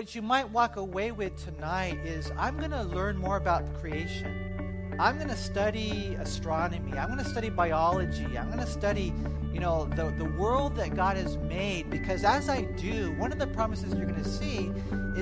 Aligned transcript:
what 0.00 0.14
you 0.14 0.22
might 0.22 0.48
walk 0.48 0.76
away 0.76 1.12
with 1.12 1.36
tonight 1.44 1.98
is 2.06 2.32
I'm 2.38 2.56
going 2.56 2.70
to 2.70 2.84
learn 2.84 3.18
more 3.18 3.36
about 3.36 3.70
creation. 3.82 4.96
I'm 4.98 5.16
going 5.16 5.28
to 5.28 5.36
study 5.36 6.16
astronomy. 6.18 6.96
I'm 6.96 7.08
going 7.08 7.22
to 7.22 7.30
study 7.30 7.50
biology. 7.50 8.38
I'm 8.38 8.46
going 8.46 8.64
to 8.64 8.66
study, 8.66 9.12
you 9.52 9.60
know, 9.60 9.84
the, 9.96 10.04
the 10.16 10.24
world 10.24 10.74
that 10.76 10.96
God 10.96 11.18
has 11.18 11.36
made. 11.36 11.90
Because 11.90 12.24
as 12.24 12.48
I 12.48 12.62
do, 12.62 13.12
one 13.18 13.30
of 13.30 13.38
the 13.38 13.48
promises 13.48 13.92
you're 13.92 14.06
going 14.06 14.24
to 14.24 14.26
see 14.26 14.72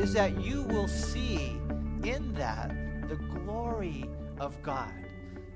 is 0.00 0.12
that 0.12 0.40
you 0.40 0.62
will 0.62 0.86
see 0.86 1.56
in 2.04 2.32
that 2.34 2.70
the 3.08 3.16
glory 3.16 4.04
of 4.38 4.62
God. 4.62 4.94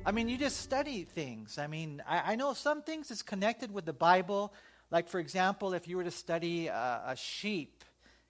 I 0.04 0.10
mean, 0.10 0.28
you 0.28 0.36
just 0.36 0.62
study 0.62 1.04
things. 1.04 1.58
I 1.58 1.68
mean, 1.68 2.02
I, 2.08 2.32
I 2.32 2.34
know 2.34 2.54
some 2.54 2.82
things 2.82 3.12
is 3.12 3.22
connected 3.22 3.72
with 3.72 3.84
the 3.84 3.92
Bible. 3.92 4.52
Like, 4.90 5.08
for 5.08 5.20
example, 5.20 5.74
if 5.74 5.86
you 5.86 5.96
were 5.96 6.04
to 6.04 6.10
study 6.10 6.66
a, 6.66 7.02
a 7.06 7.14
sheep, 7.16 7.81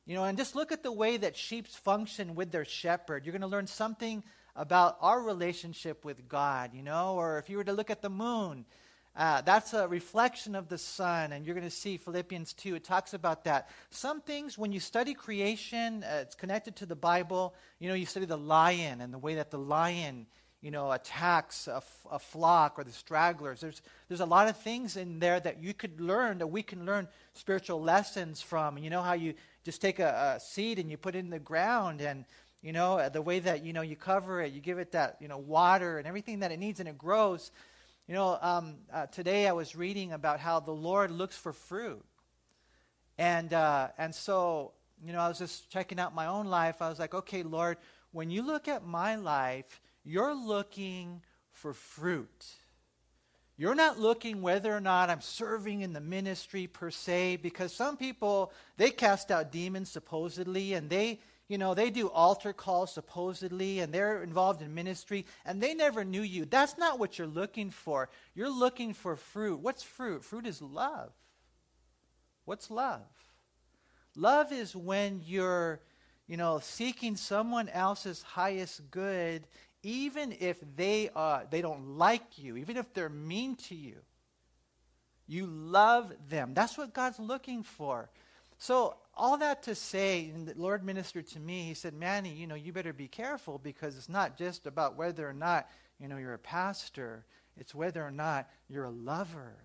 you 0.06 0.14
know, 0.14 0.24
and 0.24 0.36
just 0.36 0.54
look 0.54 0.72
at 0.72 0.82
the 0.82 0.92
way 0.92 1.16
that 1.16 1.36
sheep 1.36 1.66
function 1.68 2.34
with 2.34 2.50
their 2.50 2.64
shepherd, 2.64 3.24
you're 3.24 3.32
going 3.32 3.42
to 3.42 3.46
learn 3.46 3.66
something 3.66 4.22
about 4.56 4.98
our 5.00 5.22
relationship 5.22 6.04
with 6.04 6.28
God, 6.28 6.72
you 6.74 6.82
know, 6.82 7.14
or 7.14 7.38
if 7.38 7.48
you 7.48 7.56
were 7.56 7.64
to 7.64 7.72
look 7.72 7.90
at 7.90 8.02
the 8.02 8.10
moon, 8.10 8.64
uh, 9.14 9.42
that's 9.42 9.74
a 9.74 9.86
reflection 9.86 10.54
of 10.54 10.68
the 10.68 10.78
sun, 10.78 11.32
and 11.32 11.44
you're 11.44 11.54
going 11.54 11.66
to 11.66 11.70
see 11.70 11.98
Philippians 11.98 12.54
2. 12.54 12.76
It 12.76 12.84
talks 12.84 13.12
about 13.12 13.44
that. 13.44 13.68
Some 13.90 14.22
things, 14.22 14.56
when 14.56 14.72
you 14.72 14.80
study 14.80 15.12
creation, 15.12 16.02
uh, 16.02 16.20
it's 16.22 16.34
connected 16.34 16.76
to 16.76 16.86
the 16.86 16.96
Bible. 16.96 17.54
You 17.78 17.88
know, 17.88 17.94
you 17.94 18.06
study 18.06 18.24
the 18.24 18.38
lion 18.38 19.02
and 19.02 19.12
the 19.12 19.18
way 19.18 19.34
that 19.34 19.50
the 19.50 19.58
lion 19.58 20.26
you 20.62 20.70
know, 20.70 20.92
attacks 20.92 21.66
a, 21.66 21.76
f- 21.76 22.06
a 22.10 22.18
flock 22.20 22.78
or 22.78 22.84
the 22.84 22.92
stragglers. 22.92 23.60
There's, 23.60 23.82
there's 24.08 24.20
a 24.20 24.26
lot 24.26 24.48
of 24.48 24.56
things 24.56 24.96
in 24.96 25.18
there 25.18 25.40
that 25.40 25.60
you 25.60 25.74
could 25.74 26.00
learn, 26.00 26.38
that 26.38 26.46
we 26.46 26.62
can 26.62 26.86
learn 26.86 27.08
spiritual 27.34 27.82
lessons 27.82 28.40
from. 28.40 28.78
You 28.78 28.88
know 28.88 29.02
how 29.02 29.14
you 29.14 29.34
just 29.64 29.80
take 29.80 29.98
a, 29.98 30.36
a 30.36 30.40
seed 30.40 30.78
and 30.78 30.90
you 30.90 30.96
put 30.96 31.14
it 31.14 31.20
in 31.20 31.30
the 31.30 31.38
ground 31.38 32.00
and, 32.00 32.24
you 32.62 32.72
know, 32.72 33.08
the 33.08 33.22
way 33.22 33.38
that, 33.40 33.64
you 33.64 33.72
know, 33.72 33.82
you 33.82 33.96
cover 33.96 34.40
it, 34.40 34.52
you 34.52 34.60
give 34.60 34.78
it 34.78 34.92
that, 34.92 35.16
you 35.20 35.28
know, 35.28 35.38
water 35.38 35.98
and 35.98 36.06
everything 36.06 36.40
that 36.40 36.52
it 36.52 36.58
needs 36.58 36.80
and 36.80 36.88
it 36.88 36.98
grows. 36.98 37.50
You 38.08 38.14
know, 38.14 38.38
um, 38.40 38.74
uh, 38.92 39.06
today 39.06 39.46
I 39.46 39.52
was 39.52 39.76
reading 39.76 40.12
about 40.12 40.40
how 40.40 40.60
the 40.60 40.72
Lord 40.72 41.10
looks 41.10 41.36
for 41.36 41.52
fruit. 41.52 42.04
And, 43.18 43.52
uh, 43.52 43.88
and 43.98 44.14
so, 44.14 44.72
you 45.04 45.12
know, 45.12 45.20
I 45.20 45.28
was 45.28 45.38
just 45.38 45.70
checking 45.70 45.98
out 45.98 46.14
my 46.14 46.26
own 46.26 46.46
life. 46.46 46.82
I 46.82 46.88
was 46.88 46.98
like, 46.98 47.14
okay, 47.14 47.42
Lord, 47.42 47.78
when 48.12 48.30
you 48.30 48.42
look 48.42 48.68
at 48.68 48.84
my 48.84 49.16
life, 49.16 49.80
you're 50.04 50.34
looking 50.34 51.22
for 51.52 51.72
fruit. 51.72 52.46
You're 53.62 53.76
not 53.76 53.96
looking 53.96 54.42
whether 54.42 54.76
or 54.76 54.80
not 54.80 55.08
I'm 55.08 55.20
serving 55.20 55.82
in 55.82 55.92
the 55.92 56.00
ministry 56.00 56.66
per 56.66 56.90
se, 56.90 57.36
because 57.36 57.72
some 57.72 57.96
people, 57.96 58.52
they 58.76 58.90
cast 58.90 59.30
out 59.30 59.52
demons 59.52 59.88
supposedly, 59.88 60.72
and 60.74 60.90
they, 60.90 61.20
you 61.46 61.58
know, 61.58 61.72
they 61.72 61.88
do 61.88 62.10
altar 62.10 62.52
calls 62.52 62.92
supposedly, 62.92 63.78
and 63.78 63.94
they're 63.94 64.24
involved 64.24 64.62
in 64.62 64.74
ministry, 64.74 65.26
and 65.44 65.62
they 65.62 65.74
never 65.74 66.02
knew 66.02 66.22
you. 66.22 66.44
That's 66.44 66.76
not 66.76 66.98
what 66.98 67.20
you're 67.20 67.28
looking 67.28 67.70
for. 67.70 68.08
You're 68.34 68.50
looking 68.50 68.94
for 68.94 69.14
fruit. 69.14 69.60
What's 69.60 69.84
fruit? 69.84 70.24
Fruit 70.24 70.44
is 70.44 70.60
love. 70.60 71.12
What's 72.44 72.68
love? 72.68 73.06
Love 74.16 74.50
is 74.50 74.74
when 74.74 75.20
you're, 75.24 75.78
you 76.26 76.36
know, 76.36 76.58
seeking 76.60 77.14
someone 77.14 77.68
else's 77.68 78.22
highest 78.22 78.90
good 78.90 79.46
even 79.82 80.34
if 80.38 80.58
they, 80.76 81.10
uh, 81.14 81.40
they 81.50 81.60
don't 81.60 81.98
like 81.98 82.38
you, 82.38 82.56
even 82.56 82.76
if 82.76 82.92
they're 82.94 83.08
mean 83.08 83.56
to 83.56 83.74
you, 83.74 83.96
you 85.26 85.46
love 85.46 86.12
them. 86.28 86.54
That's 86.54 86.76
what 86.76 86.92
God's 86.92 87.18
looking 87.18 87.62
for. 87.62 88.10
So, 88.58 88.96
all 89.14 89.36
that 89.38 89.64
to 89.64 89.74
say, 89.74 90.30
and 90.34 90.48
the 90.48 90.54
Lord 90.56 90.84
ministered 90.84 91.26
to 91.28 91.40
me, 91.40 91.64
he 91.64 91.74
said, 91.74 91.94
Manny, 91.94 92.32
you 92.32 92.46
know, 92.46 92.54
you 92.54 92.72
better 92.72 92.92
be 92.92 93.08
careful 93.08 93.58
because 93.58 93.96
it's 93.96 94.08
not 94.08 94.38
just 94.38 94.66
about 94.66 94.96
whether 94.96 95.28
or 95.28 95.34
not, 95.34 95.68
you 96.00 96.08
know, 96.08 96.16
you're 96.16 96.32
a 96.32 96.38
pastor. 96.38 97.26
It's 97.58 97.74
whether 97.74 98.02
or 98.02 98.10
not 98.10 98.48
you're 98.68 98.84
a 98.84 98.90
lover. 98.90 99.56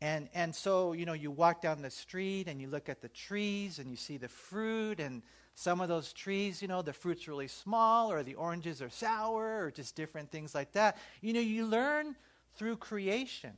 And, 0.00 0.28
and 0.34 0.54
so, 0.54 0.92
you 0.92 1.06
know, 1.06 1.12
you 1.12 1.30
walk 1.30 1.60
down 1.60 1.82
the 1.82 1.90
street 1.90 2.48
and 2.48 2.60
you 2.60 2.68
look 2.68 2.88
at 2.88 3.02
the 3.02 3.08
trees 3.08 3.78
and 3.78 3.90
you 3.90 3.96
see 3.96 4.16
the 4.16 4.28
fruit 4.28 5.00
and 5.00 5.22
some 5.58 5.80
of 5.80 5.88
those 5.88 6.12
trees, 6.12 6.62
you 6.62 6.68
know, 6.68 6.82
the 6.82 6.92
fruit's 6.92 7.26
really 7.26 7.48
small, 7.48 8.12
or 8.12 8.22
the 8.22 8.36
oranges 8.36 8.80
are 8.80 8.88
sour, 8.88 9.64
or 9.64 9.72
just 9.72 9.96
different 9.96 10.30
things 10.30 10.54
like 10.54 10.70
that. 10.70 10.96
You 11.20 11.32
know, 11.32 11.40
you 11.40 11.66
learn 11.66 12.14
through 12.54 12.76
creation. 12.76 13.50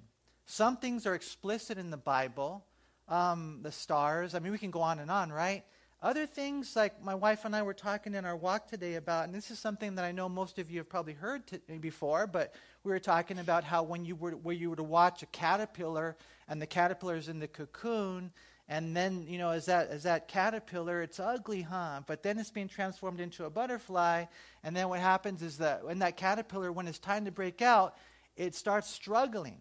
Some 0.46 0.78
things 0.78 1.06
are 1.06 1.14
explicit 1.14 1.76
in 1.76 1.90
the 1.90 1.98
Bible, 1.98 2.64
um, 3.06 3.58
the 3.60 3.70
stars. 3.70 4.34
I 4.34 4.38
mean, 4.38 4.50
we 4.50 4.56
can 4.56 4.70
go 4.70 4.80
on 4.80 4.98
and 4.98 5.10
on, 5.10 5.30
right? 5.30 5.62
Other 6.00 6.24
things, 6.24 6.74
like 6.74 7.04
my 7.04 7.14
wife 7.14 7.44
and 7.44 7.54
I 7.54 7.60
were 7.60 7.74
talking 7.74 8.14
in 8.14 8.24
our 8.24 8.34
walk 8.34 8.66
today 8.66 8.94
about, 8.94 9.26
and 9.26 9.34
this 9.34 9.50
is 9.50 9.58
something 9.58 9.96
that 9.96 10.04
I 10.06 10.10
know 10.10 10.26
most 10.26 10.58
of 10.58 10.70
you 10.70 10.78
have 10.78 10.88
probably 10.88 11.12
heard 11.12 11.46
t- 11.46 11.58
before, 11.80 12.26
but 12.26 12.54
we 12.82 12.92
were 12.92 12.98
talking 12.98 13.38
about 13.38 13.62
how 13.62 13.82
when 13.82 14.06
you 14.06 14.16
were, 14.16 14.30
where 14.30 14.54
you 14.54 14.70
were 14.70 14.76
to 14.76 14.82
watch 14.82 15.22
a 15.22 15.26
caterpillar, 15.26 16.16
and 16.48 16.62
the 16.62 16.66
caterpillar's 16.66 17.28
in 17.28 17.40
the 17.40 17.48
cocoon, 17.48 18.32
and 18.70 18.96
then, 18.96 19.26
you 19.28 19.36
know, 19.36 19.50
as 19.50 19.66
that, 19.66 19.88
as 19.90 20.04
that 20.04 20.28
caterpillar, 20.28 21.02
it's 21.02 21.18
ugly, 21.18 21.62
huh? 21.62 22.02
But 22.06 22.22
then 22.22 22.38
it's 22.38 22.52
being 22.52 22.68
transformed 22.68 23.18
into 23.18 23.44
a 23.44 23.50
butterfly. 23.50 24.26
And 24.62 24.76
then 24.76 24.88
what 24.88 25.00
happens 25.00 25.42
is 25.42 25.58
that 25.58 25.84
when 25.84 25.98
that 25.98 26.16
caterpillar, 26.16 26.70
when 26.70 26.86
it's 26.86 27.00
time 27.00 27.24
to 27.24 27.32
break 27.32 27.62
out, 27.62 27.96
it 28.36 28.54
starts 28.54 28.88
struggling. 28.88 29.58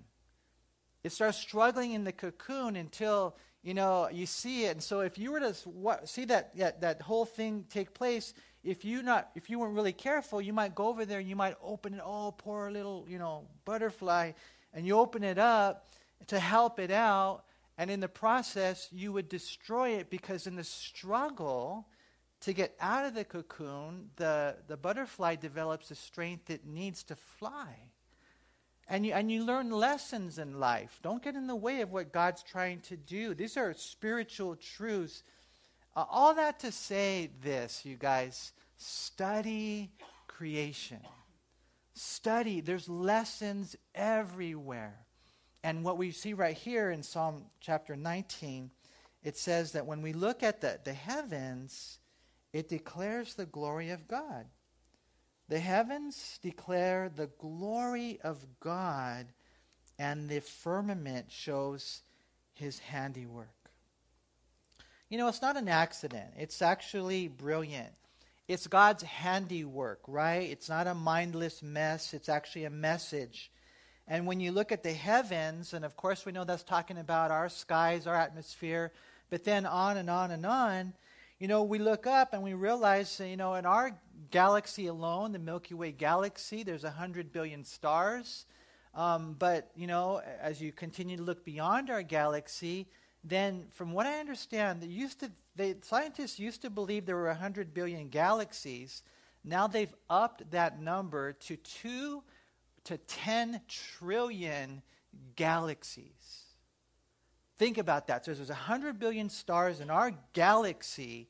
It 1.04 1.12
starts 1.12 1.40
struggling 1.40 1.94
in 1.94 2.04
the 2.04 2.12
cocoon 2.12 2.76
until, 2.76 3.36
you 3.64 3.74
know, 3.74 4.10
you 4.12 4.28
see 4.28 4.66
it. 4.66 4.74
And 4.74 4.84
so 4.84 5.00
if 5.00 5.18
you 5.18 5.32
were 5.32 5.40
to 5.40 5.56
see 6.06 6.26
that, 6.26 6.56
that, 6.58 6.82
that 6.82 7.02
whole 7.02 7.26
thing 7.26 7.66
take 7.68 7.96
place, 7.96 8.36
if 8.64 8.86
you 8.86 9.02
not 9.02 9.32
if 9.34 9.50
you 9.50 9.58
weren't 9.58 9.74
really 9.74 9.94
careful, 9.94 10.40
you 10.40 10.54
might 10.54 10.76
go 10.76 10.88
over 10.88 11.06
there 11.06 11.18
and 11.18 11.28
you 11.28 11.36
might 11.36 11.56
open 11.64 11.96
it. 11.96 12.02
Oh, 12.04 12.36
poor 12.38 12.70
little 12.70 13.06
you 13.08 13.18
know 13.18 13.48
butterfly, 13.66 14.34
and 14.74 14.86
you 14.86 15.00
open 15.00 15.24
it 15.24 15.40
up 15.40 15.88
to 16.28 16.38
help 16.38 16.78
it 16.78 16.92
out, 16.92 17.44
and 17.80 17.90
in 17.90 18.02
the 18.02 18.10
process, 18.10 18.90
you 18.92 19.14
would 19.14 19.30
destroy 19.30 19.92
it 19.92 20.10
because 20.10 20.48
in 20.48 20.58
the 20.58 20.66
struggle 20.66 21.88
to 22.42 22.52
get 22.52 22.76
out 22.82 23.06
of 23.06 23.14
the 23.14 23.24
cocoon, 23.24 24.10
the, 24.18 24.58
the 24.68 24.76
butterfly 24.76 25.38
develops 25.38 25.88
the 25.88 25.96
strength 25.96 26.50
it 26.50 26.66
needs 26.66 27.06
to 27.06 27.16
fly. 27.16 27.74
And 28.90 29.06
you, 29.06 29.14
and 29.14 29.32
you 29.32 29.46
learn 29.46 29.72
lessons 29.72 30.40
in 30.40 30.60
life. 30.60 31.00
Don't 31.02 31.24
get 31.24 31.36
in 31.36 31.48
the 31.48 31.56
way 31.56 31.80
of 31.80 31.90
what 31.90 32.12
God's 32.12 32.44
trying 32.44 32.82
to 32.82 32.98
do. 32.98 33.34
These 33.34 33.56
are 33.56 33.74
spiritual 33.74 34.58
truths. 34.58 35.24
Uh, 35.96 36.04
all 36.10 36.34
that 36.34 36.60
to 36.60 36.74
say 36.74 37.30
this, 37.42 37.86
you 37.86 37.96
guys 37.96 38.52
study 38.76 39.94
creation. 40.28 41.00
Study. 41.94 42.60
There's 42.60 42.90
lessons 42.90 43.78
everywhere. 43.96 44.98
And 45.64 45.84
what 45.84 45.98
we 45.98 46.12
see 46.12 46.34
right 46.34 46.56
here 46.56 46.90
in 46.90 47.04
Psalm 47.04 47.44
chapter 47.60 47.96
19, 47.96 48.72
it 49.24 49.38
says 49.38 49.74
that 49.74 49.86
when 49.86 50.02
we 50.02 50.14
look 50.14 50.42
at 50.44 50.62
the, 50.62 50.80
the 50.84 50.94
heavens, 50.94 52.00
it 52.54 52.70
declares 52.70 53.34
the 53.34 53.46
glory 53.46 53.90
of 53.90 54.08
God. 54.08 54.46
The 55.50 55.60
heavens 55.60 56.40
declare 56.42 57.12
the 57.14 57.30
glory 57.40 58.20
of 58.24 58.46
God, 58.60 59.28
and 59.98 60.30
the 60.30 60.40
firmament 60.40 61.32
shows 61.32 62.04
his 62.54 62.80
handiwork. 62.80 63.48
You 65.10 65.18
know, 65.18 65.28
it's 65.28 65.42
not 65.42 65.58
an 65.58 65.68
accident, 65.68 66.34
it's 66.38 66.62
actually 66.62 67.28
brilliant. 67.28 67.94
It's 68.48 68.66
God's 68.66 69.04
handiwork, 69.04 70.00
right? 70.08 70.50
It's 70.50 70.70
not 70.70 70.88
a 70.88 70.96
mindless 70.96 71.62
mess, 71.62 72.14
it's 72.14 72.30
actually 72.30 72.66
a 72.66 72.72
message. 72.72 73.52
And 74.10 74.26
when 74.26 74.40
you 74.40 74.52
look 74.52 74.72
at 74.72 74.82
the 74.82 74.92
heavens, 74.92 75.74
and 75.74 75.86
of 75.86 75.96
course 75.96 76.26
we 76.26 76.32
know 76.32 76.44
that's 76.44 76.64
talking 76.64 76.98
about 76.98 77.30
our 77.30 77.48
skies, 77.48 78.08
our 78.08 78.16
atmosphere, 78.16 78.92
but 79.30 79.44
then 79.44 79.68
on 79.68 79.98
and 79.98 80.10
on 80.10 80.32
and 80.32 80.46
on, 80.48 80.94
you 81.40 81.48
know, 81.48 81.64
we 81.64 81.78
look 81.78 82.08
up 82.08 82.34
and 82.34 82.44
we 82.44 82.54
realize, 82.54 83.22
you 83.24 83.38
know, 83.38 83.54
in 83.54 83.68
our 83.68 83.98
galaxy 84.32 84.88
alone, 84.88 85.32
the 85.32 85.40
Milky 85.40 85.76
Way 85.76 85.92
galaxy, 85.92 86.64
there's 86.64 86.84
100 86.84 87.32
billion 87.32 87.64
stars. 87.64 88.46
Um, 88.96 89.36
but, 89.38 89.70
you 89.76 89.86
know, 89.86 90.22
as 90.42 90.60
you 90.60 90.72
continue 90.72 91.16
to 91.16 91.24
look 91.24 91.46
beyond 91.46 91.92
our 91.92 92.02
galaxy, 92.02 92.88
then 93.24 93.68
from 93.72 93.94
what 93.94 94.08
I 94.08 94.20
understand, 94.20 94.82
they 94.82 94.88
used 94.88 95.20
to, 95.20 95.32
they, 95.56 95.76
scientists 95.82 96.40
used 96.40 96.64
to 96.64 96.72
believe 96.72 97.06
there 97.06 97.16
were 97.16 97.28
100 97.28 97.76
billion 97.76 98.10
galaxies. 98.10 99.04
Now 99.44 99.68
they've 99.68 99.94
upped 100.10 100.50
that 100.52 100.82
number 100.82 101.34
to 101.34 101.56
2 101.56 102.24
to 102.90 102.98
10 102.98 103.62
trillion 103.68 104.82
galaxies. 105.36 106.46
Think 107.60 107.78
about 107.78 108.08
that. 108.08 108.26
So 108.26 108.34
there's 108.34 108.50
100 108.50 109.00
billion 109.00 109.30
stars 109.30 109.80
in 109.80 109.92
our 109.92 110.12
galaxy, 110.34 111.30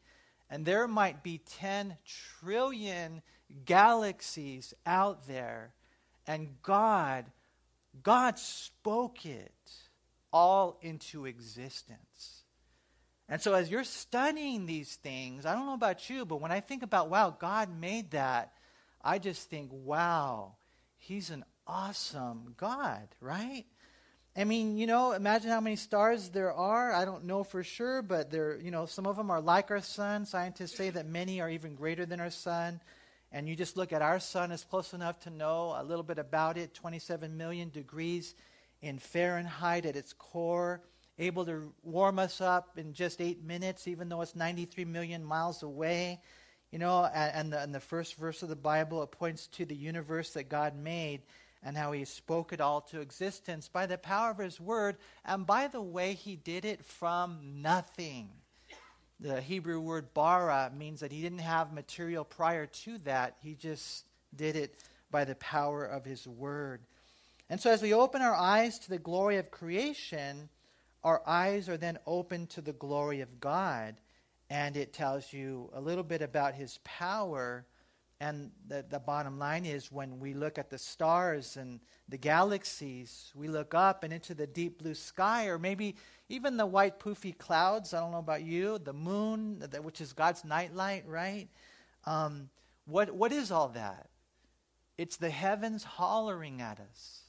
and 0.50 0.66
there 0.66 0.88
might 0.88 1.22
be 1.22 1.40
10 1.40 1.98
trillion 2.40 3.22
galaxies 3.66 4.74
out 4.86 5.28
there. 5.28 5.74
And 6.26 6.62
God, 6.62 7.26
God 8.04 8.40
spoke 8.40 9.26
it 9.26 9.52
all 10.32 10.80
into 10.82 11.26
existence. 11.26 12.44
And 13.28 13.42
so, 13.42 13.54
as 13.54 13.70
you're 13.70 13.84
studying 13.84 14.66
these 14.66 14.96
things, 14.96 15.46
I 15.46 15.54
don't 15.54 15.66
know 15.66 15.74
about 15.74 16.10
you, 16.10 16.26
but 16.26 16.40
when 16.40 16.52
I 16.52 16.62
think 16.62 16.84
about, 16.84 17.10
wow, 17.10 17.36
God 17.38 17.70
made 17.70 18.12
that, 18.12 18.54
I 19.04 19.20
just 19.20 19.50
think, 19.50 19.70
wow, 19.72 20.56
He's 20.98 21.30
an 21.30 21.44
awesome 21.70 22.56
God, 22.58 23.08
right? 23.22 23.66
I 24.36 24.44
mean, 24.44 24.78
you 24.78 24.88
know, 24.88 25.12
imagine 25.12 25.52
how 25.52 25.62
many 25.62 25.76
stars 25.76 26.30
there 26.30 26.52
are. 26.52 26.92
I 26.92 27.06
don't 27.06 27.26
know 27.26 27.44
for 27.44 27.64
sure, 27.64 28.02
but 28.02 28.32
there, 28.32 28.58
you 28.58 28.72
know, 28.72 28.86
some 28.86 29.06
of 29.06 29.16
them 29.18 29.30
are 29.30 29.42
like 29.42 29.70
our 29.70 29.82
sun. 29.82 30.26
Scientists 30.26 30.76
say 30.76 30.90
that 30.90 31.06
many 31.06 31.42
are 31.42 31.50
even 31.50 31.76
greater 31.76 32.06
than 32.06 32.20
our 32.20 32.32
sun. 32.32 32.82
And 33.32 33.48
you 33.48 33.56
just 33.56 33.78
look 33.78 33.94
at 33.94 34.02
our 34.02 34.20
sun, 34.20 34.52
it's 34.52 34.64
close 34.64 34.94
enough 34.94 35.20
to 35.22 35.30
know 35.30 35.76
a 35.78 35.84
little 35.84 36.04
bit 36.04 36.18
about 36.18 36.58
it 36.58 36.74
27 36.74 37.38
million 37.38 37.70
degrees 37.70 38.34
in 38.82 38.98
Fahrenheit 38.98 39.86
at 39.86 39.96
its 39.96 40.14
core, 40.14 40.82
able 41.20 41.46
to 41.46 41.72
warm 41.84 42.18
us 42.18 42.42
up 42.42 42.80
in 42.80 42.94
just 42.94 43.22
eight 43.22 43.44
minutes, 43.44 43.88
even 43.88 44.10
though 44.10 44.22
it's 44.22 44.36
93 44.36 44.86
million 44.86 45.24
miles 45.24 45.62
away. 45.62 46.22
You 46.72 46.80
know, 46.80 47.06
and, 47.06 47.36
and, 47.36 47.54
the, 47.54 47.62
and 47.62 47.76
the 47.76 47.80
first 47.80 48.16
verse 48.16 48.42
of 48.42 48.50
the 48.50 48.56
Bible, 48.56 49.04
it 49.04 49.12
points 49.12 49.46
to 49.48 49.66
the 49.66 49.76
universe 49.76 50.32
that 50.32 50.50
God 50.50 50.76
made 50.76 51.22
and 51.64 51.76
how 51.76 51.92
he 51.92 52.06
spoke 52.06 52.54
it 52.54 52.62
all 52.62 52.82
to 52.82 53.02
existence 53.02 53.68
by 53.68 53.86
the 53.86 53.98
power 53.98 54.32
of 54.32 54.38
his 54.38 54.60
word. 54.60 54.98
And 55.26 55.46
by 55.46 55.68
the 55.68 55.82
way, 55.82 56.14
he 56.14 56.36
did 56.36 56.66
it 56.66 56.86
from 56.86 57.62
nothing. 57.62 58.30
The 59.20 59.42
Hebrew 59.42 59.82
word 59.82 60.14
bara 60.14 60.72
means 60.76 61.02
that 61.02 61.12
he 61.12 61.22
didn't 61.22 61.40
have 61.40 61.74
material 61.74 62.24
prior 62.24 62.66
to 62.66 62.98
that, 63.00 63.36
he 63.42 63.56
just 63.56 64.06
did 64.34 64.56
it 64.56 64.76
by 65.12 65.26
the 65.26 65.36
power 65.36 65.84
of 65.84 66.06
his 66.06 66.28
word. 66.28 66.82
And 67.50 67.60
so, 67.60 67.72
as 67.72 67.82
we 67.82 67.94
open 67.94 68.22
our 68.22 68.36
eyes 68.36 68.80
to 68.80 68.90
the 68.90 69.00
glory 69.00 69.38
of 69.38 69.52
creation, 69.52 70.50
our 71.04 71.22
eyes 71.26 71.68
are 71.68 71.78
then 71.78 71.98
open 72.06 72.48
to 72.48 72.62
the 72.62 72.74
glory 72.74 73.22
of 73.22 73.40
God. 73.40 73.96
And 74.50 74.78
it 74.78 74.94
tells 74.94 75.34
you 75.34 75.70
a 75.74 75.82
little 75.82 76.04
bit 76.04 76.22
about 76.22 76.56
his 76.56 76.80
power. 76.84 77.66
And 78.22 78.52
the, 78.68 78.86
the 78.88 79.00
bottom 79.00 79.40
line 79.40 79.66
is 79.66 79.92
when 79.92 80.20
we 80.20 80.34
look 80.34 80.58
at 80.58 80.70
the 80.70 80.78
stars 80.78 81.56
and 81.56 81.80
the 82.10 82.18
galaxies, 82.18 83.32
we 83.34 83.48
look 83.48 83.74
up 83.74 84.04
and 84.04 84.12
into 84.12 84.34
the 84.34 84.48
deep 84.48 84.80
blue 84.80 84.94
sky, 84.96 85.48
or 85.48 85.58
maybe 85.58 85.96
even 86.28 86.58
the 86.58 86.66
white 86.66 87.00
poofy 87.00 87.38
clouds. 87.38 87.94
I 87.94 88.02
don't 88.02 88.12
know 88.12 88.18
about 88.18 88.44
you, 88.44 88.78
the 88.78 88.92
moon, 88.92 89.64
which 89.84 90.02
is 90.02 90.12
God's 90.12 90.44
nightlight, 90.44 91.06
right? 91.08 91.48
Um, 92.06 92.50
what, 92.86 93.12
what 93.12 93.32
is 93.32 93.52
all 93.52 93.70
that? 93.70 94.10
It's 94.98 95.16
the 95.16 95.30
heavens 95.30 95.86
hollering 95.86 96.62
at 96.62 96.80
us. 96.82 97.22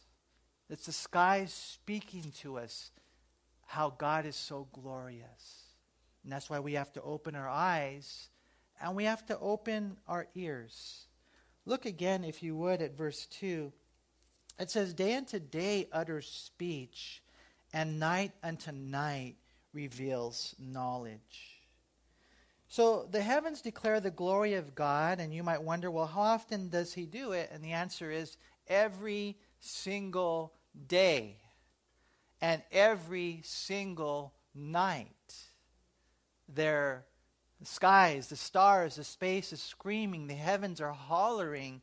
It's 0.69 0.87
the 0.87 0.93
skies 0.93 1.53
speaking 1.53 2.33
to 2.41 2.59
us 2.59 2.91
how 3.67 3.91
God 3.91 4.27
is 4.27 4.35
so 4.35 4.67
glorious. 4.73 5.67
And 6.25 6.33
that's 6.33 6.51
why 6.51 6.59
we 6.59 6.73
have 6.73 6.93
to 6.95 7.03
open 7.03 7.37
our 7.37 7.49
eyes 7.49 8.30
and 8.81 8.97
we 8.97 9.05
have 9.05 9.25
to 9.27 9.39
open 9.39 9.97
our 10.09 10.27
ears. 10.35 11.07
Look 11.67 11.85
again, 11.85 12.25
if 12.25 12.43
you 12.43 12.57
would, 12.57 12.83
at 12.83 12.97
verse 12.97 13.27
2. 13.27 13.73
It 14.59 14.71
says, 14.71 14.95
Day 14.95 15.15
unto 15.17 15.39
day 15.39 15.89
utters 15.93 16.29
speech, 16.29 17.23
and 17.73 18.01
night 18.01 18.33
unto 18.43 18.73
night 18.73 19.37
reveals 19.73 20.55
knowledge. 20.59 21.61
So 22.69 23.09
the 23.11 23.23
heavens 23.23 23.61
declare 23.61 24.01
the 24.01 24.11
glory 24.11 24.55
of 24.55 24.75
God, 24.75 25.19
and 25.19 25.35
you 25.35 25.43
might 25.43 25.63
wonder, 25.63 25.91
well, 25.91 26.07
how 26.07 26.21
often 26.21 26.69
does 26.69 26.95
he 26.95 27.05
do 27.05 27.33
it? 27.33 27.51
And 27.53 27.65
the 27.65 27.73
answer 27.73 28.11
is 28.11 28.37
every 28.69 29.37
single 29.59 30.53
day 30.87 31.37
and 32.41 32.63
every 32.71 33.41
single 33.45 34.33
night. 34.55 35.35
Their 36.49 37.05
the 37.61 37.67
skies, 37.67 38.29
the 38.29 38.37
stars, 38.37 38.97
the 38.97 39.05
space 39.05 39.53
is 39.53 39.63
screaming, 39.63 40.27
the 40.27 40.35
heavens 40.35 40.81
are 40.81 40.93
hollering. 40.93 41.83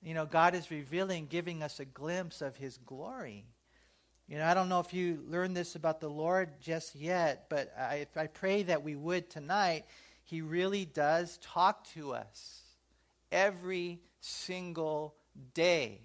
You 0.00 0.14
know, 0.14 0.26
God 0.26 0.54
is 0.54 0.70
revealing, 0.70 1.26
giving 1.26 1.62
us 1.62 1.80
a 1.80 1.84
glimpse 1.84 2.40
of 2.40 2.56
his 2.56 2.78
glory. 2.78 3.44
You 4.28 4.38
know, 4.38 4.44
I 4.44 4.54
don't 4.54 4.68
know 4.68 4.78
if 4.78 4.94
you 4.94 5.24
learned 5.26 5.56
this 5.56 5.74
about 5.74 6.00
the 6.00 6.08
Lord 6.08 6.60
just 6.60 6.94
yet, 6.94 7.46
but 7.48 7.72
I, 7.76 8.06
I 8.14 8.28
pray 8.28 8.62
that 8.64 8.84
we 8.84 8.94
would 8.94 9.28
tonight. 9.28 9.86
He 10.22 10.40
really 10.40 10.84
does 10.84 11.38
talk 11.38 11.84
to 11.94 12.12
us 12.12 12.60
every 13.32 14.00
single 14.20 15.16
day. 15.54 16.02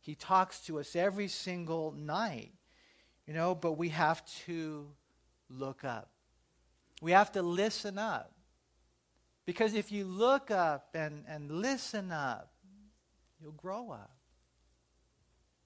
He 0.00 0.14
talks 0.14 0.60
to 0.66 0.78
us 0.78 0.96
every 0.96 1.28
single 1.28 1.92
night. 1.92 2.52
You 3.26 3.34
know, 3.34 3.54
but 3.54 3.72
we 3.72 3.90
have 3.90 4.24
to 4.46 4.86
look 5.50 5.84
up. 5.84 6.08
We 7.02 7.10
have 7.10 7.32
to 7.32 7.42
listen 7.42 7.98
up. 7.98 8.32
Because 9.44 9.74
if 9.74 9.90
you 9.90 10.04
look 10.04 10.52
up 10.52 10.90
and, 10.94 11.24
and 11.26 11.50
listen 11.50 12.12
up, 12.12 12.52
you'll 13.40 13.50
grow 13.52 13.90
up. 13.90 14.12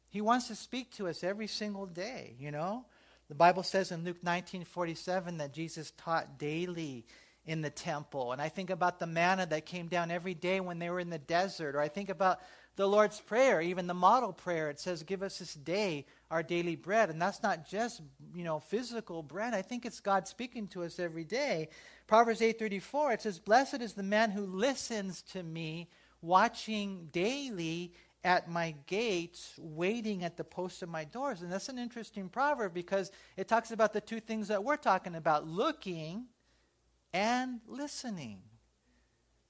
He 0.09 0.23
wants 0.23 0.49
to 0.49 0.55
speak 0.55 0.93
to 0.93 1.09
us 1.09 1.23
every 1.23 1.47
single 1.47 1.85
day, 1.85 2.37
you 2.41 2.51
know? 2.51 2.87
The 3.29 3.35
Bible 3.35 3.63
says 3.65 3.93
in 3.93 4.03
Luke 4.03 4.23
19:47 4.25 5.37
that 5.39 5.53
Jesus 5.53 5.93
taught 5.99 6.39
daily 6.39 7.05
in 7.45 7.61
the 7.61 7.69
temple. 7.69 8.33
And 8.33 8.41
I 8.41 8.49
think 8.49 8.71
about 8.71 8.99
the 8.99 9.07
manna 9.07 9.45
that 9.45 9.67
came 9.67 9.89
down 9.89 10.11
every 10.11 10.35
day 10.35 10.61
when 10.61 10.79
they 10.79 10.89
were 10.89 11.01
in 11.01 11.11
the 11.11 11.19
desert. 11.19 11.77
Or 11.77 11.81
I 11.81 11.89
think 11.89 12.09
about 12.09 12.41
the 12.77 12.87
Lord's 12.87 13.21
Prayer, 13.21 13.61
even 13.61 13.87
the 13.87 13.95
model 13.95 14.33
prayer. 14.33 14.69
It 14.71 14.79
says, 14.79 15.03
Give 15.03 15.23
us 15.23 15.39
this 15.39 15.55
day 15.55 16.07
our 16.31 16.43
daily 16.43 16.77
bread. 16.77 17.11
And 17.11 17.21
that's 17.21 17.43
not 17.43 17.69
just, 17.69 18.03
you 18.35 18.45
know, 18.45 18.61
physical 18.61 19.23
bread. 19.23 19.55
I 19.55 19.63
think 19.63 19.87
it's 19.87 20.01
God 20.01 20.29
speaking 20.29 20.69
to 20.69 20.85
us 20.85 20.99
every 20.99 21.25
day. 21.25 21.69
Proverbs 22.07 22.41
8:34, 22.41 23.15
it 23.15 23.23
says, 23.23 23.39
Blessed 23.39 23.81
is 23.81 23.95
the 23.95 24.03
man 24.03 24.31
who 24.31 24.47
listens 24.47 25.23
to 25.23 25.43
me, 25.43 25.89
watching 26.21 27.09
daily 27.13 27.95
at 28.23 28.51
my 28.51 28.75
gates, 28.87 29.55
waiting 29.59 30.25
at 30.25 30.37
the 30.37 30.45
post 30.45 30.83
of 30.83 30.89
my 30.89 31.05
doors. 31.05 31.43
And 31.43 31.51
that's 31.51 31.69
an 31.69 31.79
interesting 31.79 32.29
proverb 32.29 32.75
because 32.75 33.11
it 33.37 33.49
talks 33.49 33.71
about 33.71 33.93
the 33.93 34.01
two 34.01 34.21
things 34.21 34.49
that 34.49 34.65
we're 34.65 34.77
talking 34.77 35.15
about 35.15 35.47
looking 35.47 36.27
and 37.13 37.61
listening. 37.67 38.41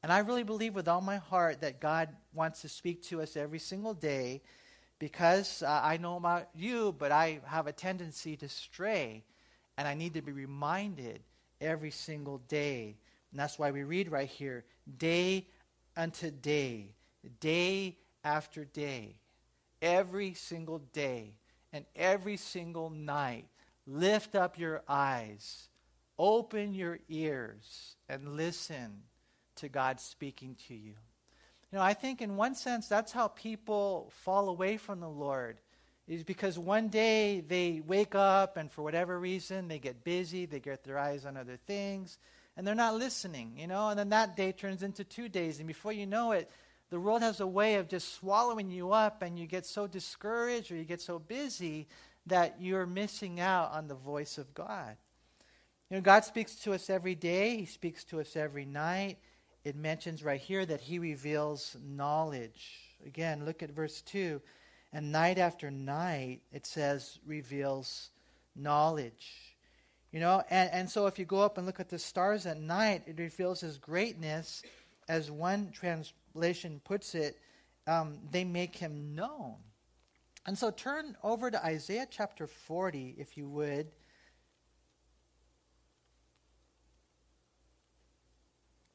And 0.06 0.12
I 0.12 0.20
really 0.20 0.44
believe 0.44 0.76
with 0.76 0.86
all 0.86 1.00
my 1.00 1.16
heart 1.16 1.62
that 1.62 1.80
God 1.80 2.10
wants 2.32 2.62
to 2.62 2.68
speak 2.68 3.02
to 3.06 3.20
us 3.22 3.36
every 3.36 3.58
single 3.58 3.92
day 3.92 4.40
because 5.00 5.64
uh, 5.64 5.80
I 5.82 5.96
know 5.96 6.14
about 6.14 6.48
you, 6.54 6.94
but 6.96 7.10
I 7.10 7.40
have 7.44 7.66
a 7.66 7.72
tendency 7.72 8.36
to 8.36 8.48
stray. 8.48 9.24
And 9.76 9.88
I 9.88 9.94
need 9.94 10.14
to 10.14 10.22
be 10.22 10.30
reminded 10.30 11.24
every 11.60 11.90
single 11.90 12.38
day. 12.38 12.98
And 13.32 13.40
that's 13.40 13.58
why 13.58 13.72
we 13.72 13.82
read 13.82 14.08
right 14.08 14.28
here 14.28 14.64
day 14.96 15.48
unto 15.96 16.30
day, 16.30 16.94
day 17.40 17.98
after 18.22 18.64
day, 18.64 19.16
every 19.82 20.34
single 20.34 20.78
day, 20.92 21.34
and 21.72 21.84
every 21.96 22.36
single 22.36 22.90
night. 22.90 23.48
Lift 23.88 24.36
up 24.36 24.56
your 24.56 24.84
eyes, 24.86 25.68
open 26.16 26.75
your 26.75 27.00
ears, 27.08 27.96
and 28.08 28.36
listen 28.36 29.02
to 29.56 29.68
God 29.68 30.00
speaking 30.00 30.56
to 30.68 30.75
you. 30.75 30.94
You 31.72 31.78
know, 31.78 31.82
I 31.82 31.94
think 31.94 32.22
in 32.22 32.36
one 32.36 32.54
sense 32.54 32.88
that's 32.88 33.12
how 33.12 33.28
people 33.28 34.12
fall 34.25 34.48
away 34.48 34.76
from 34.76 35.00
the 35.00 35.08
Lord 35.08 35.58
is 36.08 36.22
because 36.22 36.58
one 36.58 36.88
day 36.88 37.40
they 37.40 37.82
wake 37.84 38.14
up 38.14 38.56
and 38.56 38.70
for 38.70 38.82
whatever 38.82 39.18
reason 39.18 39.66
they 39.66 39.78
get 39.78 40.04
busy, 40.04 40.46
they 40.46 40.60
get 40.60 40.84
their 40.84 40.98
eyes 40.98 41.26
on 41.26 41.36
other 41.36 41.58
things, 41.66 42.18
and 42.56 42.66
they're 42.66 42.75
not 42.75 42.94
listening, 42.94 43.52
you 43.56 43.66
know, 43.66 43.88
and 43.88 43.98
then 43.98 44.10
that 44.10 44.36
day 44.36 44.52
turns 44.52 44.82
into 44.82 45.02
two 45.02 45.28
days, 45.28 45.58
and 45.58 45.66
before 45.66 45.92
you 45.92 46.06
know 46.06 46.32
it, 46.32 46.50
the 46.90 47.00
world 47.00 47.22
has 47.22 47.40
a 47.40 47.46
way 47.46 47.75
of 47.75 47.88
just 47.88 48.14
swallowing 48.14 48.70
you 48.70 48.92
up, 48.92 49.20
and 49.20 49.38
you 49.38 49.46
get 49.46 49.66
so 49.66 49.88
discouraged 49.88 50.70
or 50.70 50.76
you 50.76 50.84
get 50.84 51.00
so 51.00 51.18
busy 51.18 51.88
that 52.26 52.56
you're 52.60 52.86
missing 52.86 53.40
out 53.40 53.72
on 53.72 53.88
the 53.88 53.94
voice 53.94 54.38
of 54.38 54.54
God. 54.54 54.96
You 55.90 55.96
know, 55.96 56.00
God 56.00 56.25
speaks 56.25 56.54
to 56.56 56.72
us 56.72 56.88
every 56.88 57.16
day, 57.16 57.56
He 57.58 57.66
speaks 57.66 58.04
to 58.04 58.20
us 58.20 58.36
every 58.36 58.64
night. 58.64 59.18
It 59.66 59.75
mentions 59.75 60.23
right 60.23 60.40
here 60.40 60.64
that 60.64 60.80
He 60.80 61.00
reveals 61.00 61.76
knowledge. 61.85 62.70
Again, 63.04 63.44
look 63.44 63.64
at 63.64 63.73
verse 63.73 64.00
2. 64.02 64.40
And 64.92 65.11
night 65.11 65.38
after 65.38 65.73
night, 65.73 66.42
it 66.52 66.64
says, 66.64 67.18
reveals 67.26 68.11
knowledge. 68.54 69.56
You 70.12 70.20
know, 70.20 70.44
and, 70.50 70.70
and 70.70 70.88
so 70.88 71.08
if 71.08 71.18
you 71.18 71.25
go 71.25 71.40
up 71.40 71.58
and 71.58 71.66
look 71.66 71.80
at 71.80 71.88
the 71.88 71.99
stars 71.99 72.46
at 72.46 72.61
night, 72.61 73.02
it 73.08 73.18
reveals 73.18 73.61
his 73.61 73.76
greatness. 73.76 74.62
As 75.08 75.32
one 75.32 75.73
translation 75.73 76.80
puts 76.85 77.16
it, 77.16 77.40
um, 77.88 78.20
they 78.30 78.44
make 78.44 78.76
him 78.76 79.16
known. 79.16 79.56
And 80.46 80.56
so 80.56 80.70
turn 80.70 81.16
over 81.25 81.50
to 81.50 81.66
Isaiah 81.66 82.06
chapter 82.08 82.46
40, 82.46 83.16
if 83.18 83.37
you 83.37 83.49
would. 83.49 83.88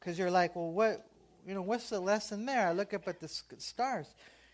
Because 0.01 0.19
you're 0.19 0.31
like, 0.31 0.55
well, 0.55 0.71
what, 0.71 1.07
you 1.47 1.53
know, 1.53 1.61
what's 1.61 1.89
the 1.89 1.99
lesson 2.01 2.45
there? 2.45 2.67
I 2.67 2.73
look 2.73 2.93
up 2.93 3.07
at 3.07 3.21
the 3.21 3.29
stars. 3.29 4.07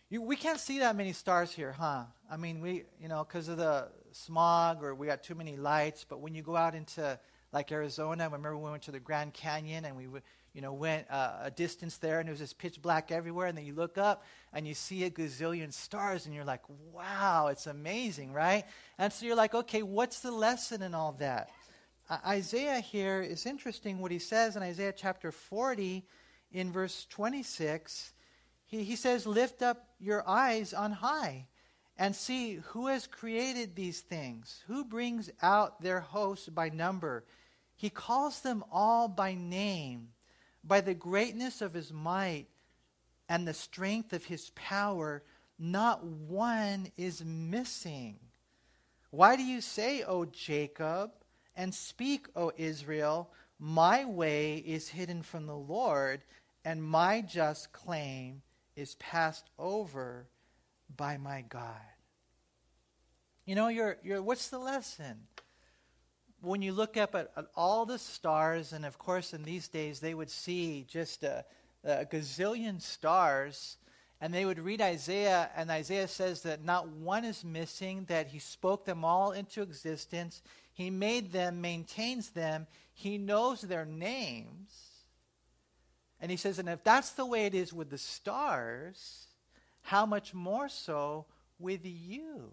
You, 0.10 0.22
we 0.22 0.36
can't 0.36 0.60
see 0.60 0.80
that 0.80 0.96
many 0.96 1.14
stars 1.14 1.52
here, 1.52 1.72
huh? 1.72 2.04
I 2.30 2.38
mean, 2.38 2.62
we, 2.62 2.84
you 3.02 3.08
know, 3.08 3.26
because 3.28 3.48
of 3.48 3.58
the 3.58 3.88
smog 4.12 4.84
or 4.84 4.94
we 4.94 5.08
got 5.08 5.24
too 5.24 5.36
many 5.36 5.58
lights. 5.58 6.06
But 6.08 6.20
when 6.20 6.36
you 6.36 6.44
go 6.44 6.56
out 6.56 6.76
into 6.76 7.18
like 7.54 7.72
Arizona. 7.72 8.24
I 8.24 8.26
remember 8.26 8.58
we 8.58 8.70
went 8.70 8.84
to 8.84 8.92
the 8.92 9.00
Grand 9.00 9.34
Canyon 9.34 9.86
and 9.86 9.96
we 9.96 10.08
you 10.54 10.62
know, 10.62 10.74
went 10.74 11.06
uh, 11.12 11.34
a 11.44 11.52
distance 11.52 11.98
there 11.98 12.20
and 12.20 12.28
it 12.28 12.32
was 12.32 12.40
just 12.40 12.58
pitch 12.58 12.82
black 12.82 13.12
everywhere. 13.12 13.46
And 13.46 13.56
then 13.56 13.66
you 13.66 13.76
look 13.76 13.98
up 13.98 14.26
and 14.54 14.68
you 14.68 14.74
see 14.74 15.04
a 15.04 15.10
gazillion 15.10 15.72
stars 15.72 16.26
and 16.26 16.34
you're 16.34 16.46
like, 16.46 16.64
wow, 16.92 17.48
it's 17.52 17.68
amazing, 17.68 18.34
right? 18.34 18.64
And 18.98 19.14
so 19.14 19.28
you're 19.28 19.36
like, 19.36 19.54
okay, 19.54 19.84
what's 19.84 20.22
the 20.22 20.32
lesson 20.32 20.82
in 20.82 20.96
all 20.96 21.16
that? 21.20 21.50
Isaiah 22.10 22.80
here 22.80 23.22
is 23.22 23.46
interesting 23.46 24.00
what 24.00 24.12
he 24.12 24.20
says 24.20 24.56
in 24.56 24.64
Isaiah 24.64 24.94
chapter 24.96 25.32
40 25.32 26.06
in 26.52 26.72
verse 26.72 27.06
26. 27.10 28.14
He, 28.66 28.84
he 28.84 28.96
says, 28.96 29.26
Lift 29.26 29.62
up 29.62 29.90
your 30.00 30.28
eyes 30.28 30.74
on 30.74 30.94
high 30.94 31.48
and 31.98 32.16
see 32.16 32.56
who 32.68 32.88
has 32.88 33.08
created 33.08 33.76
these 33.76 34.02
things, 34.02 34.64
who 34.68 34.86
brings 34.86 35.30
out 35.42 35.82
their 35.82 36.00
hosts 36.00 36.48
by 36.48 36.70
number. 36.70 37.26
He 37.76 37.90
calls 37.90 38.42
them 38.42 38.64
all 38.72 39.08
by 39.08 39.34
name 39.34 40.10
by 40.64 40.82
the 40.82 40.94
greatness 40.94 41.62
of 41.62 41.74
his 41.74 41.92
might 41.92 42.48
and 43.28 43.46
the 43.46 43.54
strength 43.54 44.14
of 44.14 44.26
his 44.26 44.52
power, 44.56 45.24
not 45.60 46.06
one 46.06 46.88
is 46.96 47.24
missing. 47.26 48.18
Why 49.10 49.36
do 49.36 49.44
you 49.44 49.60
say, 49.60 50.04
O 50.04 50.26
Jacob, 50.26 51.12
and 51.58 51.74
speak, 51.74 52.28
O 52.36 52.54
Israel, 52.56 53.30
my 53.60 54.06
way 54.06 54.58
is 54.58 54.88
hidden 54.88 55.24
from 55.24 55.46
the 55.46 55.58
Lord, 55.58 56.22
and 56.64 56.82
my 56.82 57.20
just 57.20 57.74
claim 57.74 58.42
is 58.78 58.96
passed 58.96 59.50
over 59.60 60.28
by 60.96 61.18
my 61.18 61.44
God? 61.50 61.82
You 63.46 63.56
know, 63.56 63.68
you're, 63.68 63.98
you're, 64.04 64.22
what's 64.22 64.48
the 64.48 64.60
lesson? 64.60 65.28
when 66.42 66.62
you 66.62 66.72
look 66.72 66.98
up 66.98 67.16
at, 67.16 67.32
at, 67.36 67.48
all 67.56 67.86
the 67.86 68.00
stars, 68.00 68.74
and 68.74 68.86
of 68.86 68.98
course, 68.98 69.34
in 69.34 69.44
these 69.44 69.68
days, 69.68 70.00
they 70.00 70.14
would 70.14 70.30
see 70.30 70.86
just 70.88 71.24
a, 71.24 71.44
a 71.84 72.06
gazillion 72.06 72.82
stars, 72.82 73.78
and 74.22 74.34
they 74.34 74.46
would 74.46 74.60
read 74.60 74.82
Isaiah, 74.82 75.50
and 75.56 75.70
Isaiah 75.70 76.08
says 76.08 76.42
that 76.44 76.64
not 76.64 76.90
one 76.90 77.26
is 77.26 77.44
missing, 77.44 78.06
that 78.08 78.28
he 78.28 78.40
spoke 78.40 78.86
them 78.86 79.04
all 79.04 79.32
into 79.32 79.62
existence. 79.62 80.42
He 80.78 80.92
made 80.92 81.32
them, 81.32 81.60
maintains 81.60 82.30
them, 82.30 82.68
he 82.94 83.18
knows 83.18 83.62
their 83.62 83.84
names. 83.84 84.70
And 86.22 86.30
he 86.30 86.38
says, 86.38 86.60
and 86.60 86.70
if 86.70 86.84
that's 86.84 87.14
the 87.14 87.26
way 87.26 87.48
it 87.48 87.56
is 87.56 87.74
with 87.74 87.90
the 87.90 87.98
stars, 87.98 89.26
how 89.82 90.06
much 90.06 90.36
more 90.36 90.70
so 90.70 91.26
with 91.58 91.82
you? 91.84 92.52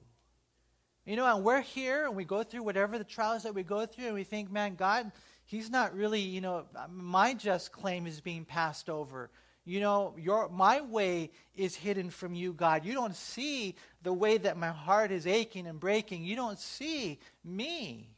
You 1.05 1.17
know, 1.17 1.27
and 1.27 1.45
we're 1.45 1.61
here 1.61 2.07
and 2.07 2.17
we 2.17 2.25
go 2.25 2.43
through 2.43 2.63
whatever 2.63 2.97
the 2.97 3.05
trials 3.05 3.43
that 3.43 3.55
we 3.55 3.63
go 3.63 3.85
through, 3.85 4.07
and 4.07 4.15
we 4.15 4.25
think, 4.25 4.51
man, 4.51 4.75
God, 4.75 5.13
He's 5.45 5.69
not 5.69 5.95
really, 5.95 6.21
you 6.21 6.41
know, 6.41 6.65
my 6.89 7.35
just 7.35 7.73
claim 7.73 8.07
is 8.07 8.23
being 8.23 8.47
passed 8.47 8.89
over. 8.89 9.29
You 9.67 9.81
know, 9.81 10.15
your 10.19 10.49
my 10.49 10.81
way 10.81 11.31
is 11.55 11.75
hidden 11.75 12.09
from 12.09 12.35
you, 12.35 12.55
God. 12.55 12.87
You 12.87 12.95
don't 12.95 13.15
see 13.15 13.75
the 14.03 14.15
way 14.15 14.39
that 14.39 14.57
my 14.57 14.71
heart 14.71 15.11
is 15.11 15.27
aching 15.27 15.67
and 15.67 15.79
breaking. 15.79 16.25
You 16.25 16.37
don't 16.37 16.59
see 16.59 17.19
me. 17.45 18.14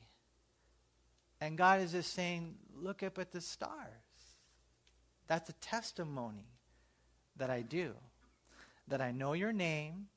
And 1.47 1.57
God 1.57 1.81
is 1.81 1.93
just 1.93 2.13
saying, 2.13 2.57
look 2.83 3.05
up 3.05 3.21
at 3.21 3.31
the 3.31 3.41
stars. 3.41 3.77
That's 5.29 5.49
a 5.49 5.53
testimony 5.53 6.49
that 7.37 7.51
I 7.51 7.63
do. 7.63 7.93
That 8.89 9.01
I 9.01 9.13
know 9.13 9.33
your 9.33 9.53
name, 9.53 10.09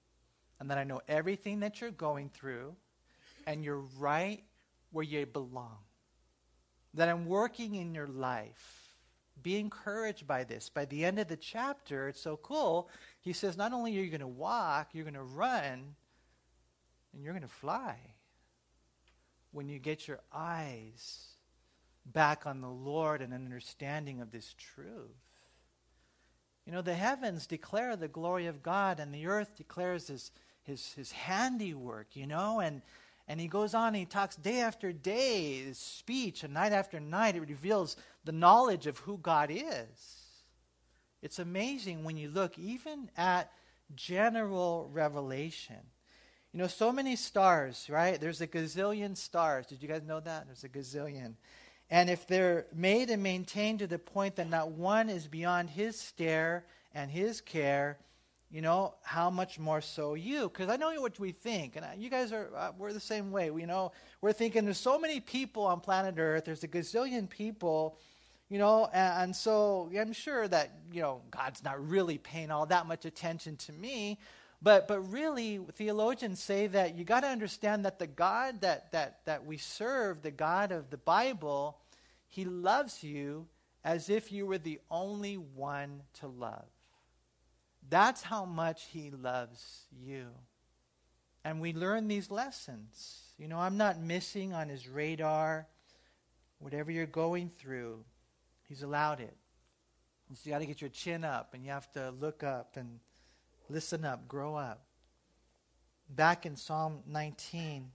and 0.60 0.72
that 0.72 0.80
I 0.80 0.86
know 0.86 1.02
everything 1.08 1.60
that 1.60 1.82
you're 1.82 1.92
going 1.92 2.30
through, 2.30 2.76
and 3.46 3.64
you're 3.64 3.86
right 4.00 4.42
where 4.92 5.06
you 5.06 5.24
belong. 5.28 5.78
That 6.96 7.10
I'm 7.10 7.28
working 7.28 7.76
in 7.76 7.94
your 7.94 8.08
life. 8.08 8.96
Be 9.44 9.60
encouraged 9.60 10.26
by 10.26 10.46
this. 10.46 10.68
By 10.68 10.86
the 10.86 11.06
end 11.06 11.20
of 11.20 11.28
the 11.28 11.38
chapter, 11.38 12.08
it's 12.08 12.22
so 12.22 12.38
cool. 12.38 12.90
He 13.22 13.34
says, 13.34 13.56
not 13.56 13.72
only 13.72 13.96
are 14.00 14.02
you 14.02 14.10
going 14.10 14.22
to 14.22 14.28
walk, 14.28 14.90
you're 14.94 15.04
going 15.04 15.14
to 15.14 15.22
run, 15.22 15.94
and 17.14 17.24
you're 17.24 17.34
going 17.34 17.44
to 17.44 17.48
fly 17.48 17.98
when 19.52 19.70
you 19.70 19.80
get 19.80 20.08
your 20.08 20.20
eyes 20.34 21.28
back 22.06 22.46
on 22.46 22.62
the 22.62 22.70
Lord 22.70 23.22
and 23.22 23.34
an 23.34 23.46
understanding 23.46 24.22
of 24.22 24.32
this 24.32 24.56
truth. 24.58 24.88
You 26.66 26.72
know, 26.72 26.82
the 26.82 26.94
heavens 26.94 27.48
declare 27.48 27.96
the 27.96 28.08
glory 28.08 28.46
of 28.46 28.62
God, 28.62 29.00
and 29.00 29.14
the 29.14 29.26
earth 29.28 29.56
declares 29.56 30.08
his 30.08 30.32
his, 30.70 30.94
his 30.94 31.12
handiwork, 31.12 32.16
you 32.16 32.28
know, 32.28 32.60
and, 32.60 32.82
and 33.28 33.40
he 33.40 33.48
goes 33.48 33.74
on 33.74 33.88
and 33.88 33.98
he 33.98 34.06
talks 34.06 34.36
day 34.36 34.62
after 34.62 34.94
day, 34.94 35.64
his 35.64 35.78
speech, 35.78 36.44
and 36.44 36.54
night 36.54 36.72
after 36.72 37.00
night, 37.00 37.36
it 37.36 37.42
reveals 37.42 37.98
the 38.24 38.32
knowledge 38.32 38.88
of 38.88 39.00
who 39.00 39.18
God 39.18 39.50
is. 39.52 40.26
It's 41.22 41.40
amazing 41.40 42.04
when 42.04 42.16
you 42.16 42.30
look 42.30 42.58
even 42.58 43.10
at 43.18 43.52
general 43.96 44.90
revelation. 44.94 45.78
You 46.52 46.60
know, 46.60 46.68
so 46.68 46.92
many 46.92 47.16
stars, 47.16 47.88
right? 47.92 48.20
There's 48.20 48.42
a 48.42 48.48
gazillion 48.48 49.16
stars. 49.16 49.68
Did 49.68 49.84
you 49.84 49.88
guys 49.88 50.02
know 50.04 50.20
that? 50.20 50.48
There's 50.48 50.64
a 50.64 50.70
gazillion. 50.70 51.36
And 51.92 52.10
if 52.10 52.26
they're 52.26 52.66
made 52.74 53.12
and 53.12 53.22
maintained 53.22 53.80
to 53.80 53.88
the 53.88 54.00
point 54.00 54.36
that 54.38 54.50
not 54.50 54.72
one 54.72 55.10
is 55.10 55.28
beyond 55.28 55.70
his 55.70 56.00
stare 56.00 56.66
and 56.96 57.12
his 57.12 57.40
care, 57.40 58.00
you 58.50 58.62
know, 58.62 58.96
how 59.04 59.30
much 59.30 59.60
more 59.60 59.80
so 59.80 60.16
you? 60.16 60.50
Because 60.50 60.70
I 60.70 60.76
know 60.76 60.92
what 61.02 61.20
we 61.20 61.32
think, 61.32 61.76
and 61.76 61.86
you 62.02 62.10
guys 62.10 62.32
are, 62.32 62.50
uh, 62.56 62.72
we're 62.76 62.94
the 62.94 63.00
same 63.00 63.30
way. 63.32 63.52
We 63.52 63.68
know, 63.68 63.92
we're 64.22 64.34
thinking 64.34 64.66
there's 64.66 64.80
so 64.80 64.98
many 64.98 65.20
people 65.20 65.66
on 65.66 65.82
planet 65.82 66.16
Earth, 66.18 66.46
there's 66.46 66.64
a 66.64 66.68
gazillion 66.68 67.30
people, 67.30 68.00
you 68.50 68.58
know, 68.58 68.90
and, 68.92 69.24
and 69.24 69.36
so 69.36 69.92
I'm 69.96 70.14
sure 70.14 70.48
that, 70.48 70.72
you 70.92 71.04
know, 71.04 71.22
God's 71.30 71.64
not 71.64 71.88
really 71.88 72.18
paying 72.18 72.50
all 72.50 72.66
that 72.66 72.88
much 72.88 73.06
attention 73.06 73.56
to 73.58 73.72
me. 73.72 74.18
But, 74.62 74.88
but 74.88 75.00
really, 75.12 75.60
theologians 75.74 76.42
say 76.42 76.68
that 76.68 76.98
you 76.98 77.06
got 77.06 77.22
to 77.22 77.28
understand 77.28 77.86
that 77.86 77.98
the 77.98 78.08
God 78.08 78.62
that, 78.62 78.92
that, 78.92 79.20
that 79.26 79.46
we 79.46 79.58
serve, 79.58 80.22
the 80.22 80.32
God 80.32 80.72
of 80.72 80.90
the 80.90 80.98
Bible, 80.98 81.78
he 82.28 82.44
loves 82.44 83.04
you 83.04 83.48
as 83.84 84.10
if 84.10 84.32
you 84.32 84.46
were 84.46 84.58
the 84.58 84.80
only 84.92 85.38
one 85.38 86.02
to 86.20 86.28
love. 86.28 86.66
That's 87.90 88.22
how 88.22 88.46
much 88.46 88.86
He 88.92 89.10
loves 89.10 89.86
you. 90.00 90.28
And 91.44 91.62
we 91.62 91.74
learn 91.74 92.08
these 92.08 92.30
lessons. 92.30 93.22
You 93.38 93.48
know, 93.48 93.58
I'm 93.58 93.78
not 93.78 94.00
missing 94.00 94.54
on 94.54 94.70
His 94.70 94.88
radar. 94.88 95.68
Whatever 96.60 96.92
you're 96.92 97.06
going 97.06 97.50
through, 97.50 98.04
He's 98.68 98.84
allowed 98.84 99.22
it. 99.22 99.36
So 100.36 100.42
you 100.44 100.52
got 100.52 100.60
to 100.60 100.68
get 100.68 100.82
your 100.82 100.92
chin 100.92 101.24
up 101.24 101.56
and 101.56 101.64
you 101.64 101.72
have 101.72 101.92
to 101.94 102.12
look 102.12 102.44
up 102.44 102.78
and 102.78 103.00
listen 103.70 104.06
up, 104.06 104.28
grow 104.28 104.56
up. 104.56 104.82
Back 106.10 106.46
in 106.46 106.56
Psalm 106.56 107.00
19, 107.08 107.92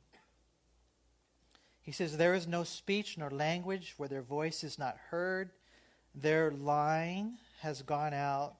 he 1.83 1.93
says, 1.93 2.17
There 2.17 2.35
is 2.35 2.47
no 2.47 2.65
speech 2.65 3.19
nor 3.19 3.31
language 3.31 3.95
where 3.97 4.09
their 4.09 4.23
voice 4.23 4.65
is 4.65 4.79
not 4.79 4.97
heard. 5.11 5.51
Their 6.15 6.51
line 6.51 7.39
has 7.61 7.83
gone 7.83 8.15
out 8.15 8.55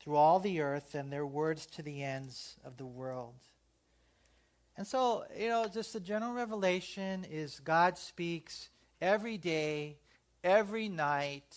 through 0.00 0.16
all 0.16 0.40
the 0.40 0.60
earth 0.60 0.94
and 0.94 1.12
their 1.12 1.26
words 1.26 1.66
to 1.66 1.82
the 1.82 2.02
ends 2.02 2.56
of 2.64 2.76
the 2.76 2.86
world. 2.86 3.34
And 4.76 4.86
so, 4.86 5.24
you 5.38 5.48
know, 5.48 5.68
just 5.68 5.92
the 5.92 6.00
general 6.00 6.32
revelation 6.32 7.26
is 7.30 7.60
God 7.60 7.98
speaks 7.98 8.70
every 9.00 9.36
day, 9.36 9.98
every 10.42 10.88
night, 10.88 11.56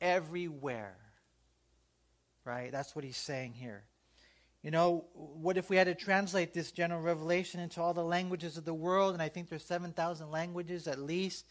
everywhere. 0.00 0.96
Right? 2.44 2.72
That's 2.72 2.96
what 2.96 3.04
he's 3.04 3.16
saying 3.16 3.54
here. 3.54 3.84
You 4.66 4.72
know, 4.72 5.04
what 5.14 5.56
if 5.56 5.70
we 5.70 5.76
had 5.76 5.86
to 5.86 5.94
translate 5.94 6.52
this 6.52 6.72
general 6.72 7.00
revelation 7.00 7.60
into 7.60 7.80
all 7.80 7.94
the 7.94 8.02
languages 8.02 8.56
of 8.56 8.64
the 8.64 8.74
world? 8.74 9.14
And 9.14 9.22
I 9.22 9.28
think 9.28 9.48
there's 9.48 9.64
7,000 9.64 10.32
languages 10.32 10.88
at 10.88 10.98
least. 10.98 11.46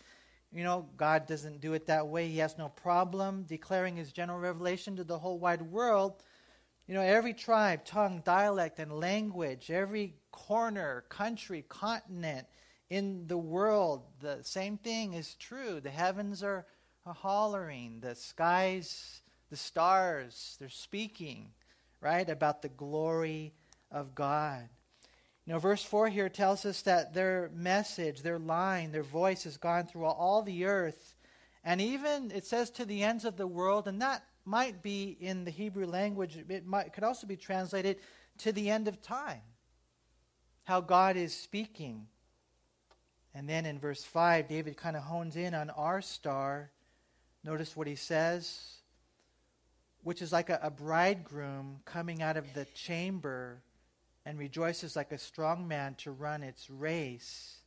You 0.52 0.66
know, 0.66 0.86
God 0.98 1.26
doesn't 1.26 1.62
do 1.62 1.72
it 1.72 1.88
that 1.88 2.06
way. 2.06 2.28
He 2.28 2.40
has 2.40 2.58
no 2.58 2.68
problem 2.68 3.44
declaring 3.44 3.96
his 3.96 4.12
general 4.12 4.40
revelation 4.40 4.98
to 4.98 5.06
the 5.06 5.18
whole 5.18 5.40
wide 5.40 5.62
world. 5.62 6.24
You 6.88 6.94
know, 6.94 7.00
every 7.00 7.34
tribe, 7.34 7.86
tongue, 7.86 8.22
dialect, 8.26 8.80
and 8.80 8.92
language, 8.92 9.72
every 9.72 10.16
corner, 10.34 11.06
country, 11.08 11.64
continent 11.70 12.46
in 12.90 13.28
the 13.28 13.38
world, 13.38 14.08
the 14.20 14.40
same 14.42 14.78
thing 14.78 15.14
is 15.14 15.36
true. 15.36 15.80
The 15.80 15.90
heavens 15.90 16.44
are, 16.44 16.66
are 17.06 17.14
hollering, 17.14 18.02
the 18.02 18.14
skies, 18.14 19.22
the 19.50 19.56
stars, 19.56 20.58
they're 20.60 20.68
speaking, 20.68 21.52
right, 22.02 22.30
about 22.30 22.62
the 22.62 22.70
glory 22.70 23.54
of 23.92 24.16
God. 24.16 24.68
You 25.46 25.54
know, 25.54 25.60
verse 25.60 25.84
4 25.84 26.10
here 26.10 26.30
tells 26.30 26.66
us 26.66 26.82
that 26.84 27.14
their 27.14 27.52
message, 27.54 28.22
their 28.22 28.40
line, 28.40 28.92
their 28.92 29.04
voice 29.04 29.44
has 29.44 29.58
gone 29.58 29.86
through 29.86 30.06
all 30.06 30.42
the 30.42 30.66
earth. 30.66 31.16
And 31.64 31.80
even, 31.82 32.32
it 32.32 32.46
says, 32.46 32.70
to 32.72 32.86
the 32.86 33.04
ends 33.04 33.26
of 33.26 33.38
the 33.38 33.48
world. 33.48 33.88
And 33.88 34.02
that 34.02 34.24
might 34.44 34.82
be 34.82 35.18
in 35.20 35.46
the 35.46 35.52
Hebrew 35.52 35.86
language, 35.86 36.38
it 36.38 36.66
might, 36.66 36.94
could 36.94 37.04
also 37.04 37.28
be 37.28 37.38
translated 37.38 37.98
to 38.40 38.52
the 38.52 38.70
end 38.70 38.88
of 38.88 39.02
time. 39.02 39.42
How 40.64 40.82
God 40.82 41.16
is 41.16 41.36
speaking 41.36 42.08
And 43.36 43.50
then 43.50 43.66
in 43.66 43.80
verse 43.80 44.02
5, 44.04 44.48
David 44.48 44.78
kind 44.78 44.96
of 44.96 45.04
hones 45.04 45.36
in 45.36 45.54
on 45.54 45.70
our 45.70 46.02
star. 46.02 46.72
Notice 47.44 47.76
what 47.76 47.86
he 47.86 47.96
says, 47.96 48.78
which 50.06 50.22
is 50.22 50.32
like 50.32 50.52
a, 50.52 50.60
a 50.62 50.70
bridegroom 50.70 51.78
coming 51.84 52.22
out 52.22 52.38
of 52.38 52.54
the 52.54 52.66
chamber 52.76 53.60
and 54.24 54.38
rejoices 54.38 54.96
like 54.96 55.12
a 55.12 55.18
strong 55.18 55.68
man 55.68 55.96
to 55.96 56.12
run 56.12 56.44
its 56.44 56.70
race. 56.70 57.58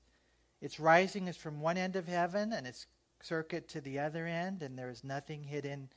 Its 0.61 0.79
rising 0.79 1.27
is 1.27 1.37
from 1.37 1.61
one 1.61 1.77
end 1.77 1.97
of 1.97 2.07
heaven 2.07 2.53
and 2.53 2.65
its 2.65 2.87
circuit 3.21 3.67
to 3.69 3.81
the 3.81 3.99
other 3.99 4.25
end, 4.25 4.63
and 4.63 4.79
there 4.79 4.89
is 4.89 5.03
nothing 5.03 5.43
hidden 5.43 5.89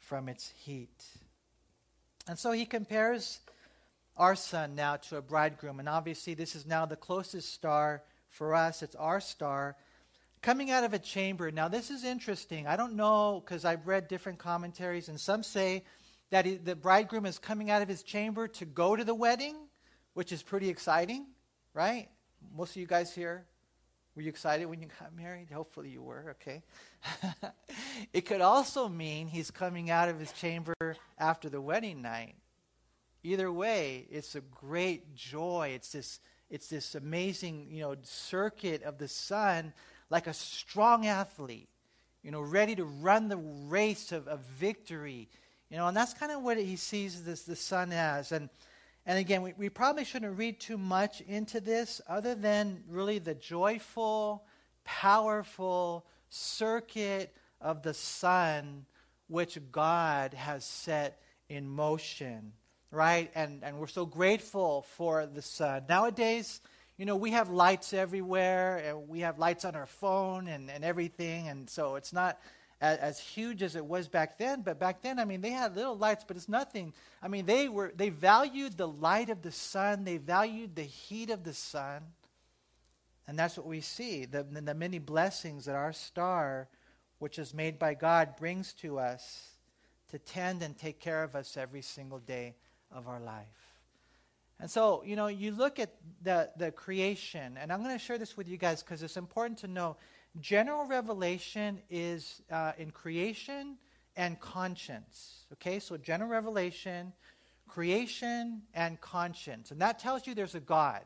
from 0.00 0.28
its 0.28 0.52
heat. 0.64 1.04
And 2.26 2.36
so 2.36 2.50
he 2.50 2.66
compares 2.66 3.38
our 4.16 4.34
sun 4.34 4.74
now 4.74 4.96
to 4.96 5.18
a 5.18 5.22
bridegroom. 5.22 5.78
And 5.78 5.88
obviously, 5.88 6.34
this 6.34 6.56
is 6.56 6.66
now 6.66 6.86
the 6.86 6.96
closest 6.96 7.54
star 7.54 8.02
for 8.30 8.52
us. 8.52 8.82
It's 8.82 8.96
our 8.96 9.20
star 9.20 9.76
coming 10.42 10.70
out 10.70 10.84
of 10.84 10.94
a 10.94 10.98
chamber. 10.98 11.50
Now, 11.50 11.68
this 11.68 11.90
is 11.90 12.04
interesting. 12.04 12.66
I 12.66 12.76
don't 12.76 12.94
know 12.94 13.42
because 13.44 13.64
I've 13.64 13.86
read 13.86 14.08
different 14.08 14.38
commentaries, 14.38 15.08
and 15.08 15.18
some 15.18 15.42
say 15.42 15.84
that 16.30 16.44
he, 16.44 16.56
the 16.56 16.76
bridegroom 16.76 17.26
is 17.26 17.38
coming 17.38 17.70
out 17.70 17.82
of 17.82 17.88
his 17.88 18.02
chamber 18.02 18.48
to 18.48 18.64
go 18.64 18.96
to 18.96 19.04
the 19.04 19.14
wedding, 19.14 19.56
which 20.14 20.32
is 20.32 20.42
pretty 20.42 20.68
exciting, 20.68 21.26
right? 21.74 22.08
Most 22.56 22.70
of 22.70 22.76
you 22.76 22.86
guys 22.86 23.14
here, 23.14 23.46
were 24.14 24.22
you 24.22 24.28
excited 24.28 24.66
when 24.66 24.82
you 24.82 24.88
got 25.00 25.14
married? 25.16 25.48
Hopefully 25.50 25.90
you 25.90 26.02
were, 26.02 26.36
okay. 26.40 26.62
it 28.12 28.22
could 28.22 28.40
also 28.40 28.88
mean 28.88 29.28
he's 29.28 29.50
coming 29.50 29.90
out 29.90 30.08
of 30.08 30.18
his 30.18 30.32
chamber 30.32 30.74
after 31.18 31.48
the 31.48 31.60
wedding 31.60 32.02
night. 32.02 32.34
Either 33.22 33.50
way, 33.50 34.06
it's 34.10 34.34
a 34.34 34.40
great 34.40 35.14
joy. 35.14 35.72
It's 35.74 35.92
this, 35.92 36.20
it's 36.50 36.68
this 36.68 36.94
amazing, 36.94 37.68
you 37.70 37.82
know, 37.82 37.94
circuit 38.02 38.82
of 38.82 38.98
the 38.98 39.08
sun, 39.08 39.72
like 40.10 40.26
a 40.26 40.34
strong 40.34 41.06
athlete, 41.06 41.68
you 42.22 42.30
know, 42.30 42.40
ready 42.40 42.74
to 42.76 42.84
run 42.84 43.28
the 43.28 43.36
race 43.36 44.12
of, 44.12 44.26
of 44.28 44.40
victory. 44.40 45.28
You 45.70 45.76
know, 45.76 45.86
and 45.86 45.96
that's 45.96 46.14
kind 46.14 46.32
of 46.32 46.42
what 46.42 46.58
he 46.58 46.76
sees 46.76 47.24
this 47.24 47.42
the 47.42 47.56
sun 47.56 47.92
as. 47.92 48.32
And 48.32 48.48
and 49.06 49.18
again, 49.18 49.42
we, 49.42 49.54
we 49.56 49.68
probably 49.70 50.04
shouldn't 50.04 50.36
read 50.36 50.60
too 50.60 50.76
much 50.76 51.22
into 51.22 51.60
this 51.60 52.00
other 52.06 52.34
than 52.34 52.84
really 52.88 53.18
the 53.18 53.34
joyful, 53.34 54.44
powerful 54.84 56.04
circuit 56.28 57.34
of 57.60 57.82
the 57.82 57.94
sun 57.94 58.84
which 59.28 59.58
God 59.72 60.34
has 60.34 60.64
set 60.64 61.22
in 61.48 61.68
motion 61.68 62.52
right? 62.90 63.30
And, 63.34 63.62
and 63.62 63.78
we're 63.78 63.86
so 63.86 64.06
grateful 64.06 64.82
for 64.96 65.26
the 65.26 65.42
sun. 65.42 65.84
Nowadays, 65.88 66.60
you 66.98 67.06
know, 67.06 67.14
we 67.14 67.30
have 67.30 67.48
lights 67.48 67.92
everywhere, 67.94 68.82
and 68.84 69.08
we 69.08 69.20
have 69.20 69.38
lights 69.38 69.64
on 69.64 69.76
our 69.76 69.86
phone 69.86 70.48
and, 70.48 70.68
and 70.68 70.84
everything, 70.84 71.46
and 71.46 71.70
so 71.70 71.94
it's 71.94 72.12
not 72.12 72.40
as, 72.80 72.98
as, 72.98 73.18
huge 73.20 73.62
as 73.62 73.76
it 73.76 73.84
was 73.86 74.08
back 74.08 74.36
then. 74.36 74.62
But 74.62 74.80
back 74.80 75.00
then, 75.00 75.20
I 75.20 75.24
mean, 75.24 75.40
they 75.40 75.50
had 75.50 75.76
little 75.76 75.96
lights, 75.96 76.24
but 76.26 76.36
it's 76.36 76.48
nothing. 76.48 76.92
I 77.22 77.28
mean, 77.28 77.46
they 77.46 77.68
were 77.68 77.92
they 77.94 78.08
valued 78.08 78.76
the 78.76 78.88
light 78.88 79.30
of 79.30 79.42
the 79.42 79.52
sun, 79.52 80.02
they 80.02 80.16
valued 80.16 80.74
the 80.74 80.82
heat 80.82 81.30
of 81.30 81.44
the 81.44 81.54
sun, 81.54 82.02
and 83.28 83.38
that's 83.38 83.56
what 83.56 83.66
we 83.66 83.80
see 83.80 84.24
the, 84.24 84.42
the 84.42 84.74
many 84.74 84.98
blessings 84.98 85.66
that 85.66 85.76
our 85.76 85.92
star, 85.92 86.66
which 87.20 87.38
is 87.38 87.54
made 87.54 87.78
by 87.78 87.94
God, 87.94 88.34
brings 88.36 88.72
to 88.74 88.98
us 88.98 89.52
to 90.10 90.18
tend 90.18 90.64
and 90.64 90.76
take 90.76 90.98
care 90.98 91.22
of 91.22 91.36
us 91.36 91.56
every 91.56 91.82
single 91.82 92.18
day 92.18 92.56
of 92.90 93.06
our 93.06 93.20
life. 93.20 93.67
And 94.60 94.70
so, 94.70 95.02
you 95.04 95.14
know, 95.14 95.28
you 95.28 95.52
look 95.52 95.78
at 95.78 95.94
the, 96.22 96.50
the 96.56 96.72
creation, 96.72 97.56
and 97.60 97.72
I'm 97.72 97.82
going 97.82 97.96
to 97.96 98.04
share 98.04 98.18
this 98.18 98.36
with 98.36 98.48
you 98.48 98.56
guys 98.56 98.82
because 98.82 99.02
it's 99.02 99.16
important 99.16 99.60
to 99.60 99.68
know. 99.68 99.96
General 100.40 100.86
revelation 100.86 101.80
is 101.90 102.42
uh, 102.50 102.72
in 102.76 102.90
creation 102.90 103.76
and 104.16 104.38
conscience. 104.40 105.46
Okay, 105.54 105.78
so 105.78 105.96
general 105.96 106.28
revelation, 106.28 107.12
creation, 107.68 108.62
and 108.74 109.00
conscience. 109.00 109.70
And 109.70 109.80
that 109.80 110.00
tells 110.00 110.26
you 110.26 110.34
there's 110.34 110.56
a 110.56 110.60
God. 110.60 111.04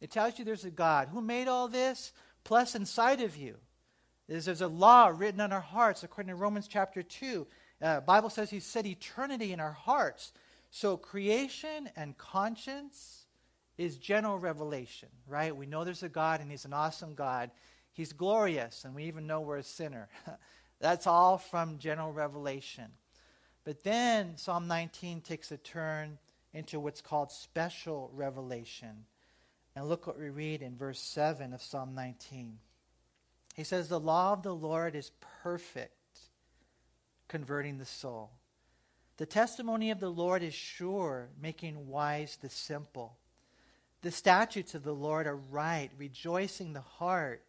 It 0.00 0.10
tells 0.10 0.38
you 0.38 0.44
there's 0.44 0.64
a 0.64 0.70
God 0.70 1.08
who 1.12 1.20
made 1.20 1.46
all 1.46 1.68
this, 1.68 2.12
plus 2.42 2.74
inside 2.74 3.20
of 3.20 3.36
you. 3.36 3.56
There's, 4.28 4.46
there's 4.46 4.62
a 4.62 4.68
law 4.68 5.08
written 5.08 5.40
on 5.40 5.52
our 5.52 5.60
hearts, 5.60 6.02
according 6.02 6.30
to 6.30 6.36
Romans 6.36 6.66
chapter 6.66 7.02
2. 7.02 7.46
Uh, 7.82 8.00
Bible 8.00 8.30
says 8.30 8.50
he 8.50 8.60
set 8.60 8.84
eternity 8.86 9.52
in 9.52 9.60
our 9.60 9.72
hearts. 9.72 10.32
So 10.70 10.96
creation 10.96 11.90
and 11.96 12.16
conscience 12.16 13.26
is 13.76 13.96
general 13.96 14.38
revelation, 14.38 15.08
right? 15.26 15.54
We 15.54 15.66
know 15.66 15.84
there's 15.84 16.02
a 16.02 16.08
God 16.08 16.40
and 16.40 16.50
he's 16.50 16.64
an 16.64 16.72
awesome 16.72 17.14
God. 17.14 17.50
He's 17.92 18.12
glorious 18.12 18.84
and 18.84 18.94
we 18.94 19.04
even 19.04 19.26
know 19.26 19.40
we're 19.40 19.58
a 19.58 19.62
sinner. 19.62 20.08
That's 20.80 21.06
all 21.06 21.38
from 21.38 21.78
general 21.78 22.12
revelation. 22.12 22.86
But 23.64 23.82
then 23.82 24.36
Psalm 24.36 24.68
19 24.68 25.20
takes 25.20 25.50
a 25.50 25.56
turn 25.56 26.18
into 26.54 26.80
what's 26.80 27.02
called 27.02 27.30
special 27.30 28.10
revelation. 28.14 29.04
And 29.76 29.88
look 29.88 30.06
what 30.06 30.18
we 30.18 30.30
read 30.30 30.62
in 30.62 30.76
verse 30.76 31.00
7 31.00 31.52
of 31.52 31.62
Psalm 31.62 31.94
19. 31.94 32.58
He 33.54 33.64
says, 33.64 33.88
The 33.88 34.00
law 34.00 34.32
of 34.32 34.42
the 34.42 34.54
Lord 34.54 34.94
is 34.94 35.12
perfect, 35.42 35.92
converting 37.28 37.78
the 37.78 37.86
soul. 37.86 38.30
The 39.20 39.26
testimony 39.26 39.90
of 39.90 40.00
the 40.00 40.08
Lord 40.08 40.42
is 40.42 40.54
sure, 40.54 41.28
making 41.38 41.88
wise 41.88 42.38
the 42.40 42.48
simple. 42.48 43.18
The 44.00 44.10
statutes 44.10 44.74
of 44.74 44.82
the 44.82 44.94
Lord 44.94 45.26
are 45.26 45.36
right, 45.36 45.90
rejoicing 45.98 46.72
the 46.72 46.80
heart. 46.80 47.44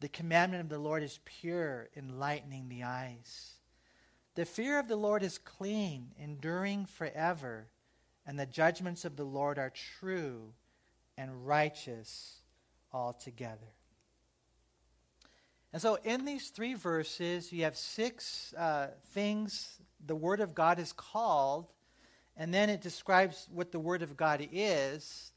The 0.00 0.08
commandment 0.08 0.62
of 0.62 0.70
the 0.70 0.78
Lord 0.78 1.02
is 1.02 1.20
pure, 1.26 1.90
enlightening 1.94 2.70
the 2.70 2.84
eyes. 2.84 3.52
The 4.34 4.46
fear 4.46 4.78
of 4.78 4.88
the 4.88 4.96
Lord 4.96 5.22
is 5.22 5.36
clean, 5.36 6.12
enduring 6.18 6.86
forever, 6.86 7.66
and 8.26 8.38
the 8.38 8.46
judgments 8.46 9.04
of 9.04 9.16
the 9.16 9.26
Lord 9.26 9.58
are 9.58 9.74
true 10.00 10.54
and 11.18 11.46
righteous 11.46 12.40
altogether. 12.94 13.74
And 15.70 15.82
so, 15.82 15.98
in 16.02 16.24
these 16.24 16.48
three 16.48 16.72
verses, 16.72 17.52
you 17.52 17.64
have 17.64 17.76
six 17.76 18.54
uh, 18.54 18.92
things 19.12 19.80
the 20.06 20.16
Word 20.16 20.40
of 20.40 20.54
God 20.54 20.78
is 20.78 20.92
called, 20.92 21.66
and 22.36 22.52
then 22.52 22.68
it 22.68 22.80
describes 22.80 23.48
what 23.52 23.72
the 23.72 23.80
Word 23.80 24.02
of 24.02 24.16
God 24.16 24.46
is, 24.52 25.32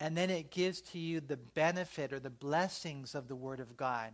and 0.00 0.16
then 0.16 0.30
it 0.30 0.50
gives 0.50 0.80
to 0.80 0.98
you 0.98 1.20
the 1.20 1.36
benefit 1.36 2.12
or 2.12 2.20
the 2.20 2.30
blessings 2.30 3.14
of 3.14 3.28
the 3.28 3.36
Word 3.36 3.60
of 3.60 3.76
God. 3.76 4.12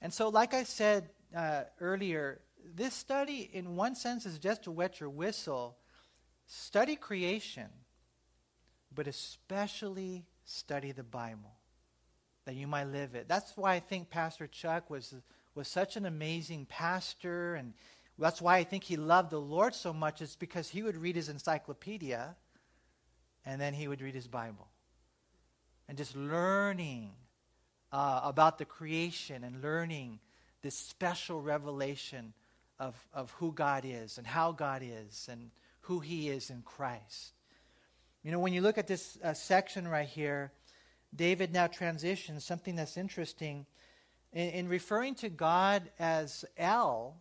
And 0.00 0.12
so, 0.12 0.28
like 0.28 0.54
I 0.54 0.64
said 0.64 1.10
uh, 1.34 1.62
earlier, 1.80 2.40
this 2.74 2.94
study, 2.94 3.50
in 3.52 3.76
one 3.76 3.94
sense, 3.94 4.26
is 4.26 4.38
just 4.38 4.64
to 4.64 4.70
wet 4.70 5.00
your 5.00 5.10
whistle. 5.10 5.76
Study 6.46 6.96
creation, 6.96 7.68
but 8.94 9.06
especially 9.06 10.24
study 10.44 10.92
the 10.92 11.02
Bible, 11.02 11.52
that 12.44 12.54
you 12.54 12.66
might 12.66 12.88
live 12.88 13.14
it. 13.14 13.28
That's 13.28 13.56
why 13.56 13.74
I 13.74 13.80
think 13.80 14.08
Pastor 14.08 14.46
Chuck 14.46 14.88
was, 14.88 15.14
was 15.54 15.68
such 15.68 15.96
an 15.96 16.06
amazing 16.06 16.66
pastor, 16.66 17.54
and 17.54 17.74
that's 18.18 18.42
why 18.42 18.56
I 18.56 18.64
think 18.64 18.84
he 18.84 18.96
loved 18.96 19.30
the 19.30 19.40
Lord 19.40 19.74
so 19.74 19.92
much, 19.92 20.20
is 20.20 20.36
because 20.36 20.68
he 20.68 20.82
would 20.82 20.96
read 20.96 21.16
his 21.16 21.28
encyclopedia 21.28 22.36
and 23.44 23.60
then 23.60 23.74
he 23.74 23.88
would 23.88 24.02
read 24.02 24.14
his 24.14 24.26
Bible. 24.26 24.68
And 25.88 25.96
just 25.96 26.16
learning 26.16 27.12
uh, 27.92 28.20
about 28.24 28.58
the 28.58 28.64
creation 28.64 29.44
and 29.44 29.62
learning 29.62 30.18
this 30.62 30.74
special 30.74 31.40
revelation 31.40 32.34
of, 32.78 32.94
of 33.14 33.30
who 33.32 33.52
God 33.52 33.84
is 33.86 34.18
and 34.18 34.26
how 34.26 34.52
God 34.52 34.82
is 34.84 35.28
and 35.30 35.50
who 35.82 36.00
he 36.00 36.28
is 36.28 36.50
in 36.50 36.62
Christ. 36.62 37.32
You 38.22 38.32
know, 38.32 38.40
when 38.40 38.52
you 38.52 38.60
look 38.60 38.78
at 38.78 38.86
this 38.86 39.16
uh, 39.22 39.32
section 39.32 39.86
right 39.88 40.08
here, 40.08 40.52
David 41.14 41.52
now 41.52 41.68
transitions 41.68 42.44
something 42.44 42.76
that's 42.76 42.96
interesting. 42.96 43.64
In, 44.32 44.50
in 44.50 44.68
referring 44.68 45.14
to 45.16 45.28
God 45.28 45.90
as 45.98 46.44
El, 46.56 47.16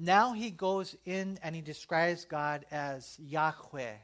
now 0.00 0.32
he 0.32 0.50
goes 0.50 0.96
in 1.04 1.38
and 1.42 1.54
he 1.54 1.60
describes 1.60 2.24
God 2.24 2.64
as 2.70 3.18
Yahweh, 3.18 3.96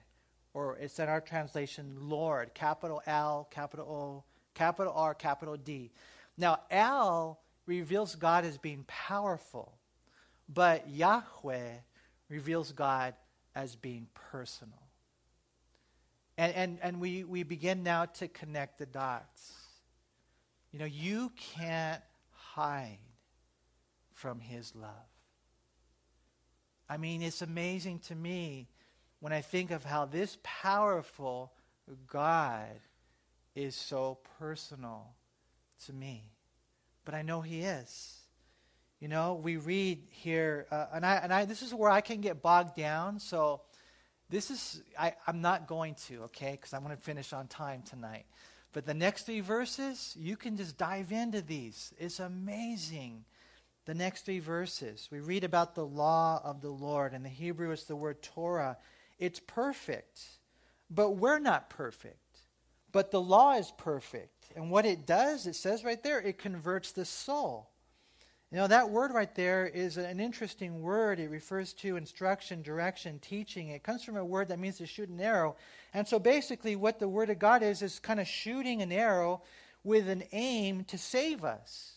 or 0.52 0.76
it's 0.76 0.98
in 0.98 1.08
our 1.08 1.22
translation, 1.22 1.96
Lord, 1.98 2.52
capital 2.52 3.00
L, 3.06 3.48
capital 3.50 3.86
O, 3.88 4.24
capital 4.54 4.92
R, 4.94 5.14
capital 5.14 5.56
D. 5.56 5.90
Now, 6.36 6.58
El 6.70 7.40
reveals 7.64 8.14
God 8.14 8.44
as 8.44 8.58
being 8.58 8.84
powerful, 8.86 9.72
but 10.52 10.86
Yahweh 10.90 11.72
reveals 12.28 12.72
God 12.72 13.14
as 13.54 13.74
being 13.74 14.06
personal. 14.30 14.82
And, 16.36 16.54
and, 16.54 16.78
and 16.82 17.00
we, 17.00 17.24
we 17.24 17.42
begin 17.42 17.82
now 17.82 18.04
to 18.04 18.28
connect 18.28 18.78
the 18.78 18.84
dots. 18.84 19.54
You 20.72 20.78
know, 20.78 20.84
you 20.84 21.32
can't 21.36 22.02
hide 22.32 22.98
from 24.12 24.40
his 24.40 24.74
love. 24.74 25.15
I 26.88 26.96
mean, 26.96 27.22
it's 27.22 27.42
amazing 27.42 28.00
to 28.00 28.14
me 28.14 28.68
when 29.20 29.32
I 29.32 29.40
think 29.40 29.70
of 29.70 29.84
how 29.84 30.04
this 30.04 30.38
powerful 30.42 31.52
God 32.06 32.80
is 33.54 33.74
so 33.74 34.18
personal 34.38 35.14
to 35.86 35.92
me, 35.92 36.24
but 37.04 37.14
I 37.14 37.22
know 37.22 37.40
He 37.40 37.62
is. 37.62 38.12
You 39.00 39.08
know, 39.08 39.34
we 39.34 39.56
read 39.56 40.02
here, 40.08 40.66
uh, 40.70 40.86
and 40.94 41.04
I 41.04 41.16
and 41.16 41.32
I. 41.32 41.44
This 41.44 41.62
is 41.62 41.74
where 41.74 41.90
I 41.90 42.00
can 42.00 42.20
get 42.20 42.40
bogged 42.40 42.76
down. 42.76 43.20
So, 43.20 43.60
this 44.30 44.50
is 44.50 44.82
I, 44.98 45.14
I'm 45.26 45.42
not 45.42 45.66
going 45.66 45.96
to, 46.06 46.24
okay, 46.24 46.52
because 46.52 46.72
I'm 46.72 46.82
going 46.82 46.96
to 46.96 47.02
finish 47.02 47.32
on 47.32 47.46
time 47.46 47.82
tonight. 47.82 48.24
But 48.72 48.86
the 48.86 48.94
next 48.94 49.24
three 49.24 49.40
verses, 49.40 50.14
you 50.18 50.36
can 50.36 50.56
just 50.56 50.76
dive 50.78 51.12
into 51.12 51.42
these. 51.42 51.92
It's 51.98 52.20
amazing. 52.20 53.24
The 53.86 53.94
next 53.94 54.24
three 54.24 54.40
verses, 54.40 55.08
we 55.12 55.20
read 55.20 55.44
about 55.44 55.74
the 55.76 55.86
law 55.86 56.40
of 56.44 56.60
the 56.60 56.70
Lord. 56.70 57.14
In 57.14 57.22
the 57.22 57.28
Hebrew, 57.28 57.70
it's 57.70 57.84
the 57.84 57.94
word 57.94 58.20
Torah. 58.20 58.76
It's 59.18 59.40
perfect, 59.40 60.22
but 60.90 61.12
we're 61.12 61.38
not 61.38 61.70
perfect. 61.70 62.18
But 62.90 63.12
the 63.12 63.20
law 63.20 63.52
is 63.52 63.72
perfect. 63.78 64.50
And 64.56 64.70
what 64.70 64.86
it 64.86 65.06
does, 65.06 65.46
it 65.46 65.54
says 65.54 65.84
right 65.84 66.02
there, 66.02 66.20
it 66.20 66.38
converts 66.38 66.92
the 66.92 67.04
soul. 67.04 67.70
You 68.50 68.58
know, 68.58 68.66
that 68.68 68.90
word 68.90 69.12
right 69.12 69.34
there 69.34 69.66
is 69.66 69.96
an 69.96 70.18
interesting 70.18 70.80
word. 70.80 71.20
It 71.20 71.30
refers 71.30 71.72
to 71.74 71.96
instruction, 71.96 72.62
direction, 72.62 73.18
teaching. 73.20 73.68
It 73.68 73.82
comes 73.82 74.02
from 74.02 74.16
a 74.16 74.24
word 74.24 74.48
that 74.48 74.58
means 74.58 74.78
to 74.78 74.86
shoot 74.86 75.08
an 75.08 75.20
arrow. 75.20 75.56
And 75.92 76.06
so 76.06 76.18
basically, 76.18 76.74
what 76.74 76.98
the 76.98 77.08
Word 77.08 77.28
of 77.28 77.38
God 77.38 77.62
is, 77.62 77.82
is 77.82 77.98
kind 77.98 78.20
of 78.20 78.26
shooting 78.26 78.82
an 78.82 78.92
arrow 78.92 79.42
with 79.84 80.08
an 80.08 80.24
aim 80.32 80.84
to 80.84 80.96
save 80.96 81.44
us. 81.44 81.95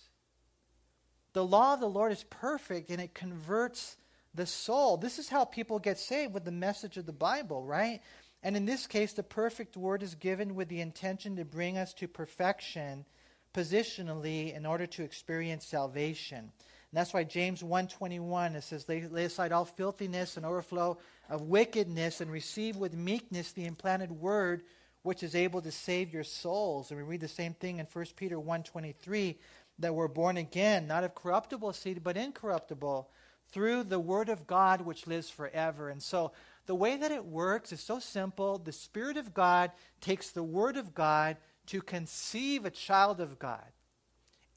The 1.33 1.45
law 1.45 1.73
of 1.73 1.79
the 1.79 1.89
Lord 1.89 2.11
is 2.11 2.23
perfect 2.23 2.89
and 2.89 2.99
it 2.99 3.13
converts 3.13 3.97
the 4.33 4.45
soul. 4.45 4.97
This 4.97 5.19
is 5.19 5.29
how 5.29 5.45
people 5.45 5.79
get 5.79 5.99
saved 5.99 6.33
with 6.33 6.45
the 6.45 6.51
message 6.51 6.97
of 6.97 7.05
the 7.05 7.13
Bible, 7.13 7.63
right? 7.63 8.01
And 8.41 8.55
in 8.55 8.65
this 8.65 8.87
case, 8.87 9.13
the 9.13 9.23
perfect 9.23 9.75
word 9.75 10.01
is 10.01 10.15
given 10.15 10.55
with 10.55 10.69
the 10.69 10.81
intention 10.81 11.35
to 11.35 11.45
bring 11.45 11.77
us 11.77 11.93
to 11.95 12.07
perfection 12.07 13.05
positionally 13.53 14.55
in 14.55 14.65
order 14.65 14.85
to 14.85 15.03
experience 15.03 15.65
salvation. 15.65 16.37
And 16.39 16.97
that's 16.97 17.13
why 17.13 17.23
James 17.23 17.61
1:21 17.61 18.55
it 18.55 18.63
says 18.63 18.87
lay, 18.87 19.05
lay 19.07 19.25
aside 19.25 19.51
all 19.51 19.65
filthiness 19.65 20.37
and 20.37 20.45
overflow 20.45 20.97
of 21.29 21.41
wickedness 21.41 22.21
and 22.21 22.31
receive 22.31 22.77
with 22.77 22.93
meekness 22.93 23.51
the 23.51 23.65
implanted 23.65 24.11
word 24.11 24.63
which 25.01 25.23
is 25.23 25.33
able 25.35 25.61
to 25.61 25.71
save 25.71 26.13
your 26.13 26.23
souls. 26.23 26.91
And 26.91 26.99
we 26.99 27.05
read 27.05 27.21
the 27.21 27.27
same 27.27 27.53
thing 27.53 27.79
in 27.79 27.85
1 27.85 28.15
Peter 28.15 28.39
1:23 28.39 29.37
that 29.79 29.95
we're 29.95 30.07
born 30.07 30.37
again 30.37 30.87
not 30.87 31.03
of 31.03 31.15
corruptible 31.15 31.73
seed 31.73 32.03
but 32.03 32.17
incorruptible 32.17 33.09
through 33.51 33.83
the 33.83 33.99
word 33.99 34.29
of 34.29 34.45
God 34.45 34.81
which 34.81 35.07
lives 35.07 35.29
forever. 35.29 35.89
And 35.89 36.01
so 36.01 36.31
the 36.69 36.75
way 36.75 36.97
that 36.97 37.11
it 37.11 37.25
works 37.25 37.71
is 37.71 37.79
so 37.79 37.97
simple. 37.97 38.59
The 38.59 38.71
Spirit 38.71 39.17
of 39.17 39.33
God 39.33 39.71
takes 40.01 40.29
the 40.29 40.43
Word 40.43 40.77
of 40.77 40.93
God 40.93 41.37
to 41.65 41.81
conceive 41.81 42.63
a 42.63 42.69
child 42.69 43.19
of 43.19 43.39
God. 43.39 43.65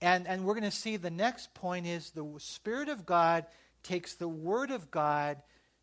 And, 0.03 0.29
and 0.29 0.45
we're 0.45 0.53
going 0.53 0.65
to 0.65 0.71
see 0.71 0.99
the 0.99 1.11
next 1.11 1.55
point 1.55 1.87
is 1.87 2.11
the 2.11 2.27
Spirit 2.37 2.91
of 2.91 3.07
God 3.07 3.47
takes 3.83 4.13
the 4.13 4.29
Word 4.29 4.71
of 4.71 4.91
God 4.91 5.39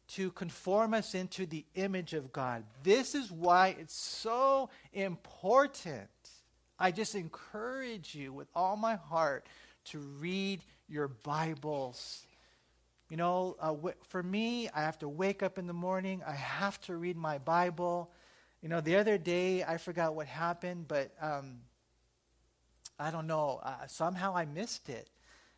to 0.10 0.30
conform 0.30 0.94
us 0.94 1.16
into 1.16 1.48
the 1.48 1.66
image 1.74 2.14
of 2.14 2.32
God. 2.32 2.64
This 2.84 3.16
is 3.16 3.32
why 3.32 3.76
it's 3.80 4.00
so 4.00 4.70
important. 4.94 6.10
I 6.80 6.92
just 6.92 7.14
encourage 7.14 8.16
you 8.16 8.32
with 8.32 8.48
all 8.56 8.78
my 8.78 8.96
heart 8.96 9.46
to 9.86 10.00
read 10.00 10.62
your 10.88 11.10
Bibles. 11.10 12.26
You 13.10 13.18
know, 13.18 13.58
uh, 13.60 13.76
for 14.08 14.24
me, 14.24 14.70
I 14.74 14.82
have 14.82 15.00
to 15.00 15.10
wake 15.10 15.44
up 15.44 15.58
in 15.58 15.68
the 15.68 15.74
morning, 15.74 16.22
I 16.26 16.34
have 16.34 16.80
to 16.82 16.96
read 16.96 17.18
my 17.18 17.38
Bible. 17.38 18.12
You 18.62 18.70
know, 18.70 18.82
the 18.82 18.96
other 18.98 19.18
day, 19.18 19.64
I 19.64 19.78
forgot 19.78 20.16
what 20.16 20.28
happened, 20.28 20.88
but 20.88 21.12
um, 21.22 21.60
I 22.98 23.12
don't 23.12 23.28
know. 23.28 23.60
Uh, 23.64 23.88
somehow 23.88 24.36
I 24.36 24.46
missed 24.46 24.90
it. 24.90 25.10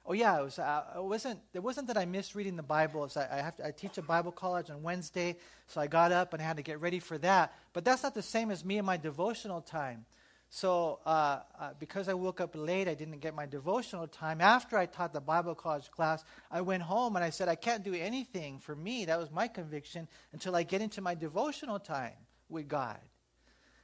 Oh 0.06 0.14
yeah, 0.14 0.40
it 0.40 0.44
was. 0.44 0.58
Uh, 0.58 0.84
it 0.96 1.04
wasn't. 1.04 1.40
It 1.54 1.62
wasn't 1.62 1.88
that 1.88 1.98
I 1.98 2.06
missed 2.06 2.34
reading 2.34 2.56
the 2.56 2.64
Bible. 2.64 3.08
I, 3.16 3.28
I 3.32 3.42
have 3.42 3.56
to. 3.58 3.68
I 3.68 3.72
teach 3.72 3.98
a 4.00 4.02
Bible 4.02 4.32
college 4.32 4.72
on 4.72 4.82
Wednesday, 4.82 5.36
so 5.68 5.80
I 5.80 5.86
got 5.88 6.12
up 6.12 6.34
and 6.34 6.42
I 6.42 6.46
had 6.46 6.58
to 6.58 6.64
get 6.64 6.82
ready 6.82 7.00
for 7.00 7.18
that. 7.20 7.54
But 7.74 7.86
that's 7.86 8.02
not 8.02 8.16
the 8.16 8.24
same 8.24 8.50
as 8.50 8.66
me 8.66 8.78
and 8.78 8.86
my 8.86 8.98
devotional 8.98 9.62
time. 9.62 10.06
So 10.54 11.00
uh, 11.06 11.40
uh, 11.58 11.70
because 11.80 12.10
I 12.10 12.14
woke 12.14 12.42
up 12.42 12.52
late, 12.56 12.90
I 12.90 12.94
didn't 12.94 13.20
get 13.20 13.34
my 13.34 13.46
devotional 13.46 14.06
time. 14.06 14.42
After 14.42 14.78
I 14.78 14.86
taught 14.86 15.14
the 15.14 15.22
Bible 15.22 15.56
college 15.56 15.90
class, 15.90 16.26
I 16.52 16.60
went 16.60 16.84
home 16.84 17.16
and 17.16 17.24
I 17.24 17.30
said, 17.30 17.48
I 17.48 17.56
can't 17.56 17.84
do 17.86 17.94
anything 17.94 18.60
for 18.60 18.76
me. 18.76 19.06
That 19.06 19.18
was 19.18 19.32
my 19.32 19.48
conviction 19.48 20.10
until 20.34 20.54
I 20.54 20.64
get 20.64 20.82
into 20.82 21.00
my 21.00 21.16
devotional 21.16 21.80
time 21.80 22.18
with 22.50 22.68
God. 22.68 23.00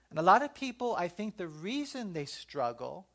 And 0.10 0.20
a 0.20 0.22
lot 0.22 0.44
of 0.44 0.54
people, 0.54 0.94
I 0.98 1.08
think 1.08 1.38
the 1.38 1.48
reason 1.48 2.12
they 2.12 2.26
struggle, 2.26 3.08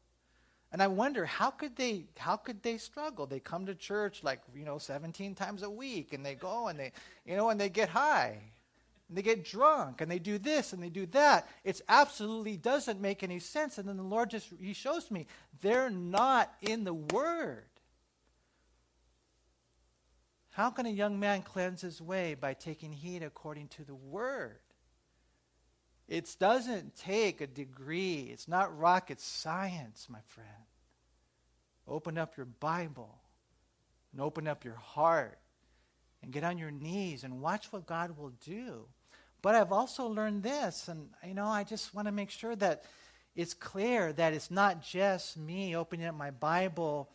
and 0.72 0.82
I 0.82 0.86
wonder 0.86 1.26
how 1.26 1.50
could 1.50 1.76
they 1.76 2.06
how 2.16 2.36
could 2.36 2.62
they 2.62 2.78
struggle? 2.78 3.26
They 3.26 3.38
come 3.38 3.66
to 3.66 3.74
church 3.74 4.24
like, 4.24 4.40
you 4.54 4.64
know, 4.64 4.78
17 4.78 5.34
times 5.34 5.62
a 5.62 5.68
week 5.68 6.14
and 6.14 6.24
they 6.24 6.36
go 6.36 6.68
and 6.68 6.80
they, 6.80 6.92
you 7.26 7.36
know, 7.36 7.50
and 7.50 7.60
they 7.60 7.68
get 7.68 7.90
high. 7.90 8.38
And 9.12 9.18
they 9.18 9.22
get 9.22 9.44
drunk 9.44 10.00
and 10.00 10.10
they 10.10 10.18
do 10.18 10.38
this 10.38 10.72
and 10.72 10.82
they 10.82 10.88
do 10.88 11.04
that. 11.08 11.46
It 11.64 11.82
absolutely 11.86 12.56
doesn't 12.56 12.98
make 12.98 13.22
any 13.22 13.40
sense. 13.40 13.76
And 13.76 13.86
then 13.86 13.98
the 13.98 14.02
Lord 14.02 14.30
just 14.30 14.48
he 14.58 14.72
shows 14.72 15.10
me 15.10 15.26
they're 15.60 15.90
not 15.90 16.50
in 16.62 16.84
the 16.84 16.94
word. 16.94 17.66
How 20.52 20.70
can 20.70 20.86
a 20.86 20.90
young 20.90 21.20
man 21.20 21.42
cleanse 21.42 21.82
his 21.82 22.00
way 22.00 22.32
by 22.32 22.54
taking 22.54 22.90
heed 22.90 23.22
according 23.22 23.68
to 23.68 23.84
the 23.84 23.94
word? 23.94 24.60
It 26.08 26.34
doesn't 26.40 26.96
take 26.96 27.42
a 27.42 27.46
degree, 27.46 28.30
it's 28.32 28.48
not 28.48 28.78
rocket 28.78 29.20
science, 29.20 30.06
my 30.08 30.20
friend. 30.24 30.48
Open 31.86 32.16
up 32.16 32.38
your 32.38 32.46
Bible 32.46 33.18
and 34.10 34.22
open 34.22 34.48
up 34.48 34.64
your 34.64 34.76
heart 34.76 35.38
and 36.22 36.32
get 36.32 36.44
on 36.44 36.56
your 36.56 36.70
knees 36.70 37.24
and 37.24 37.42
watch 37.42 37.70
what 37.72 37.84
God 37.84 38.16
will 38.16 38.32
do. 38.46 38.86
But 39.42 39.56
I've 39.56 39.72
also 39.72 40.06
learned 40.06 40.42
this, 40.42 40.88
and 40.88 41.08
you 41.26 41.34
know, 41.34 41.46
I 41.46 41.64
just 41.64 41.94
want 41.94 42.06
to 42.06 42.12
make 42.12 42.30
sure 42.30 42.54
that 42.56 42.84
it's 43.34 43.54
clear 43.54 44.12
that 44.12 44.34
it's 44.34 44.50
not 44.50 44.82
just 44.82 45.36
me 45.36 45.74
opening 45.74 46.06
up 46.06 46.14
my 46.14 46.30
Bible 46.30 47.10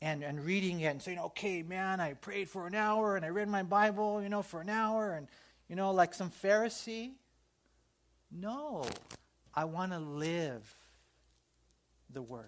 and, 0.00 0.22
and 0.22 0.44
reading 0.44 0.80
it 0.80 0.86
and 0.86 1.02
saying, 1.02 1.18
okay, 1.18 1.62
man, 1.62 2.00
I 2.00 2.14
prayed 2.14 2.48
for 2.48 2.66
an 2.66 2.74
hour 2.74 3.16
and 3.16 3.24
I 3.24 3.28
read 3.28 3.48
my 3.48 3.62
Bible, 3.62 4.22
you 4.22 4.28
know, 4.28 4.42
for 4.42 4.60
an 4.60 4.68
hour, 4.68 5.14
and, 5.14 5.28
you 5.68 5.76
know, 5.76 5.92
like 5.92 6.14
some 6.14 6.30
Pharisee. 6.30 7.12
No, 8.30 8.84
I 9.54 9.64
want 9.64 9.92
to 9.92 9.98
live 9.98 10.74
the 12.10 12.22
Word. 12.22 12.46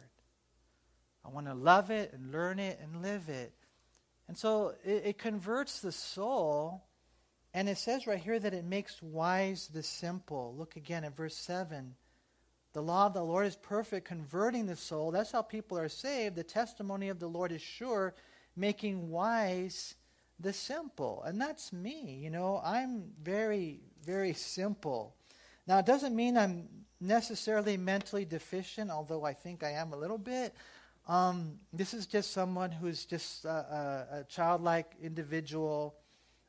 I 1.25 1.29
want 1.29 1.47
to 1.47 1.55
love 1.55 1.91
it 1.91 2.13
and 2.13 2.33
learn 2.33 2.59
it 2.59 2.79
and 2.83 3.03
live 3.03 3.29
it. 3.29 3.53
And 4.29 4.37
so 4.37 4.75
it, 4.85 5.03
it, 5.07 5.19
converts 5.19 5.81
the 5.81 5.93
soul. 5.93 6.85
And 7.55 7.69
it 7.69 7.79
says 7.79 8.09
right 8.09 8.19
here 8.19 8.41
that 8.41 8.53
it 8.53 8.65
makes 8.65 9.01
wise 9.01 9.71
the 9.73 9.85
simple. 9.85 10.55
Look 10.59 10.75
again 10.75 11.05
at 11.05 11.17
verse 11.17 11.37
7. 11.37 11.95
The 12.73 12.83
law 12.83 13.07
of 13.07 13.15
the 13.15 13.23
Lord 13.23 13.47
is 13.47 13.55
perfect, 13.55 14.09
converting 14.09 14.67
the 14.67 14.75
soul. 14.75 15.13
That's 15.13 15.31
how 15.31 15.43
people 15.43 15.79
are 15.79 15.89
saved. 15.89 16.35
The 16.35 16.43
testimony 16.43 17.09
of 17.09 17.21
the 17.21 17.29
Lord 17.29 17.53
is 17.53 17.63
sure, 17.63 18.15
making 18.57 19.09
wise 19.09 19.95
the 20.41 20.53
simple. 20.53 21.23
And 21.23 21.41
that's 21.41 21.73
me. 21.73 22.19
You 22.21 22.31
know, 22.31 22.61
I'm 22.65 23.05
very, 23.23 23.79
very 24.05 24.33
simple. 24.33 25.15
Now, 25.69 25.79
it 25.79 25.87
doesn't 25.87 26.17
mean 26.17 26.37
I'm 26.37 26.69
necessarily 27.01 27.77
mentally 27.77 28.25
deficient, 28.25 28.91
although 28.91 29.25
I 29.25 29.33
think 29.33 29.63
I 29.63 29.71
am 29.71 29.93
a 29.93 29.97
little 29.97 30.19
bit. 30.19 30.55
Um, 31.07 31.61
this 31.73 31.95
is 31.95 32.07
just 32.07 32.33
someone 32.33 32.73
who's 32.73 33.05
just 33.05 33.45
a, 33.45 33.49
a, 33.49 34.07
a, 34.21 34.25
childlike 34.25 34.95
individual 35.03 35.95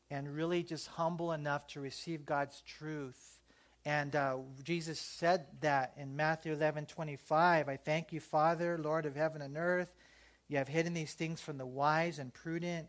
and 0.09 0.33
really 0.33 0.63
just 0.63 0.87
humble 0.87 1.31
enough 1.31 1.67
to 1.67 1.79
receive 1.79 2.25
God's 2.25 2.61
truth. 2.61 3.39
And 3.85 4.15
uh, 4.15 4.37
Jesus 4.63 4.99
said 4.99 5.45
that 5.61 5.93
in 5.97 6.15
Matthew 6.15 6.53
11 6.53 6.87
25. 6.87 7.69
I 7.69 7.77
thank 7.77 8.11
you, 8.11 8.19
Father, 8.19 8.77
Lord 8.77 9.05
of 9.05 9.15
heaven 9.15 9.41
and 9.41 9.57
earth. 9.57 9.93
You 10.47 10.57
have 10.57 10.67
hidden 10.67 10.93
these 10.93 11.13
things 11.13 11.41
from 11.41 11.57
the 11.57 11.65
wise 11.65 12.19
and 12.19 12.33
prudent 12.33 12.87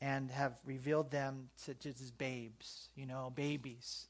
and 0.00 0.30
have 0.30 0.54
revealed 0.64 1.10
them 1.10 1.48
to 1.64 1.74
just 1.74 2.16
babes, 2.18 2.88
you 2.94 3.06
know, 3.06 3.32
babies. 3.34 4.06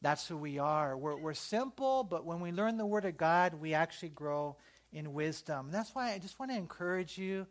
That's 0.00 0.26
who 0.26 0.36
we 0.36 0.58
are. 0.58 0.96
We're, 0.96 1.16
we're 1.16 1.34
simple, 1.34 2.04
but 2.04 2.24
when 2.24 2.40
we 2.40 2.52
learn 2.52 2.78
the 2.78 2.86
Word 2.86 3.04
of 3.04 3.16
God, 3.16 3.54
we 3.54 3.74
actually 3.74 4.10
grow 4.10 4.56
in 4.92 5.12
wisdom. 5.12 5.68
that's 5.70 5.94
why 5.94 6.12
I 6.12 6.18
just 6.18 6.38
want 6.38 6.50
to 6.50 6.56
encourage 6.56 7.18
you, 7.18 7.46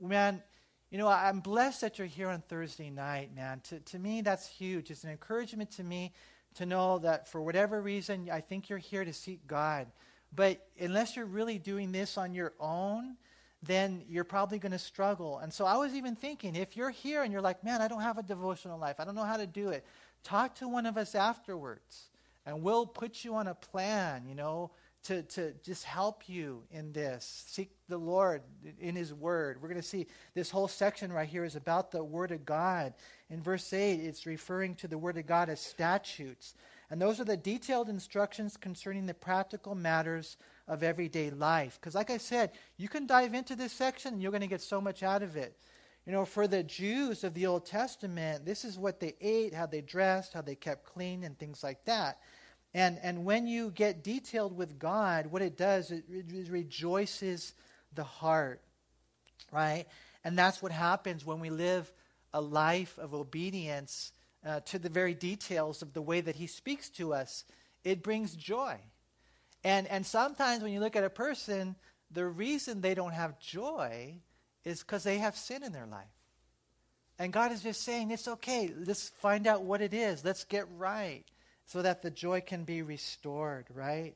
man. 0.00 0.42
You 0.94 0.98
know, 0.98 1.08
I'm 1.08 1.40
blessed 1.40 1.80
that 1.80 1.98
you're 1.98 2.06
here 2.06 2.28
on 2.28 2.40
Thursday 2.42 2.88
night, 2.88 3.34
man. 3.34 3.60
To, 3.64 3.80
to 3.80 3.98
me, 3.98 4.20
that's 4.20 4.46
huge. 4.46 4.92
It's 4.92 5.02
an 5.02 5.10
encouragement 5.10 5.72
to 5.72 5.82
me 5.82 6.12
to 6.54 6.66
know 6.66 7.00
that 7.00 7.26
for 7.26 7.42
whatever 7.42 7.82
reason, 7.82 8.28
I 8.32 8.40
think 8.40 8.68
you're 8.68 8.78
here 8.78 9.04
to 9.04 9.12
seek 9.12 9.44
God. 9.48 9.88
But 10.36 10.64
unless 10.78 11.16
you're 11.16 11.26
really 11.26 11.58
doing 11.58 11.90
this 11.90 12.16
on 12.16 12.32
your 12.32 12.52
own, 12.60 13.16
then 13.60 14.04
you're 14.08 14.22
probably 14.22 14.60
going 14.60 14.70
to 14.70 14.78
struggle. 14.78 15.38
And 15.38 15.52
so 15.52 15.66
I 15.66 15.76
was 15.78 15.96
even 15.96 16.14
thinking 16.14 16.54
if 16.54 16.76
you're 16.76 16.90
here 16.90 17.24
and 17.24 17.32
you're 17.32 17.42
like, 17.42 17.64
man, 17.64 17.82
I 17.82 17.88
don't 17.88 18.02
have 18.02 18.18
a 18.18 18.22
devotional 18.22 18.78
life, 18.78 19.00
I 19.00 19.04
don't 19.04 19.16
know 19.16 19.24
how 19.24 19.38
to 19.38 19.48
do 19.48 19.70
it, 19.70 19.84
talk 20.22 20.54
to 20.58 20.68
one 20.68 20.86
of 20.86 20.96
us 20.96 21.16
afterwards 21.16 22.04
and 22.46 22.62
we'll 22.62 22.86
put 22.86 23.24
you 23.24 23.34
on 23.34 23.48
a 23.48 23.54
plan, 23.54 24.26
you 24.28 24.36
know, 24.36 24.70
to, 25.04 25.22
to 25.22 25.52
just 25.62 25.84
help 25.84 26.28
you 26.28 26.62
in 26.70 26.92
this. 26.92 27.44
Seek 27.46 27.70
the 27.88 27.98
Lord 27.98 28.42
in 28.80 28.96
His 28.96 29.12
Word. 29.12 29.60
We're 29.60 29.68
going 29.68 29.80
to 29.80 29.86
see 29.86 30.06
this 30.34 30.50
whole 30.50 30.68
section 30.68 31.12
right 31.12 31.28
here 31.28 31.44
is 31.44 31.56
about 31.56 31.90
the 31.90 32.02
Word 32.02 32.32
of 32.32 32.44
God. 32.44 32.94
In 33.30 33.42
verse 33.42 33.72
8, 33.72 34.00
it's 34.00 34.26
referring 34.26 34.74
to 34.76 34.88
the 34.88 34.98
Word 34.98 35.18
of 35.18 35.26
God 35.26 35.48
as 35.48 35.60
statutes. 35.60 36.54
And 36.90 37.00
those 37.00 37.20
are 37.20 37.24
the 37.24 37.36
detailed 37.36 37.88
instructions 37.88 38.56
concerning 38.56 39.06
the 39.06 39.14
practical 39.14 39.74
matters 39.74 40.36
of 40.68 40.82
everyday 40.82 41.30
life. 41.30 41.78
Because, 41.80 41.94
like 41.94 42.10
I 42.10 42.18
said, 42.18 42.52
you 42.76 42.88
can 42.88 43.06
dive 43.06 43.34
into 43.34 43.56
this 43.56 43.72
section 43.72 44.14
and 44.14 44.22
you're 44.22 44.32
going 44.32 44.40
to 44.40 44.46
get 44.46 44.62
so 44.62 44.80
much 44.80 45.02
out 45.02 45.22
of 45.22 45.36
it. 45.36 45.56
You 46.06 46.12
know, 46.12 46.24
for 46.24 46.46
the 46.46 46.62
Jews 46.62 47.24
of 47.24 47.32
the 47.32 47.46
Old 47.46 47.64
Testament, 47.64 48.44
this 48.44 48.64
is 48.64 48.78
what 48.78 49.00
they 49.00 49.14
ate, 49.20 49.54
how 49.54 49.66
they 49.66 49.80
dressed, 49.80 50.34
how 50.34 50.42
they 50.42 50.54
kept 50.54 50.84
clean, 50.84 51.24
and 51.24 51.38
things 51.38 51.62
like 51.62 51.84
that. 51.86 52.18
And, 52.74 52.98
and 53.02 53.24
when 53.24 53.46
you 53.46 53.70
get 53.70 54.02
detailed 54.02 54.56
with 54.56 54.80
God, 54.80 55.28
what 55.28 55.42
it 55.42 55.56
does, 55.56 55.92
it, 55.92 56.04
it 56.08 56.48
rejoices 56.50 57.54
the 57.94 58.02
heart, 58.02 58.60
right? 59.52 59.86
And 60.24 60.36
that's 60.36 60.60
what 60.60 60.72
happens 60.72 61.24
when 61.24 61.38
we 61.38 61.50
live 61.50 61.90
a 62.32 62.40
life 62.40 62.98
of 62.98 63.14
obedience 63.14 64.12
uh, 64.44 64.58
to 64.60 64.80
the 64.80 64.88
very 64.88 65.14
details 65.14 65.82
of 65.82 65.92
the 65.92 66.02
way 66.02 66.20
that 66.20 66.34
He 66.34 66.48
speaks 66.48 66.90
to 66.90 67.14
us. 67.14 67.44
It 67.84 68.02
brings 68.02 68.34
joy. 68.34 68.76
And, 69.62 69.86
and 69.86 70.04
sometimes 70.04 70.62
when 70.62 70.72
you 70.72 70.80
look 70.80 70.96
at 70.96 71.04
a 71.04 71.10
person, 71.10 71.76
the 72.10 72.26
reason 72.26 72.80
they 72.80 72.94
don't 72.94 73.14
have 73.14 73.38
joy 73.38 74.16
is 74.64 74.80
because 74.80 75.04
they 75.04 75.18
have 75.18 75.36
sin 75.36 75.62
in 75.62 75.72
their 75.72 75.86
life. 75.86 76.08
And 77.20 77.32
God 77.32 77.52
is 77.52 77.62
just 77.62 77.82
saying, 77.82 78.10
it's 78.10 78.26
okay. 78.26 78.72
Let's 78.76 79.10
find 79.10 79.46
out 79.46 79.62
what 79.62 79.80
it 79.80 79.94
is. 79.94 80.24
Let's 80.24 80.42
get 80.42 80.66
right 80.76 81.24
so 81.66 81.82
that 81.82 82.02
the 82.02 82.10
joy 82.10 82.40
can 82.40 82.64
be 82.64 82.82
restored, 82.82 83.66
right? 83.74 84.14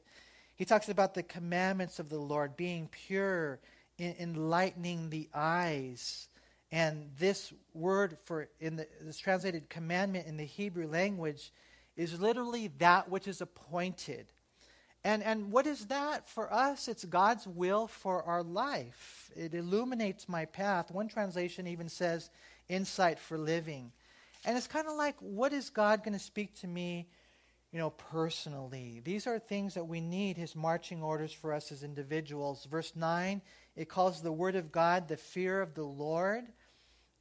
He 0.55 0.65
talks 0.65 0.89
about 0.89 1.15
the 1.15 1.23
commandments 1.23 1.99
of 1.99 2.09
the 2.09 2.19
Lord 2.19 2.57
being 2.57 2.89
pure, 2.91 3.61
enlightening 3.99 5.09
the 5.09 5.29
eyes. 5.33 6.29
And 6.71 7.11
this 7.19 7.53
word 7.73 8.19
for 8.25 8.49
in 8.61 8.77
the 8.77 8.87
this 9.01 9.19
translated 9.19 9.71
commandment 9.71 10.27
in 10.27 10.37
the 10.37 10.45
Hebrew 10.45 10.87
language 10.87 11.53
is 11.97 12.21
literally 12.21 12.71
that 12.79 13.09
which 13.09 13.27
is 13.27 13.41
appointed. 13.41 14.27
And 15.05 15.23
and 15.23 15.51
what 15.51 15.67
is 15.67 15.87
that 15.87 16.29
for 16.29 16.53
us? 16.53 16.89
It's 16.89 17.05
God's 17.05 17.47
will 17.47 17.87
for 17.87 18.23
our 18.25 18.43
life. 18.43 19.31
It 19.35 19.55
illuminates 19.55 20.29
my 20.29 20.45
path. 20.45 20.91
One 20.91 21.09
translation 21.09 21.67
even 21.67 21.89
says 21.89 22.31
insight 22.69 23.19
for 23.19 23.39
living. 23.39 23.93
And 24.45 24.57
it's 24.57 24.67
kind 24.67 24.87
of 24.89 24.95
like 24.95 25.17
what 25.21 25.53
is 25.53 25.71
God 25.71 26.05
going 26.05 26.19
to 26.19 26.25
speak 26.25 26.55
to 26.61 26.67
me 26.67 27.09
you 27.73 27.79
know, 27.79 27.91
personally. 27.91 29.01
These 29.05 29.27
are 29.27 29.39
things 29.39 29.75
that 29.75 29.87
we 29.87 30.01
need, 30.01 30.37
his 30.37 30.57
marching 30.57 31.03
orders 31.03 31.33
for 31.33 31.53
us 31.53 31.71
as 31.71 31.83
individuals. 31.83 32.67
Verse 32.71 32.93
9, 32.97 33.43
it 33.77 33.89
calls 33.89 34.23
the 34.23 34.33
word 34.33 34.57
of 34.57 34.73
God 34.73 35.09
the 35.09 35.17
fear 35.17 35.61
of 35.61 35.75
the 35.75 35.85
Lord. 35.85 36.45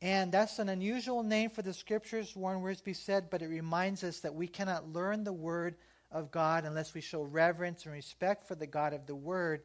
And 0.01 0.31
that's 0.31 0.59
an 0.59 0.69
unusual 0.69 1.23
name 1.23 1.49
for 1.49 1.63
the 1.63 1.73
scriptures, 1.73 2.35
Warren 2.35 2.61
Wiersbe 2.61 2.95
said, 2.95 3.29
but 3.29 3.41
it 3.41 3.47
reminds 3.47 4.03
us 4.03 4.19
that 4.19 4.35
we 4.35 4.47
cannot 4.47 4.93
learn 4.93 5.23
the 5.23 5.33
word 5.33 5.75
of 6.11 6.31
God 6.31 6.65
unless 6.65 6.93
we 6.93 7.01
show 7.01 7.23
reverence 7.23 7.85
and 7.85 7.93
respect 7.93 8.47
for 8.47 8.55
the 8.55 8.67
God 8.67 8.93
of 8.93 9.05
the 9.05 9.15
word. 9.15 9.63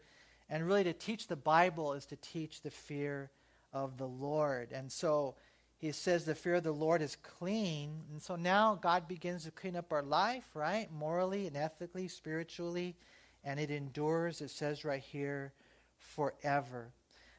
And 0.48 0.66
really, 0.66 0.84
to 0.84 0.92
teach 0.92 1.28
the 1.28 1.36
Bible 1.36 1.92
is 1.92 2.06
to 2.06 2.16
teach 2.16 2.62
the 2.62 2.70
fear 2.70 3.30
of 3.72 3.98
the 3.98 4.06
Lord. 4.06 4.72
And 4.72 4.90
so, 4.90 5.36
he 5.82 5.90
says 5.90 6.24
the 6.24 6.36
fear 6.36 6.54
of 6.54 6.62
the 6.62 6.70
Lord 6.70 7.02
is 7.02 7.16
clean. 7.16 8.02
And 8.12 8.22
so 8.22 8.36
now 8.36 8.78
God 8.80 9.08
begins 9.08 9.42
to 9.44 9.50
clean 9.50 9.74
up 9.74 9.92
our 9.92 10.04
life, 10.04 10.44
right? 10.54 10.88
Morally 10.92 11.48
and 11.48 11.56
ethically, 11.56 12.06
spiritually. 12.06 12.94
And 13.42 13.58
it 13.58 13.68
endures, 13.68 14.40
it 14.40 14.50
says 14.50 14.84
right 14.84 15.02
here, 15.02 15.52
forever. 15.98 16.92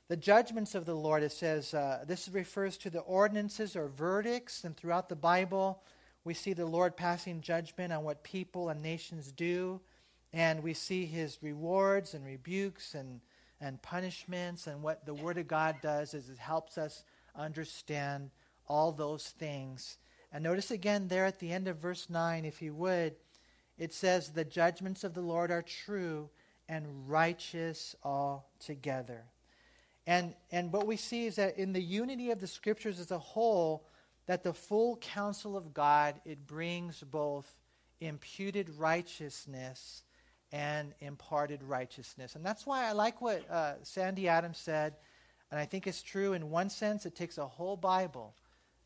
The 0.09 0.17
judgments 0.17 0.75
of 0.75 0.85
the 0.85 0.93
Lord, 0.93 1.23
it 1.23 1.31
says, 1.31 1.73
uh, 1.73 2.03
this 2.05 2.27
refers 2.27 2.75
to 2.79 2.89
the 2.89 2.99
ordinances 2.99 3.77
or 3.77 3.87
verdicts. 3.87 4.65
And 4.65 4.75
throughout 4.75 5.07
the 5.07 5.15
Bible, 5.15 5.81
we 6.25 6.33
see 6.33 6.51
the 6.51 6.65
Lord 6.65 6.97
passing 6.97 7.39
judgment 7.39 7.93
on 7.93 8.03
what 8.03 8.23
people 8.23 8.67
and 8.67 8.81
nations 8.81 9.31
do. 9.31 9.79
And 10.33 10.61
we 10.61 10.73
see 10.73 11.05
his 11.05 11.37
rewards 11.41 12.13
and 12.13 12.25
rebukes 12.25 12.93
and, 12.93 13.21
and 13.61 13.81
punishments. 13.81 14.67
And 14.67 14.83
what 14.83 15.05
the 15.05 15.13
Word 15.13 15.37
of 15.37 15.47
God 15.47 15.77
does 15.81 16.13
is 16.13 16.27
it 16.27 16.39
helps 16.39 16.77
us 16.77 17.05
understand 17.35 18.31
all 18.67 18.91
those 18.91 19.29
things. 19.29 19.97
And 20.31 20.43
notice 20.43 20.71
again 20.71 21.07
there 21.07 21.25
at 21.25 21.39
the 21.39 21.51
end 21.51 21.67
of 21.67 21.77
verse 21.77 22.09
9, 22.09 22.45
if 22.45 22.61
you 22.61 22.73
would, 22.73 23.15
it 23.77 23.93
says, 23.93 24.29
The 24.29 24.45
judgments 24.45 25.03
of 25.03 25.13
the 25.13 25.21
Lord 25.21 25.51
are 25.51 25.61
true 25.61 26.29
and 26.67 27.09
righteous 27.09 27.95
altogether. 28.03 29.25
And, 30.05 30.35
and 30.51 30.71
what 30.71 30.87
we 30.87 30.97
see 30.97 31.25
is 31.25 31.37
that 31.37 31.57
in 31.57 31.73
the 31.73 31.81
unity 31.81 32.31
of 32.31 32.39
the 32.39 32.47
scriptures 32.47 32.99
as 32.99 33.11
a 33.11 33.19
whole, 33.19 33.87
that 34.25 34.43
the 34.43 34.53
full 34.53 34.97
counsel 34.97 35.55
of 35.55 35.73
God, 35.73 36.19
it 36.25 36.45
brings 36.45 37.01
both 37.01 37.49
imputed 37.99 38.69
righteousness 38.77 40.03
and 40.51 40.93
imparted 40.99 41.63
righteousness. 41.63 42.35
And 42.35 42.45
that's 42.45 42.65
why 42.65 42.87
I 42.87 42.91
like 42.91 43.21
what 43.21 43.49
uh, 43.49 43.73
Sandy 43.83 44.27
Adams 44.27 44.57
said 44.57 44.95
and 45.53 45.59
I 45.59 45.65
think 45.65 45.85
it's 45.85 46.01
true 46.01 46.33
in 46.33 46.49
one 46.49 46.71
sense, 46.71 47.05
it 47.05 47.15
takes 47.15 47.37
a 47.37 47.45
whole 47.45 47.77
Bible 47.77 48.33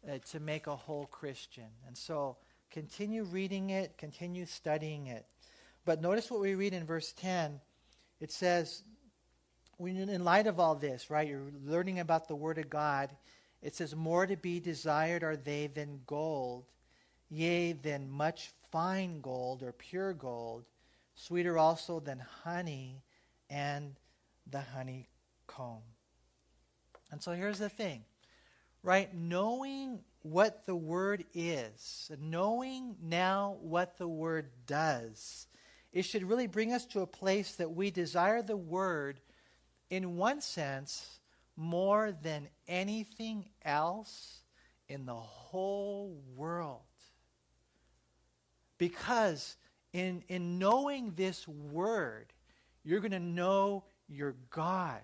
uh, 0.06 0.18
to 0.32 0.42
make 0.42 0.68
a 0.68 0.76
whole 0.76 1.06
Christian. 1.06 1.70
And 1.88 1.98
so 1.98 2.36
continue 2.72 3.24
reading 3.24 3.70
it, 3.70 3.98
continue 3.98 4.46
studying 4.46 5.08
it. 5.08 5.26
But 5.86 6.02
notice 6.02 6.30
what 6.30 6.42
we 6.42 6.56
read 6.56 6.74
in 6.74 6.86
verse 6.86 7.14
10. 7.14 7.62
It 8.20 8.34
says, 8.34 8.84
in 9.80 10.26
light 10.26 10.46
of 10.46 10.60
all 10.60 10.76
this, 10.76 11.10
right, 11.10 11.26
you're 11.26 11.54
learning 11.64 12.00
about 12.00 12.28
the 12.28 12.36
Word 12.36 12.58
of 12.58 12.70
God. 12.70 13.16
It 13.62 13.74
says, 13.74 13.96
More 13.96 14.28
to 14.28 14.36
be 14.36 14.60
desired 14.60 15.24
are 15.24 15.38
they 15.38 15.68
than 15.68 16.02
gold, 16.06 16.66
yea, 17.30 17.72
than 17.72 18.10
much 18.10 18.52
fine 18.74 19.22
gold 19.22 19.64
or 19.64 19.72
pure 19.72 20.12
gold, 20.12 20.66
sweeter 21.16 21.58
also 21.58 22.02
than 22.02 22.20
honey 22.44 23.04
and 23.50 23.96
the 24.52 24.60
honeycomb. 24.60 25.84
And 27.12 27.22
so 27.22 27.32
here's 27.32 27.60
the 27.60 27.70
thing, 27.70 28.04
right? 28.84 29.14
Knowing 29.14 30.00
what 30.24 30.66
the 30.66 30.76
word 30.76 31.24
is, 31.34 32.12
knowing 32.20 32.96
now 33.02 33.58
what 33.62 33.98
the 33.98 34.08
word 34.08 34.50
does, 34.66 35.48
it 35.94 36.04
should 36.04 36.24
really 36.24 36.48
bring 36.48 36.74
us 36.74 36.86
to 36.88 37.02
a 37.02 37.08
place 37.08 37.56
that 37.56 37.72
we 37.72 37.92
desire 37.92 38.42
the 38.42 38.58
word, 38.58 39.20
in 39.90 40.18
one 40.18 40.42
sense, 40.42 41.20
more 41.56 42.12
than 42.12 42.48
anything 42.68 43.48
else 43.64 44.42
in 44.90 45.06
the 45.06 45.16
whole 45.16 46.22
world. 46.36 46.82
Because 48.78 49.56
in, 49.94 50.24
in 50.28 50.60
knowing 50.60 51.14
this 51.16 51.48
word, 51.48 52.34
you're 52.84 53.00
going 53.00 53.12
to 53.12 53.20
know 53.20 53.86
your 54.08 54.36
God 54.50 55.02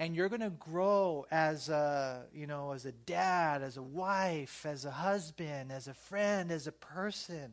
and 0.00 0.14
you're 0.14 0.28
going 0.28 0.40
to 0.40 0.50
grow 0.50 1.26
as 1.30 1.68
a 1.68 2.24
you 2.32 2.46
know 2.46 2.72
as 2.72 2.86
a 2.86 2.92
dad 2.92 3.62
as 3.62 3.76
a 3.76 3.82
wife 3.82 4.64
as 4.66 4.84
a 4.84 4.90
husband 4.90 5.72
as 5.72 5.88
a 5.88 5.94
friend 5.94 6.50
as 6.50 6.66
a 6.66 6.72
person. 6.72 7.52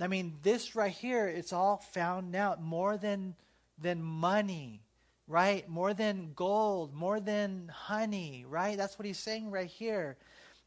I 0.00 0.06
mean 0.06 0.38
this 0.42 0.74
right 0.74 0.92
here 0.92 1.28
it's 1.28 1.52
all 1.52 1.76
found 1.92 2.34
out 2.34 2.62
more 2.62 2.96
than 2.96 3.34
than 3.78 4.02
money 4.02 4.82
right? 5.28 5.68
More 5.68 5.94
than 5.94 6.32
gold 6.34 6.94
more 6.94 7.20
than 7.20 7.70
honey 7.72 8.44
right? 8.48 8.76
That's 8.76 8.98
what 8.98 9.06
he's 9.06 9.18
saying 9.18 9.50
right 9.50 9.68
here. 9.68 10.16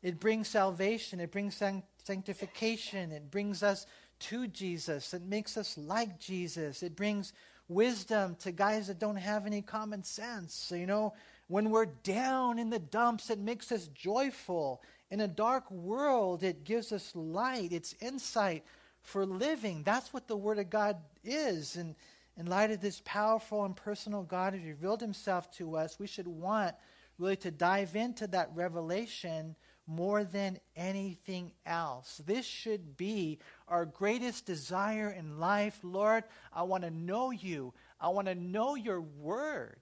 It 0.02 0.20
brings 0.20 0.48
salvation 0.48 1.20
it 1.20 1.32
brings 1.32 1.62
sanctification 2.04 3.12
it 3.12 3.32
brings 3.32 3.64
us 3.64 3.86
to 4.20 4.48
jesus 4.48 5.14
it 5.14 5.22
makes 5.24 5.58
us 5.58 5.78
like 5.78 6.20
jesus 6.20 6.84
it 6.84 6.96
brings 6.96 7.34
wisdom 7.68 8.36
to 8.42 8.52
guys 8.52 8.88
that 8.88 9.00
don't 9.00 9.16
have 9.16 9.46
any 9.46 9.62
common 9.62 10.04
sense. 10.04 10.54
So, 10.54 10.76
you 10.76 10.86
know, 10.86 11.14
when 11.48 11.70
we're 11.70 11.86
down 11.86 12.60
in 12.60 12.70
the 12.70 12.80
dumps, 12.80 13.30
it 13.30 13.40
makes 13.40 13.72
us 13.72 13.88
joyful. 13.88 14.82
In 15.12 15.22
a 15.22 15.28
dark 15.28 15.70
world, 15.70 16.44
it 16.44 16.64
gives 16.64 16.92
us 16.92 17.16
light, 17.16 17.72
it's 17.72 17.96
insight 18.02 18.64
for 19.02 19.26
living. 19.26 19.84
That's 19.84 20.14
what 20.14 20.28
the 20.28 20.38
Word 20.38 20.60
of 20.60 20.70
God 20.70 20.98
is. 21.24 21.76
And 21.76 21.96
in 22.38 22.48
light 22.48 22.72
of 22.72 22.82
this 22.82 23.02
powerful 23.06 23.66
and 23.66 23.76
personal 23.76 24.24
God 24.24 24.54
who 24.54 24.68
revealed 24.68 25.02
himself 25.02 25.52
to 25.58 25.76
us, 25.76 26.00
we 26.00 26.08
should 26.08 26.28
want 26.28 26.76
really 27.20 27.36
to 27.38 27.52
dive 27.52 27.96
into 27.96 28.26
that 28.28 28.50
revelation 28.56 29.56
more 29.86 30.24
than 30.24 30.60
anything 30.76 31.52
else. 31.66 32.22
This 32.26 32.46
should 32.46 32.96
be 32.98 33.40
our 33.68 33.86
greatest 33.86 34.46
desire 34.46 35.10
in 35.10 35.40
life. 35.40 35.80
Lord, 35.84 36.24
I 36.54 36.64
want 36.64 36.84
to 36.84 36.92
know 36.92 37.32
you. 37.32 37.74
I 38.00 38.10
want 38.10 38.28
to 38.28 38.36
know 38.36 38.76
your 38.76 39.02
word. 39.02 39.80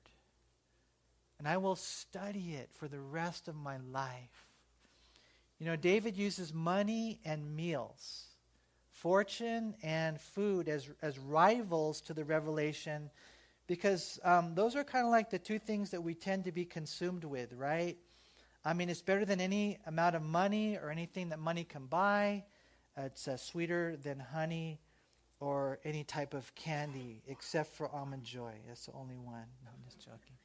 And 1.40 1.48
I 1.48 1.58
will 1.58 1.76
study 1.76 2.54
it 2.54 2.70
for 2.74 2.88
the 2.88 3.00
rest 3.00 3.48
of 3.48 3.56
my 3.56 3.78
life. 3.92 4.48
You 5.60 5.66
know, 5.66 5.76
David 5.76 6.18
uses 6.18 6.54
money 6.54 7.20
and 7.26 7.56
meals 7.56 8.26
fortune 9.02 9.74
and 9.82 10.22
food 10.22 10.70
as, 10.70 10.88
as 11.02 11.18
rivals 11.18 12.02
to 12.02 12.14
the 12.14 12.24
revelation 12.24 13.10
because 13.66 14.20
um, 14.24 14.54
those 14.54 14.76
are 14.76 14.84
kind 14.84 15.06
of 15.06 15.12
like 15.12 15.32
the 15.32 15.40
two 15.40 15.58
things 15.58 15.90
that 15.90 16.04
we 16.04 16.14
tend 16.14 16.44
to 16.44 16.52
be 16.52 16.66
consumed 16.66 17.24
with, 17.24 17.52
right? 17.54 17.98
I 18.64 18.74
mean, 18.74 18.90
it's 18.90 19.02
better 19.02 19.26
than 19.26 19.42
any 19.42 19.80
amount 19.88 20.16
of 20.16 20.22
money 20.22 20.78
or 20.78 20.92
anything 20.92 21.30
that 21.30 21.40
money 21.40 21.64
can 21.64 21.88
buy. 21.88 22.44
It's 22.96 23.28
uh, 23.28 23.38
sweeter 23.38 23.98
than 24.02 24.20
honey 24.20 24.80
or 25.40 25.80
any 25.84 26.04
type 26.04 26.34
of 26.34 26.54
candy 26.54 27.24
except 27.28 27.74
for 27.74 27.90
almond 27.90 28.24
joy. 28.24 28.54
That's 28.68 28.86
the 28.86 28.94
only 28.94 29.18
one. 29.18 29.46
No, 29.64 29.72
I'm 29.74 29.84
just 29.86 30.00
joking. 30.00 30.38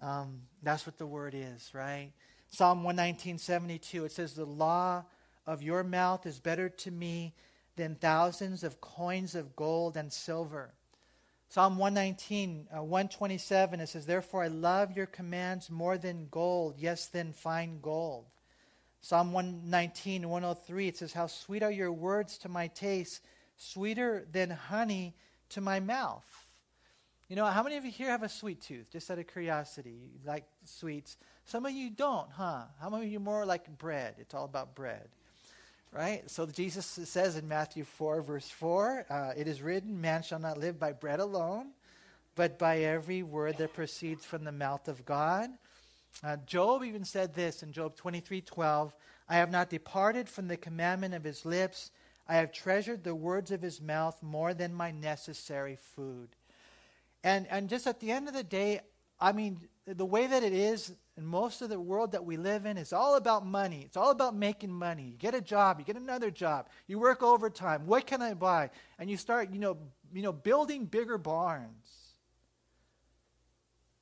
Um, 0.00 0.42
that's 0.62 0.86
what 0.86 0.98
the 0.98 1.06
word 1.06 1.34
is, 1.34 1.70
right? 1.74 2.12
Psalm 2.48 2.84
119, 2.84 3.38
72, 3.38 4.04
it 4.04 4.12
says, 4.12 4.34
The 4.34 4.44
law 4.44 5.04
of 5.46 5.62
your 5.62 5.82
mouth 5.82 6.26
is 6.26 6.38
better 6.38 6.68
to 6.68 6.90
me 6.90 7.34
than 7.76 7.96
thousands 7.96 8.62
of 8.62 8.80
coins 8.80 9.34
of 9.34 9.56
gold 9.56 9.96
and 9.96 10.12
silver. 10.12 10.74
Psalm 11.52 11.76
119, 11.76 12.66
uh, 12.74 12.82
127, 12.82 13.80
it 13.80 13.86
says, 13.86 14.06
Therefore 14.06 14.42
I 14.42 14.48
love 14.48 14.96
your 14.96 15.04
commands 15.04 15.68
more 15.68 15.98
than 15.98 16.28
gold, 16.30 16.76
yes, 16.78 17.08
than 17.08 17.34
fine 17.34 17.78
gold. 17.82 18.24
Psalm 19.02 19.34
119, 19.34 20.30
103, 20.30 20.88
it 20.88 20.96
says, 20.96 21.12
How 21.12 21.26
sweet 21.26 21.62
are 21.62 21.70
your 21.70 21.92
words 21.92 22.38
to 22.38 22.48
my 22.48 22.68
taste, 22.68 23.20
sweeter 23.58 24.26
than 24.32 24.48
honey 24.48 25.14
to 25.50 25.60
my 25.60 25.78
mouth. 25.78 26.24
You 27.28 27.36
know, 27.36 27.44
how 27.44 27.62
many 27.62 27.76
of 27.76 27.84
you 27.84 27.90
here 27.90 28.08
have 28.08 28.22
a 28.22 28.30
sweet 28.30 28.62
tooth? 28.62 28.90
Just 28.90 29.10
out 29.10 29.18
of 29.18 29.26
curiosity, 29.26 29.90
you 29.90 30.20
like 30.24 30.46
sweets. 30.64 31.18
Some 31.44 31.66
of 31.66 31.72
you 31.72 31.90
don't, 31.90 32.30
huh? 32.30 32.62
How 32.80 32.88
many 32.88 33.04
of 33.04 33.12
you 33.12 33.20
more 33.20 33.44
like 33.44 33.76
bread? 33.76 34.14
It's 34.16 34.32
all 34.32 34.46
about 34.46 34.74
bread 34.74 35.06
right? 35.92 36.28
So 36.30 36.46
Jesus 36.46 36.86
says 36.86 37.36
in 37.36 37.46
Matthew 37.46 37.84
4, 37.84 38.22
verse 38.22 38.48
4, 38.48 39.06
uh, 39.08 39.32
it 39.36 39.46
is 39.46 39.62
written, 39.62 40.00
Man 40.00 40.22
shall 40.22 40.38
not 40.38 40.58
live 40.58 40.78
by 40.78 40.92
bread 40.92 41.20
alone, 41.20 41.68
but 42.34 42.58
by 42.58 42.78
every 42.78 43.22
word 43.22 43.58
that 43.58 43.74
proceeds 43.74 44.24
from 44.24 44.44
the 44.44 44.52
mouth 44.52 44.88
of 44.88 45.04
God. 45.04 45.50
Uh, 46.24 46.36
Job 46.46 46.82
even 46.82 47.04
said 47.04 47.34
this 47.34 47.62
in 47.62 47.72
Job 47.72 47.96
23, 47.96 48.40
12, 48.40 48.94
I 49.28 49.36
have 49.36 49.50
not 49.50 49.70
departed 49.70 50.28
from 50.28 50.48
the 50.48 50.56
commandment 50.56 51.14
of 51.14 51.24
his 51.24 51.44
lips. 51.44 51.90
I 52.28 52.36
have 52.36 52.52
treasured 52.52 53.04
the 53.04 53.14
words 53.14 53.50
of 53.50 53.62
his 53.62 53.80
mouth 53.80 54.22
more 54.22 54.54
than 54.54 54.74
my 54.74 54.90
necessary 54.90 55.76
food. 55.76 56.28
And, 57.24 57.46
and 57.50 57.68
just 57.68 57.86
at 57.86 58.00
the 58.00 58.10
end 58.10 58.28
of 58.28 58.34
the 58.34 58.42
day, 58.42 58.80
I 59.22 59.30
mean, 59.30 59.60
the 59.86 60.04
way 60.04 60.26
that 60.26 60.42
it 60.42 60.52
is 60.52 60.92
in 61.16 61.24
most 61.24 61.62
of 61.62 61.68
the 61.68 61.78
world 61.78 62.12
that 62.12 62.24
we 62.24 62.36
live 62.36 62.66
in 62.66 62.76
is 62.76 62.92
all 62.92 63.14
about 63.14 63.46
money. 63.46 63.82
It's 63.84 63.96
all 63.96 64.10
about 64.10 64.34
making 64.34 64.72
money. 64.72 65.04
You 65.04 65.16
get 65.16 65.34
a 65.34 65.40
job, 65.40 65.78
you 65.78 65.84
get 65.84 65.96
another 65.96 66.30
job, 66.30 66.68
you 66.88 66.98
work 66.98 67.22
overtime. 67.22 67.86
What 67.86 68.04
can 68.04 68.20
I 68.20 68.34
buy? 68.34 68.70
And 68.98 69.08
you 69.08 69.16
start, 69.16 69.50
you 69.52 69.60
know, 69.60 69.78
you 70.12 70.22
know, 70.22 70.32
building 70.32 70.86
bigger 70.86 71.18
barns. 71.18 71.86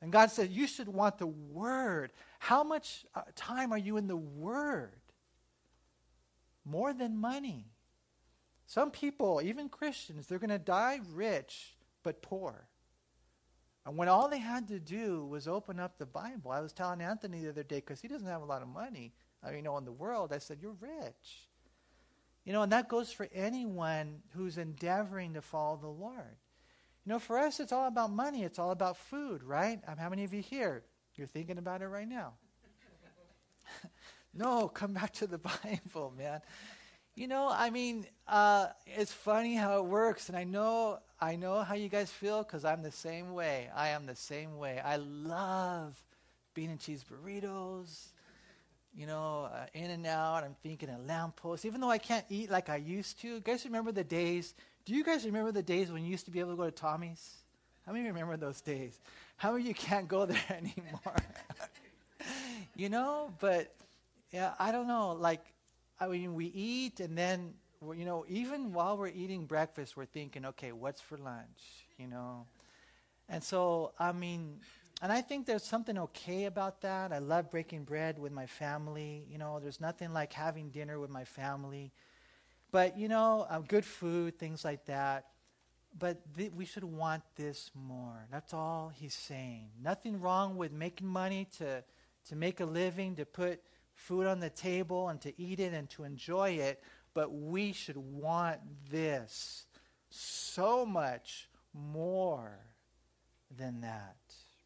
And 0.00 0.10
God 0.10 0.30
said, 0.30 0.50
You 0.50 0.66
should 0.66 0.88
want 0.88 1.18
the 1.18 1.26
Word. 1.26 2.12
How 2.38 2.64
much 2.64 3.04
uh, 3.14 3.20
time 3.36 3.72
are 3.72 3.78
you 3.78 3.98
in 3.98 4.06
the 4.06 4.16
Word? 4.16 4.96
More 6.64 6.94
than 6.94 7.18
money. 7.18 7.66
Some 8.66 8.90
people, 8.90 9.42
even 9.44 9.68
Christians, 9.68 10.26
they're 10.26 10.38
going 10.38 10.48
to 10.48 10.58
die 10.58 11.00
rich 11.12 11.76
but 12.02 12.22
poor. 12.22 12.64
And 13.86 13.96
when 13.96 14.08
all 14.08 14.28
they 14.28 14.38
had 14.38 14.68
to 14.68 14.78
do 14.78 15.24
was 15.24 15.48
open 15.48 15.80
up 15.80 15.96
the 15.96 16.06
Bible, 16.06 16.50
I 16.50 16.60
was 16.60 16.72
telling 16.72 17.00
Anthony 17.00 17.42
the 17.42 17.48
other 17.48 17.62
day, 17.62 17.76
because 17.76 18.00
he 18.00 18.08
doesn't 18.08 18.26
have 18.26 18.42
a 18.42 18.46
lot 18.46 18.62
of 18.62 18.68
money, 18.68 19.12
I 19.42 19.48
mean, 19.48 19.56
you 19.56 19.62
know, 19.62 19.78
in 19.78 19.84
the 19.84 19.92
world, 19.92 20.32
I 20.32 20.38
said, 20.38 20.58
You're 20.60 20.76
rich. 20.80 21.48
You 22.44 22.52
know, 22.52 22.62
and 22.62 22.72
that 22.72 22.88
goes 22.88 23.12
for 23.12 23.28
anyone 23.32 24.22
who's 24.34 24.58
endeavoring 24.58 25.34
to 25.34 25.42
follow 25.42 25.76
the 25.76 25.88
Lord. 25.88 26.36
You 27.04 27.12
know, 27.12 27.18
for 27.18 27.38
us, 27.38 27.60
it's 27.60 27.72
all 27.72 27.86
about 27.86 28.10
money. 28.10 28.44
It's 28.44 28.58
all 28.58 28.70
about 28.70 28.96
food, 28.96 29.42
right? 29.42 29.80
Um, 29.86 29.96
how 29.98 30.08
many 30.08 30.24
of 30.24 30.32
you 30.32 30.42
here? 30.42 30.82
You're 31.16 31.26
thinking 31.26 31.58
about 31.58 31.82
it 31.82 31.88
right 31.88 32.08
now. 32.08 32.34
no, 34.34 34.68
come 34.68 34.94
back 34.94 35.12
to 35.14 35.26
the 35.26 35.38
Bible, 35.64 36.14
man. 36.16 36.40
You 37.14 37.28
know, 37.28 37.48
I 37.50 37.70
mean, 37.70 38.06
uh, 38.28 38.68
it's 38.86 39.12
funny 39.12 39.54
how 39.54 39.78
it 39.78 39.84
works, 39.84 40.28
and 40.28 40.38
I 40.38 40.44
know, 40.44 41.00
I 41.20 41.36
know 41.36 41.62
how 41.62 41.74
you 41.74 41.88
guys 41.88 42.10
feel 42.10 42.42
because 42.42 42.64
I'm 42.64 42.82
the 42.82 42.92
same 42.92 43.34
way. 43.34 43.68
I 43.74 43.88
am 43.88 44.06
the 44.06 44.16
same 44.16 44.58
way. 44.58 44.80
I 44.82 44.96
love 44.96 46.02
bean 46.54 46.70
and 46.70 46.80
cheese 46.80 47.04
burritos. 47.04 48.06
You 48.96 49.06
know, 49.06 49.50
uh, 49.52 49.66
In-N-Out. 49.74 50.44
I'm 50.44 50.56
thinking 50.62 50.88
of 50.88 51.06
lampposts. 51.06 51.64
Even 51.64 51.80
though 51.80 51.90
I 51.90 51.98
can't 51.98 52.24
eat 52.28 52.50
like 52.50 52.68
I 52.68 52.76
used 52.76 53.20
to. 53.20 53.28
You 53.28 53.40
guys 53.40 53.64
remember 53.64 53.92
the 53.92 54.04
days? 54.04 54.54
Do 54.84 54.94
you 54.94 55.04
guys 55.04 55.24
remember 55.24 55.52
the 55.52 55.62
days 55.62 55.92
when 55.92 56.04
you 56.04 56.10
used 56.10 56.24
to 56.24 56.30
be 56.30 56.40
able 56.40 56.52
to 56.52 56.56
go 56.56 56.64
to 56.64 56.70
Tommy's? 56.70 57.36
How 57.86 57.92
many 57.92 58.06
remember 58.06 58.36
those 58.36 58.60
days? 58.60 58.98
How 59.36 59.52
many 59.52 59.64
of 59.64 59.68
you 59.68 59.74
can't 59.74 60.08
go 60.08 60.26
there 60.26 60.38
anymore? 60.50 61.16
you 62.76 62.88
know, 62.88 63.32
but 63.40 63.72
yeah, 64.32 64.54
I 64.58 64.72
don't 64.72 64.88
know. 64.88 65.12
Like 65.12 65.44
I 66.00 66.06
mean, 66.08 66.34
we 66.34 66.46
eat 66.46 67.00
and 67.00 67.16
then, 67.16 67.54
you 67.96 68.04
know, 68.04 68.24
even 68.28 68.72
while 68.72 68.96
we're 68.96 69.08
eating 69.08 69.46
breakfast, 69.46 69.96
we're 69.96 70.06
thinking, 70.06 70.46
okay, 70.46 70.72
what's 70.72 71.00
for 71.00 71.18
lunch, 71.18 71.86
you 71.98 72.06
know? 72.06 72.46
And 73.28 73.42
so, 73.42 73.92
I 73.98 74.12
mean, 74.12 74.60
and 75.02 75.12
I 75.12 75.22
think 75.22 75.46
there's 75.46 75.64
something 75.64 75.98
okay 75.98 76.46
about 76.46 76.82
that. 76.82 77.12
I 77.12 77.18
love 77.18 77.50
breaking 77.50 77.84
bread 77.84 78.18
with 78.18 78.32
my 78.32 78.46
family. 78.46 79.24
You 79.30 79.38
know, 79.38 79.60
there's 79.60 79.80
nothing 79.80 80.12
like 80.12 80.32
having 80.32 80.70
dinner 80.70 80.98
with 81.00 81.10
my 81.10 81.24
family. 81.24 81.92
But, 82.72 82.96
you 82.98 83.08
know, 83.08 83.46
uh, 83.50 83.60
good 83.60 83.84
food, 83.84 84.38
things 84.38 84.64
like 84.64 84.84
that. 84.86 85.26
But 85.98 86.18
th- 86.36 86.52
we 86.52 86.64
should 86.66 86.84
want 86.84 87.22
this 87.36 87.70
more. 87.74 88.26
That's 88.30 88.54
all 88.54 88.92
he's 88.94 89.14
saying. 89.14 89.70
Nothing 89.82 90.20
wrong 90.20 90.56
with 90.56 90.72
making 90.72 91.08
money 91.08 91.48
to, 91.58 91.84
to 92.28 92.36
make 92.36 92.60
a 92.60 92.64
living, 92.66 93.16
to 93.16 93.26
put 93.26 93.60
food 94.00 94.26
on 94.26 94.40
the 94.40 94.50
table 94.50 95.08
and 95.08 95.20
to 95.20 95.40
eat 95.40 95.60
it 95.60 95.72
and 95.72 95.88
to 95.90 96.04
enjoy 96.04 96.50
it, 96.50 96.82
but 97.14 97.32
we 97.32 97.72
should 97.72 97.96
want 97.96 98.60
this 98.90 99.66
so 100.08 100.86
much 100.86 101.48
more 101.74 102.58
than 103.56 103.82
that, 103.82 104.16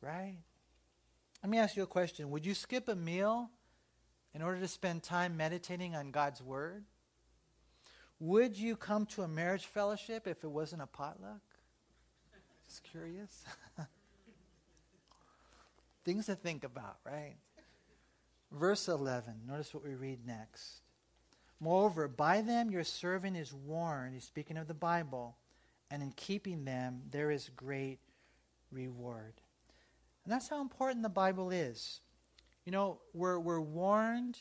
right? 0.00 0.38
Let 1.42 1.50
me 1.50 1.58
ask 1.58 1.76
you 1.76 1.82
a 1.82 1.86
question. 1.86 2.30
Would 2.30 2.46
you 2.46 2.54
skip 2.54 2.88
a 2.88 2.94
meal 2.94 3.50
in 4.34 4.40
order 4.40 4.60
to 4.60 4.68
spend 4.68 5.02
time 5.02 5.36
meditating 5.36 5.94
on 5.94 6.10
God's 6.10 6.40
Word? 6.40 6.84
Would 8.20 8.56
you 8.56 8.76
come 8.76 9.04
to 9.06 9.22
a 9.22 9.28
marriage 9.28 9.66
fellowship 9.66 10.26
if 10.26 10.44
it 10.44 10.50
wasn't 10.50 10.82
a 10.82 10.86
potluck? 10.86 11.42
Just 12.66 12.84
curious. 12.84 13.44
Things 16.04 16.26
to 16.26 16.34
think 16.34 16.64
about, 16.64 16.98
right? 17.04 17.36
Verse 18.54 18.86
11, 18.86 19.34
notice 19.48 19.74
what 19.74 19.82
we 19.82 19.94
read 19.94 20.24
next. 20.24 20.82
Moreover, 21.58 22.06
by 22.06 22.40
them 22.40 22.70
your 22.70 22.84
servant 22.84 23.36
is 23.36 23.52
warned, 23.52 24.14
he's 24.14 24.24
speaking 24.24 24.56
of 24.56 24.68
the 24.68 24.74
Bible, 24.74 25.36
and 25.90 26.02
in 26.02 26.12
keeping 26.12 26.64
them 26.64 27.02
there 27.10 27.32
is 27.32 27.50
great 27.56 27.98
reward. 28.70 29.34
And 30.24 30.32
that's 30.32 30.48
how 30.48 30.60
important 30.60 31.02
the 31.02 31.08
Bible 31.08 31.50
is. 31.50 32.00
You 32.64 32.70
know, 32.70 33.00
we're, 33.12 33.40
we're 33.40 33.60
warned 33.60 34.38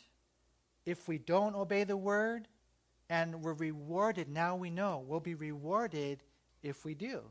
if 0.86 1.08
we 1.08 1.18
don't 1.18 1.56
obey 1.56 1.84
the 1.84 1.98
word, 1.98 2.48
and 3.10 3.42
we're 3.42 3.54
rewarded. 3.54 4.30
Now 4.30 4.56
we 4.56 4.70
know 4.70 5.04
we'll 5.08 5.22
be 5.22 5.36
rewarded 5.36 6.24
if 6.62 6.86
we 6.86 6.94
do. 6.94 7.24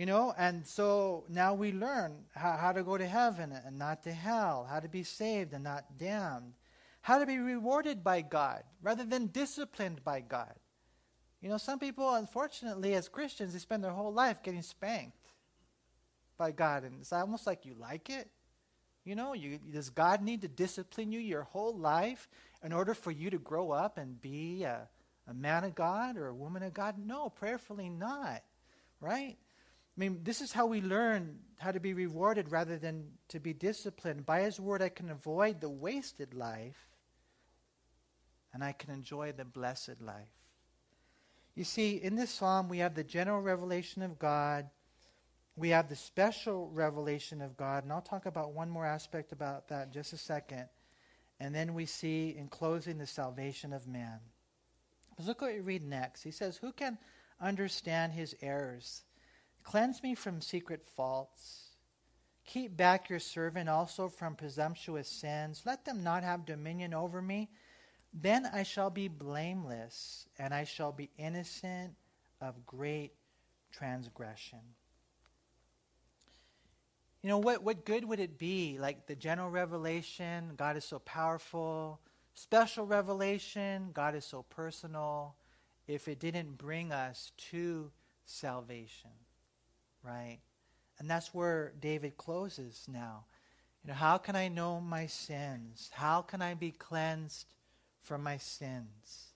You 0.00 0.06
know, 0.06 0.32
and 0.38 0.66
so 0.66 1.24
now 1.28 1.52
we 1.52 1.72
learn 1.72 2.24
how, 2.34 2.56
how 2.56 2.72
to 2.72 2.82
go 2.82 2.96
to 2.96 3.06
heaven 3.06 3.52
and 3.52 3.78
not 3.78 4.02
to 4.04 4.12
hell, 4.12 4.66
how 4.66 4.80
to 4.80 4.88
be 4.88 5.02
saved 5.02 5.52
and 5.52 5.62
not 5.62 5.98
damned, 5.98 6.54
how 7.02 7.18
to 7.18 7.26
be 7.26 7.36
rewarded 7.36 8.02
by 8.02 8.22
God 8.22 8.62
rather 8.80 9.04
than 9.04 9.26
disciplined 9.26 10.02
by 10.02 10.20
God. 10.20 10.54
You 11.42 11.50
know, 11.50 11.58
some 11.58 11.78
people, 11.78 12.14
unfortunately, 12.14 12.94
as 12.94 13.10
Christians, 13.10 13.52
they 13.52 13.58
spend 13.58 13.84
their 13.84 13.90
whole 13.90 14.10
life 14.10 14.42
getting 14.42 14.62
spanked 14.62 15.18
by 16.38 16.52
God, 16.52 16.84
and 16.84 16.94
it's 16.98 17.12
almost 17.12 17.46
like 17.46 17.66
you 17.66 17.74
like 17.78 18.08
it. 18.08 18.30
You 19.04 19.14
know, 19.14 19.34
you, 19.34 19.58
does 19.58 19.90
God 19.90 20.22
need 20.22 20.40
to 20.40 20.48
discipline 20.48 21.12
you 21.12 21.20
your 21.20 21.42
whole 21.42 21.76
life 21.76 22.26
in 22.64 22.72
order 22.72 22.94
for 22.94 23.10
you 23.10 23.28
to 23.28 23.38
grow 23.38 23.70
up 23.70 23.98
and 23.98 24.18
be 24.18 24.62
a, 24.62 24.88
a 25.28 25.34
man 25.34 25.62
of 25.62 25.74
God 25.74 26.16
or 26.16 26.28
a 26.28 26.34
woman 26.34 26.62
of 26.62 26.72
God? 26.72 26.94
No, 26.98 27.28
prayerfully 27.28 27.90
not, 27.90 28.42
right? 29.02 29.36
I 30.00 30.08
mean, 30.08 30.20
this 30.22 30.40
is 30.40 30.50
how 30.50 30.64
we 30.64 30.80
learn 30.80 31.40
how 31.58 31.72
to 31.72 31.78
be 31.78 31.92
rewarded 31.92 32.50
rather 32.50 32.78
than 32.78 33.04
to 33.28 33.38
be 33.38 33.52
disciplined. 33.52 34.24
By 34.24 34.40
His 34.40 34.58
Word, 34.58 34.80
I 34.80 34.88
can 34.88 35.10
avoid 35.10 35.60
the 35.60 35.68
wasted 35.68 36.32
life 36.32 36.88
and 38.54 38.64
I 38.64 38.72
can 38.72 38.90
enjoy 38.94 39.32
the 39.32 39.44
blessed 39.44 40.00
life. 40.00 40.32
You 41.54 41.64
see, 41.64 41.96
in 41.96 42.16
this 42.16 42.30
psalm, 42.30 42.70
we 42.70 42.78
have 42.78 42.94
the 42.94 43.04
general 43.04 43.42
revelation 43.42 44.00
of 44.00 44.18
God, 44.18 44.70
we 45.54 45.68
have 45.68 45.90
the 45.90 45.96
special 45.96 46.70
revelation 46.70 47.42
of 47.42 47.58
God, 47.58 47.84
and 47.84 47.92
I'll 47.92 48.00
talk 48.00 48.24
about 48.24 48.54
one 48.54 48.70
more 48.70 48.86
aspect 48.86 49.32
about 49.32 49.68
that 49.68 49.88
in 49.88 49.92
just 49.92 50.14
a 50.14 50.16
second. 50.16 50.66
And 51.40 51.54
then 51.54 51.74
we 51.74 51.84
see, 51.84 52.34
in 52.38 52.48
closing, 52.48 52.96
the 52.96 53.06
salvation 53.06 53.74
of 53.74 53.86
man. 53.86 54.20
Look 55.22 55.42
what 55.42 55.52
we 55.52 55.60
read 55.60 55.84
next. 55.84 56.22
He 56.22 56.30
says, 56.30 56.56
Who 56.56 56.72
can 56.72 56.96
understand 57.38 58.14
his 58.14 58.34
errors? 58.40 59.02
Cleanse 59.62 60.02
me 60.02 60.14
from 60.14 60.40
secret 60.40 60.82
faults. 60.96 61.70
Keep 62.46 62.76
back 62.76 63.08
your 63.08 63.20
servant 63.20 63.68
also 63.68 64.08
from 64.08 64.34
presumptuous 64.34 65.08
sins. 65.08 65.62
Let 65.64 65.84
them 65.84 66.02
not 66.02 66.24
have 66.24 66.46
dominion 66.46 66.94
over 66.94 67.22
me. 67.22 67.48
Then 68.12 68.44
I 68.46 68.64
shall 68.64 68.90
be 68.90 69.06
blameless, 69.06 70.26
and 70.38 70.52
I 70.52 70.64
shall 70.64 70.90
be 70.90 71.10
innocent 71.16 71.94
of 72.40 72.66
great 72.66 73.12
transgression. 73.70 74.58
You 77.22 77.28
know, 77.28 77.38
what, 77.38 77.62
what 77.62 77.84
good 77.84 78.04
would 78.04 78.18
it 78.18 78.38
be? 78.38 78.78
Like 78.80 79.06
the 79.06 79.14
general 79.14 79.50
revelation, 79.50 80.54
God 80.56 80.76
is 80.76 80.84
so 80.84 80.98
powerful. 81.00 82.00
Special 82.34 82.86
revelation, 82.86 83.90
God 83.92 84.14
is 84.14 84.24
so 84.24 84.42
personal. 84.42 85.36
If 85.86 86.08
it 86.08 86.18
didn't 86.18 86.56
bring 86.56 86.92
us 86.92 87.32
to 87.50 87.90
salvation, 88.24 89.10
right? 90.02 90.38
And 90.98 91.08
that's 91.08 91.32
where 91.32 91.72
David 91.80 92.16
closes 92.16 92.86
now. 92.92 93.24
You 93.82 93.88
know, 93.88 93.94
how 93.94 94.18
can 94.18 94.36
I 94.36 94.48
know 94.48 94.80
my 94.80 95.06
sins? 95.06 95.90
How 95.92 96.22
can 96.22 96.42
I 96.42 96.54
be 96.54 96.70
cleansed 96.70 97.46
from 98.02 98.22
my 98.22 98.36
sins? 98.36 99.30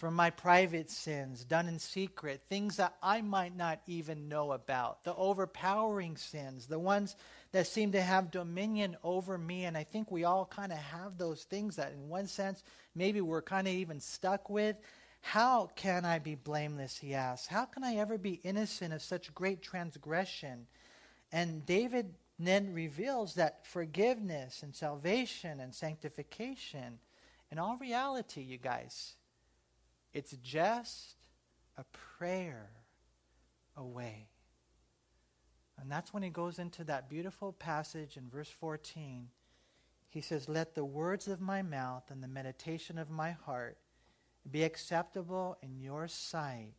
from 0.00 0.14
my 0.14 0.30
private 0.30 0.90
sins 0.90 1.44
done 1.44 1.68
in 1.68 1.78
secret, 1.78 2.40
things 2.48 2.78
that 2.78 2.94
I 3.02 3.20
might 3.20 3.54
not 3.54 3.80
even 3.86 4.30
know 4.30 4.52
about, 4.52 5.04
the 5.04 5.14
overpowering 5.14 6.16
sins, 6.16 6.66
the 6.66 6.78
ones 6.78 7.16
that 7.52 7.66
seem 7.66 7.92
to 7.92 8.00
have 8.00 8.30
dominion 8.30 8.96
over 9.04 9.36
me. 9.36 9.66
And 9.66 9.76
I 9.76 9.84
think 9.84 10.10
we 10.10 10.24
all 10.24 10.46
kind 10.46 10.72
of 10.72 10.78
have 10.78 11.18
those 11.18 11.42
things 11.42 11.76
that, 11.76 11.92
in 11.92 12.08
one 12.08 12.28
sense, 12.28 12.62
maybe 12.94 13.20
we're 13.20 13.42
kind 13.42 13.68
of 13.68 13.74
even 13.74 14.00
stuck 14.00 14.48
with. 14.48 14.74
How 15.20 15.70
can 15.76 16.04
I 16.04 16.18
be 16.18 16.34
blameless, 16.34 16.98
he 16.98 17.14
asks? 17.14 17.46
How 17.46 17.64
can 17.64 17.84
I 17.84 17.96
ever 17.96 18.18
be 18.18 18.40
innocent 18.42 18.92
of 18.92 19.02
such 19.02 19.34
great 19.34 19.62
transgression? 19.62 20.66
And 21.30 21.64
David 21.64 22.14
then 22.38 22.72
reveals 22.72 23.34
that 23.34 23.66
forgiveness 23.66 24.62
and 24.62 24.74
salvation 24.74 25.60
and 25.60 25.74
sanctification, 25.74 26.98
in 27.50 27.58
all 27.58 27.76
reality, 27.76 28.40
you 28.40 28.56
guys, 28.56 29.14
it's 30.14 30.32
just 30.42 31.16
a 31.76 31.84
prayer 32.18 32.70
away. 33.76 34.28
And 35.78 35.90
that's 35.90 36.12
when 36.12 36.22
he 36.22 36.30
goes 36.30 36.58
into 36.58 36.84
that 36.84 37.08
beautiful 37.08 37.52
passage 37.52 38.16
in 38.16 38.28
verse 38.28 38.50
14. 38.50 39.28
He 40.08 40.20
says, 40.20 40.48
Let 40.48 40.74
the 40.74 40.84
words 40.84 41.28
of 41.28 41.40
my 41.40 41.62
mouth 41.62 42.10
and 42.10 42.22
the 42.22 42.28
meditation 42.28 42.98
of 42.98 43.10
my 43.10 43.30
heart 43.30 43.78
be 44.48 44.64
acceptable 44.64 45.56
in 45.62 45.80
your 45.80 46.08
sight, 46.08 46.74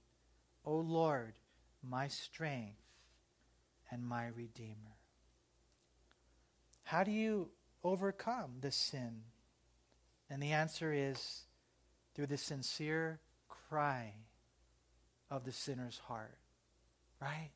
O 0.66 0.76
Lord, 0.78 1.34
my 1.84 2.07
strength 2.07 2.82
and 3.89 4.05
my 4.05 4.28
Redeemer. 4.28 4.97
How 6.84 7.03
do 7.03 7.12
you 7.12 7.49
overcome 7.84 8.55
this 8.62 8.76
sin? 8.76 9.22
And 10.30 10.41
the 10.41 10.51
answer 10.51 10.93
is 10.93 11.43
through 12.14 12.28
the 12.28 12.38
sincere 12.38 13.20
cry 13.47 14.14
of 15.30 15.45
the 15.45 15.51
sinner's 15.51 15.97
heart. 15.97 16.38
Right? 17.22 17.51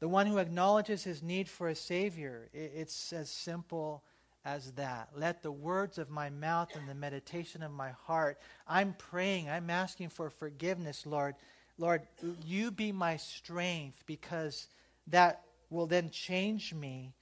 The 0.00 0.08
one 0.08 0.26
who 0.26 0.38
acknowledges 0.38 1.04
his 1.04 1.22
need 1.22 1.48
for 1.48 1.68
a 1.68 1.74
Savior. 1.74 2.48
It's 2.52 3.12
as 3.12 3.30
simple 3.30 4.04
as 4.46 4.70
that. 4.72 5.08
Let 5.16 5.42
the 5.42 5.50
words 5.50 5.98
of 5.98 6.08
my 6.08 6.30
mouth 6.30 6.76
and 6.76 6.88
the 6.88 6.94
meditation 6.94 7.64
of 7.64 7.72
my 7.72 7.90
heart, 7.90 8.38
I'm 8.66 8.94
praying, 8.96 9.50
I'm 9.50 9.70
asking 9.70 10.10
for 10.10 10.30
forgiveness, 10.30 11.04
Lord. 11.04 11.34
Lord, 11.78 12.02
you 12.44 12.70
be 12.70 12.92
my 12.92 13.16
strength 13.16 14.04
because 14.06 14.68
that 15.08 15.42
will 15.68 15.86
then 15.86 16.10
change 16.10 16.72
me 16.72 17.12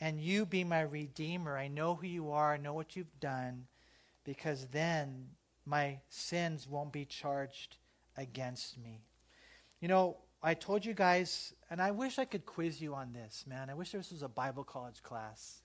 and 0.00 0.18
you 0.18 0.46
be 0.46 0.64
my 0.64 0.80
redeemer. 0.80 1.58
I 1.58 1.68
know 1.68 1.94
who 1.94 2.06
you 2.06 2.32
are, 2.32 2.54
I 2.54 2.56
know 2.56 2.72
what 2.72 2.96
you've 2.96 3.20
done 3.20 3.66
because 4.24 4.66
then 4.72 5.28
my 5.66 5.98
sins 6.08 6.66
won't 6.66 6.90
be 6.90 7.04
charged 7.04 7.76
against 8.16 8.78
me. 8.78 9.02
You 9.80 9.88
know, 9.88 10.16
I 10.42 10.54
told 10.54 10.84
you 10.84 10.94
guys, 10.94 11.52
and 11.70 11.80
I 11.82 11.90
wish 11.90 12.18
I 12.18 12.24
could 12.24 12.46
quiz 12.46 12.80
you 12.80 12.94
on 12.94 13.12
this, 13.12 13.44
man. 13.46 13.68
I 13.68 13.74
wish 13.74 13.92
this 13.92 14.10
was 14.10 14.22
a 14.22 14.28
Bible 14.28 14.64
college 14.64 15.02
class. 15.02 15.61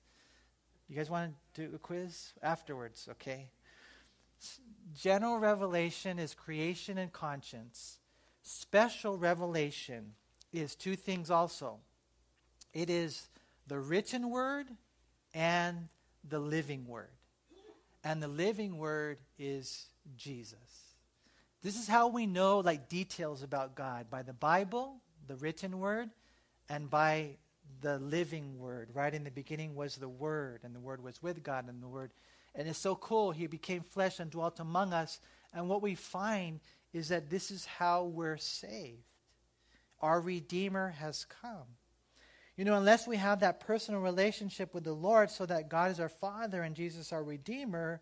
You 0.89 0.95
guys 0.95 1.09
want 1.09 1.33
to 1.55 1.67
do 1.67 1.75
a 1.75 1.79
quiz 1.79 2.33
afterwards, 2.41 3.07
okay? 3.11 3.49
General 4.95 5.37
revelation 5.37 6.19
is 6.19 6.33
creation 6.33 6.97
and 6.97 7.11
conscience. 7.11 7.99
Special 8.41 9.17
revelation 9.17 10.13
is 10.53 10.75
two 10.75 10.95
things 10.95 11.29
also 11.29 11.79
it 12.73 12.89
is 12.89 13.27
the 13.67 13.79
written 13.79 14.29
word 14.29 14.67
and 15.33 15.87
the 16.29 16.39
living 16.39 16.85
word 16.87 17.09
and 18.03 18.23
the 18.23 18.27
living 18.27 18.77
word 18.77 19.17
is 19.37 19.87
Jesus. 20.15 20.93
This 21.61 21.77
is 21.77 21.87
how 21.89 22.07
we 22.07 22.25
know 22.25 22.59
like 22.59 22.87
details 22.87 23.43
about 23.43 23.75
God 23.75 24.09
by 24.09 24.21
the 24.21 24.31
Bible, 24.31 25.01
the 25.27 25.35
written 25.35 25.79
word, 25.79 26.09
and 26.69 26.89
by 26.89 27.35
the 27.81 27.99
living 27.99 28.59
word. 28.59 28.89
Right 28.93 29.13
in 29.13 29.23
the 29.23 29.31
beginning 29.31 29.75
was 29.75 29.95
the 29.95 30.09
word, 30.09 30.61
and 30.63 30.75
the 30.75 30.79
word 30.79 31.03
was 31.03 31.21
with 31.21 31.43
God, 31.43 31.67
and 31.67 31.81
the 31.81 31.87
word. 31.87 32.11
And 32.55 32.67
it's 32.67 32.79
so 32.79 32.95
cool. 32.95 33.31
He 33.31 33.47
became 33.47 33.81
flesh 33.81 34.19
and 34.19 34.31
dwelt 34.31 34.59
among 34.59 34.93
us. 34.93 35.19
And 35.53 35.69
what 35.69 35.81
we 35.81 35.95
find 35.95 36.59
is 36.93 37.09
that 37.09 37.29
this 37.29 37.51
is 37.51 37.65
how 37.65 38.05
we're 38.05 38.37
saved. 38.37 39.03
Our 40.01 40.19
Redeemer 40.19 40.89
has 40.99 41.25
come. 41.25 41.67
You 42.55 42.65
know, 42.65 42.75
unless 42.75 43.07
we 43.07 43.17
have 43.17 43.41
that 43.41 43.59
personal 43.59 44.01
relationship 44.01 44.73
with 44.73 44.83
the 44.83 44.93
Lord 44.93 45.29
so 45.29 45.45
that 45.45 45.69
God 45.69 45.91
is 45.91 45.99
our 45.99 46.09
Father 46.09 46.63
and 46.63 46.75
Jesus 46.75 47.13
our 47.13 47.23
Redeemer, 47.23 48.01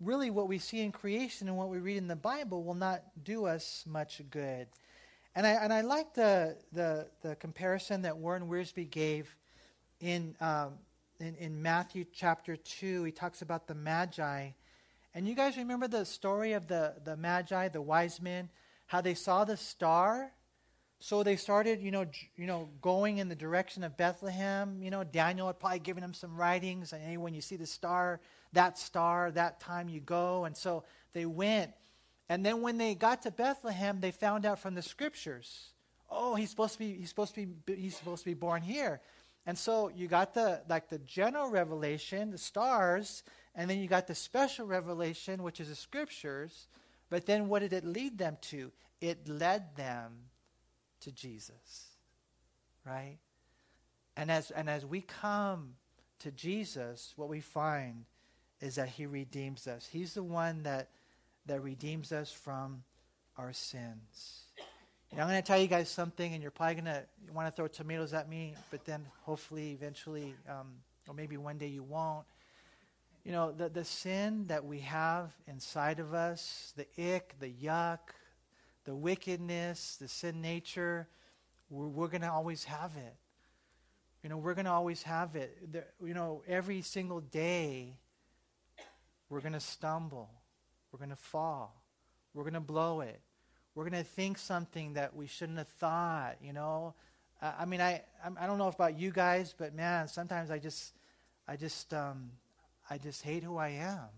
really 0.00 0.30
what 0.30 0.48
we 0.48 0.58
see 0.58 0.80
in 0.80 0.90
creation 0.90 1.48
and 1.48 1.56
what 1.56 1.68
we 1.68 1.78
read 1.78 1.98
in 1.98 2.08
the 2.08 2.16
Bible 2.16 2.64
will 2.64 2.74
not 2.74 3.02
do 3.22 3.44
us 3.44 3.84
much 3.86 4.22
good. 4.30 4.68
And 5.34 5.46
I, 5.46 5.50
and 5.50 5.72
I 5.72 5.82
like 5.82 6.14
the, 6.14 6.56
the, 6.72 7.08
the 7.22 7.36
comparison 7.36 8.02
that 8.02 8.16
Warren 8.16 8.48
Wiersbe 8.48 8.90
gave 8.90 9.34
in, 10.00 10.34
um, 10.40 10.74
in, 11.20 11.34
in 11.36 11.62
Matthew 11.62 12.04
chapter 12.12 12.56
2. 12.56 13.04
He 13.04 13.12
talks 13.12 13.42
about 13.42 13.66
the 13.66 13.74
Magi. 13.74 14.50
And 15.14 15.28
you 15.28 15.34
guys 15.34 15.56
remember 15.56 15.88
the 15.88 16.04
story 16.04 16.52
of 16.52 16.66
the, 16.66 16.94
the 17.04 17.16
Magi, 17.16 17.68
the 17.68 17.82
wise 17.82 18.20
men, 18.20 18.48
how 18.86 19.00
they 19.00 19.14
saw 19.14 19.44
the 19.44 19.56
star 19.56 20.32
so 21.02 21.22
they 21.22 21.36
started, 21.36 21.80
you 21.80 21.90
know, 21.90 22.04
you 22.36 22.46
know, 22.46 22.68
going 22.82 23.18
in 23.18 23.30
the 23.30 23.34
direction 23.34 23.84
of 23.84 23.96
Bethlehem. 23.96 24.82
You 24.82 24.90
know, 24.90 25.02
Daniel 25.02 25.46
had 25.46 25.58
probably 25.58 25.78
given 25.78 26.02
them 26.02 26.12
some 26.12 26.36
writings. 26.36 26.92
And 26.92 27.02
hey, 27.02 27.16
when 27.16 27.32
you 27.32 27.40
see 27.40 27.56
the 27.56 27.66
star, 27.66 28.20
that 28.52 28.78
star, 28.78 29.30
that 29.30 29.60
time 29.60 29.88
you 29.88 30.00
go. 30.00 30.44
And 30.44 30.54
so 30.54 30.84
they 31.14 31.24
went. 31.24 31.72
And 32.30 32.46
then 32.46 32.62
when 32.62 32.78
they 32.78 32.94
got 32.94 33.22
to 33.22 33.30
Bethlehem, 33.30 34.00
they 34.00 34.12
found 34.12 34.46
out 34.46 34.60
from 34.60 34.74
the 34.74 34.82
scriptures, 34.82 35.72
oh, 36.08 36.36
he's 36.36 36.48
supposed 36.48 36.74
to 36.74 36.78
be, 36.78 36.94
he's 36.94 37.08
supposed 37.08 37.34
to 37.34 37.46
be, 37.46 37.74
he's 37.74 37.96
supposed 37.96 38.22
to 38.22 38.30
be 38.30 38.34
born 38.34 38.62
here. 38.62 39.00
And 39.46 39.58
so 39.58 39.88
you 39.88 40.06
got 40.06 40.32
the 40.32 40.62
like 40.68 40.88
the 40.88 41.00
general 41.00 41.50
revelation, 41.50 42.30
the 42.30 42.38
stars, 42.38 43.24
and 43.56 43.68
then 43.68 43.80
you 43.80 43.88
got 43.88 44.06
the 44.06 44.14
special 44.14 44.64
revelation, 44.64 45.42
which 45.42 45.58
is 45.60 45.70
the 45.70 45.74
scriptures. 45.74 46.68
But 47.10 47.26
then 47.26 47.48
what 47.48 47.62
did 47.62 47.72
it 47.72 47.84
lead 47.84 48.16
them 48.16 48.38
to? 48.42 48.70
It 49.00 49.28
led 49.28 49.74
them 49.74 50.12
to 51.00 51.10
Jesus. 51.10 51.96
Right? 52.86 53.18
And 54.16 54.30
as, 54.30 54.52
and 54.52 54.70
as 54.70 54.86
we 54.86 55.00
come 55.00 55.74
to 56.20 56.30
Jesus, 56.30 57.12
what 57.16 57.28
we 57.28 57.40
find 57.40 58.04
is 58.60 58.76
that 58.76 58.88
he 58.88 59.06
redeems 59.06 59.66
us. 59.66 59.88
He's 59.90 60.14
the 60.14 60.22
one 60.22 60.62
that, 60.62 60.90
that 61.50 61.64
redeems 61.64 62.12
us 62.12 62.30
from 62.30 62.84
our 63.36 63.52
sins. 63.52 64.44
And 65.10 65.20
I'm 65.20 65.26
going 65.26 65.42
to 65.42 65.44
tell 65.44 65.58
you 65.58 65.66
guys 65.66 65.88
something, 65.88 66.32
and 66.32 66.40
you're 66.40 66.52
probably 66.52 66.76
going 66.76 66.84
to 66.84 67.02
want 67.34 67.48
to 67.48 67.50
throw 67.50 67.66
tomatoes 67.66 68.12
at 68.12 68.28
me, 68.28 68.54
but 68.70 68.84
then 68.84 69.04
hopefully, 69.22 69.72
eventually, 69.72 70.36
um, 70.48 70.68
or 71.08 71.14
maybe 71.14 71.36
one 71.36 71.58
day 71.58 71.66
you 71.66 71.82
won't. 71.82 72.24
You 73.24 73.32
know, 73.32 73.50
the, 73.50 73.68
the 73.68 73.84
sin 73.84 74.46
that 74.46 74.64
we 74.64 74.78
have 74.78 75.32
inside 75.48 75.98
of 75.98 76.14
us, 76.14 76.72
the 76.76 76.86
ick, 77.16 77.34
the 77.40 77.50
yuck, 77.50 77.98
the 78.84 78.94
wickedness, 78.94 79.96
the 79.96 80.06
sin 80.06 80.40
nature, 80.40 81.08
we're, 81.68 81.88
we're 81.88 82.08
going 82.08 82.22
to 82.22 82.30
always 82.30 82.62
have 82.62 82.92
it. 82.96 83.16
You 84.22 84.30
know, 84.30 84.36
we're 84.36 84.54
going 84.54 84.66
to 84.66 84.70
always 84.70 85.02
have 85.02 85.34
it. 85.34 85.72
The, 85.72 85.82
you 86.00 86.14
know, 86.14 86.44
every 86.46 86.82
single 86.82 87.20
day, 87.20 87.96
we're 89.28 89.40
going 89.40 89.54
to 89.54 89.58
stumble. 89.58 90.30
We're 90.92 90.98
going 90.98 91.10
to 91.10 91.16
fall. 91.16 91.82
We're 92.34 92.44
going 92.44 92.54
to 92.54 92.60
blow 92.60 93.00
it. 93.00 93.20
We're 93.74 93.88
going 93.88 94.02
to 94.02 94.08
think 94.08 94.38
something 94.38 94.94
that 94.94 95.14
we 95.14 95.26
shouldn't 95.26 95.58
have 95.58 95.68
thought, 95.68 96.36
you 96.42 96.52
know. 96.52 96.94
I, 97.40 97.64
mean, 97.64 97.80
I, 97.80 98.02
I 98.38 98.46
don't 98.46 98.58
know 98.58 98.68
about 98.68 98.98
you 98.98 99.10
guys, 99.10 99.54
but 99.56 99.74
man, 99.74 100.08
sometimes 100.08 100.50
I 100.50 100.58
just, 100.58 100.92
I 101.48 101.56
just, 101.56 101.94
um, 101.94 102.32
I 102.90 102.98
just 102.98 103.22
hate 103.22 103.42
who 103.42 103.56
I 103.56 103.68
am 103.68 104.08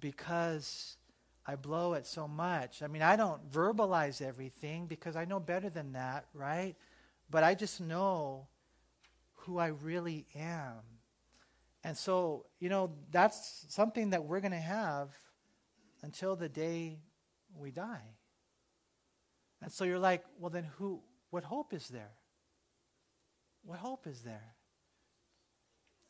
because 0.00 0.96
I 1.46 1.56
blow 1.56 1.94
it 1.94 2.06
so 2.06 2.28
much. 2.28 2.82
I 2.82 2.88
mean, 2.88 3.02
I 3.02 3.16
don't 3.16 3.50
verbalize 3.50 4.20
everything 4.20 4.86
because 4.86 5.16
I 5.16 5.24
know 5.24 5.40
better 5.40 5.70
than 5.70 5.92
that, 5.92 6.26
right? 6.34 6.74
But 7.30 7.44
I 7.44 7.54
just 7.54 7.80
know 7.80 8.48
who 9.34 9.58
I 9.58 9.68
really 9.68 10.26
am. 10.34 10.80
And 11.82 11.96
so, 11.96 12.46
you 12.58 12.68
know, 12.68 12.90
that's 13.10 13.64
something 13.68 14.10
that 14.10 14.24
we're 14.24 14.40
going 14.40 14.52
to 14.52 14.58
have 14.58 15.08
until 16.02 16.36
the 16.36 16.48
day 16.48 16.98
we 17.54 17.70
die. 17.70 18.16
And 19.62 19.70
so 19.70 19.84
you're 19.84 19.98
like, 19.98 20.24
well, 20.38 20.50
then 20.50 20.68
who, 20.78 21.00
what 21.30 21.44
hope 21.44 21.74
is 21.74 21.88
there? 21.88 22.12
What 23.62 23.78
hope 23.78 24.06
is 24.06 24.22
there? 24.22 24.54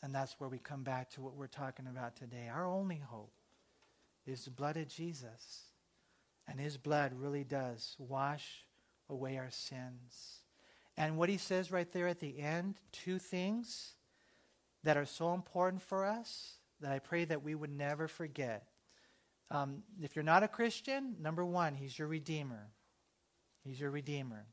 And 0.03 0.15
that's 0.15 0.39
where 0.39 0.49
we 0.49 0.59
come 0.59 0.83
back 0.83 1.11
to 1.11 1.21
what 1.21 1.37
we're 1.37 1.47
talking 1.47 1.87
about 1.87 2.17
today. 2.17 2.49
Our 2.53 2.67
only 2.67 3.03
hope 3.05 3.33
is 4.27 4.45
the 4.45 4.51
blood 4.51 4.77
of 4.77 4.89
Jesus. 4.89 5.65
And 6.49 6.59
his 6.59 6.77
blood 6.77 7.13
really 7.15 7.45
does 7.45 7.97
wash 7.99 8.65
away 9.09 9.37
our 9.37 9.51
sins. 9.51 10.41
And 10.97 11.17
what 11.17 11.29
he 11.29 11.37
says 11.37 11.71
right 11.71 11.91
there 11.93 12.09
at 12.09 12.21
the 12.21 12.39
end, 12.39 12.77
two 12.93 13.19
things 13.19 13.95
that 14.85 14.97
are 14.97 15.07
so 15.07 15.35
important 15.35 15.83
for 15.83 16.05
us 16.05 16.55
that 16.81 16.93
I 16.93 16.99
pray 16.99 17.25
that 17.27 17.43
we 17.43 17.55
would 17.55 17.71
never 17.71 18.09
forget. 18.09 18.70
Um, 19.51 19.83
if 20.01 20.15
you're 20.15 20.23
not 20.23 20.43
a 20.43 20.49
Christian, 20.49 21.17
number 21.21 21.45
one, 21.45 21.75
he's 21.75 21.99
your 21.99 22.09
Redeemer. 22.09 22.69
He's 23.65 23.81
your 23.81 23.91
Redeemer. 23.91 24.47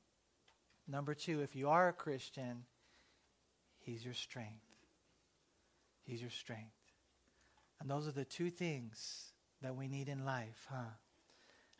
Number 0.88 1.14
two, 1.14 1.42
if 1.42 1.56
you 1.56 1.70
are 1.70 1.90
a 1.90 1.94
Christian, 1.94 2.64
he's 3.80 4.04
your 4.04 4.14
strength. 4.14 4.64
He's 6.04 6.22
your 6.22 6.32
strength. 6.32 6.72
And 7.80 7.90
those 7.90 8.08
are 8.08 8.12
the 8.12 8.26
two 8.26 8.50
things 8.50 9.34
that 9.62 9.76
we 9.76 9.88
need 9.88 10.08
in 10.08 10.26
life, 10.26 10.68
huh? 10.70 10.94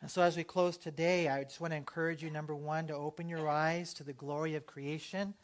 And 0.00 0.10
so, 0.10 0.22
as 0.22 0.36
we 0.36 0.44
close 0.44 0.76
today, 0.76 1.28
I 1.28 1.42
just 1.42 1.60
want 1.60 1.72
to 1.72 1.76
encourage 1.76 2.22
you 2.22 2.30
number 2.30 2.54
one, 2.54 2.86
to 2.86 2.94
open 2.94 3.28
your 3.28 3.48
eyes 3.48 3.92
to 3.94 4.04
the 4.04 4.12
glory 4.12 4.54
of 4.54 4.64
creation. 4.64 5.34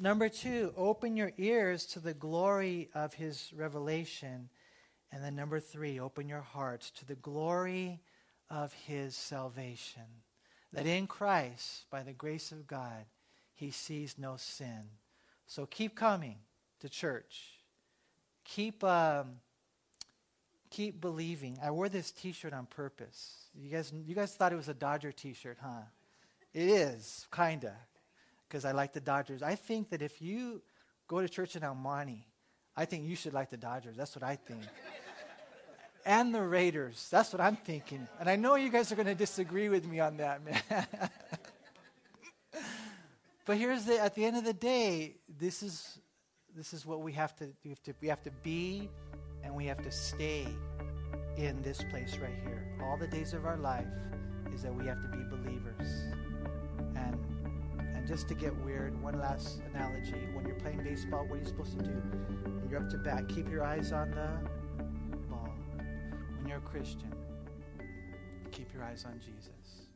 Number 0.00 0.28
two, 0.28 0.74
open 0.76 1.16
your 1.16 1.32
ears 1.38 1.86
to 1.86 2.00
the 2.00 2.14
glory 2.14 2.88
of 2.94 3.14
his 3.14 3.52
revelation. 3.54 4.48
And 5.12 5.22
then 5.22 5.36
number 5.36 5.60
three, 5.60 6.00
open 6.00 6.28
your 6.28 6.40
hearts 6.40 6.90
to 6.92 7.04
the 7.06 7.14
glory 7.14 8.00
of 8.50 8.72
his 8.72 9.14
salvation. 9.14 10.02
That 10.72 10.86
in 10.86 11.06
Christ, 11.06 11.86
by 11.90 12.02
the 12.02 12.12
grace 12.12 12.52
of 12.52 12.66
God, 12.66 13.06
he 13.54 13.70
sees 13.70 14.16
no 14.18 14.36
sin. 14.36 14.82
So 15.46 15.64
keep 15.64 15.94
coming 15.94 16.36
to 16.80 16.88
church. 16.88 17.62
Keep 18.44 18.84
um, 18.84 19.36
keep 20.70 21.00
believing. 21.00 21.58
I 21.62 21.70
wore 21.70 21.88
this 21.88 22.10
T-shirt 22.10 22.52
on 22.52 22.66
purpose. 22.66 23.46
You 23.54 23.70
guys, 23.70 23.92
you 24.04 24.14
guys 24.14 24.34
thought 24.34 24.52
it 24.52 24.56
was 24.56 24.68
a 24.68 24.74
Dodger 24.74 25.12
T-shirt, 25.12 25.58
huh? 25.60 25.84
It 26.52 26.68
is, 26.68 27.26
kinda, 27.34 27.74
because 28.46 28.64
I 28.64 28.72
like 28.72 28.92
the 28.92 29.00
Dodgers. 29.00 29.42
I 29.42 29.54
think 29.54 29.90
that 29.90 30.02
if 30.02 30.20
you 30.20 30.62
go 31.08 31.20
to 31.20 31.28
church 31.28 31.56
in 31.56 31.62
Monte, 31.62 32.26
I 32.76 32.84
think 32.84 33.06
you 33.06 33.16
should 33.16 33.32
like 33.32 33.50
the 33.50 33.56
Dodgers. 33.56 33.96
That's 33.96 34.14
what 34.14 34.22
I 34.22 34.36
think. 34.36 34.62
and 36.04 36.34
the 36.34 36.42
Raiders. 36.42 37.08
That's 37.10 37.32
what 37.32 37.40
I'm 37.40 37.56
thinking. 37.56 38.06
And 38.20 38.28
I 38.28 38.36
know 38.36 38.56
you 38.56 38.70
guys 38.70 38.92
are 38.92 38.96
going 38.96 39.06
to 39.06 39.14
disagree 39.14 39.68
with 39.68 39.86
me 39.86 40.00
on 40.00 40.18
that, 40.18 40.44
man. 40.44 40.60
but 43.46 43.56
here's 43.56 43.84
the 43.84 43.98
at 43.98 44.14
the 44.14 44.24
end 44.24 44.36
of 44.36 44.44
the 44.44 44.52
day, 44.52 45.16
this 45.38 45.62
is 45.62 45.98
this 46.54 46.72
is 46.72 46.86
what 46.86 47.00
we 47.00 47.12
have 47.12 47.34
to 47.36 47.48
we 47.64 47.70
have 47.70 47.82
to 47.84 47.94
we 48.00 48.08
have 48.08 48.22
to 48.22 48.30
be 48.42 48.88
and 49.42 49.54
we 49.54 49.66
have 49.66 49.82
to 49.82 49.90
stay 49.90 50.46
in 51.36 51.62
this 51.62 51.82
place 51.90 52.18
right 52.18 52.38
here. 52.44 52.78
All 52.84 52.96
the 52.96 53.08
days 53.08 53.32
of 53.32 53.46
our 53.46 53.56
life 53.56 53.86
is 54.54 54.62
that 54.62 54.74
we 54.74 54.86
have 54.86 55.00
to 55.02 55.08
be 55.08 55.24
believers. 55.24 55.88
And 56.94 57.16
and 57.16 57.35
just 58.06 58.28
to 58.28 58.34
get 58.34 58.54
weird, 58.64 59.00
one 59.02 59.18
last 59.18 59.60
analogy. 59.74 60.28
When 60.32 60.46
you're 60.46 60.56
playing 60.56 60.82
baseball, 60.82 61.26
what 61.26 61.36
are 61.36 61.42
you 61.42 61.46
supposed 61.46 61.78
to 61.78 61.84
do? 61.84 61.90
When 61.90 62.68
you're 62.70 62.80
up 62.80 62.90
to 62.90 62.98
bat, 62.98 63.28
keep 63.28 63.50
your 63.50 63.64
eyes 63.64 63.92
on 63.92 64.10
the 64.12 64.28
ball. 65.28 65.52
When 66.36 66.46
you're 66.46 66.58
a 66.58 66.60
Christian, 66.60 67.12
keep 68.52 68.72
your 68.72 68.84
eyes 68.84 69.04
on 69.04 69.18
Jesus. 69.18 69.88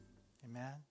Amen. 0.45 0.90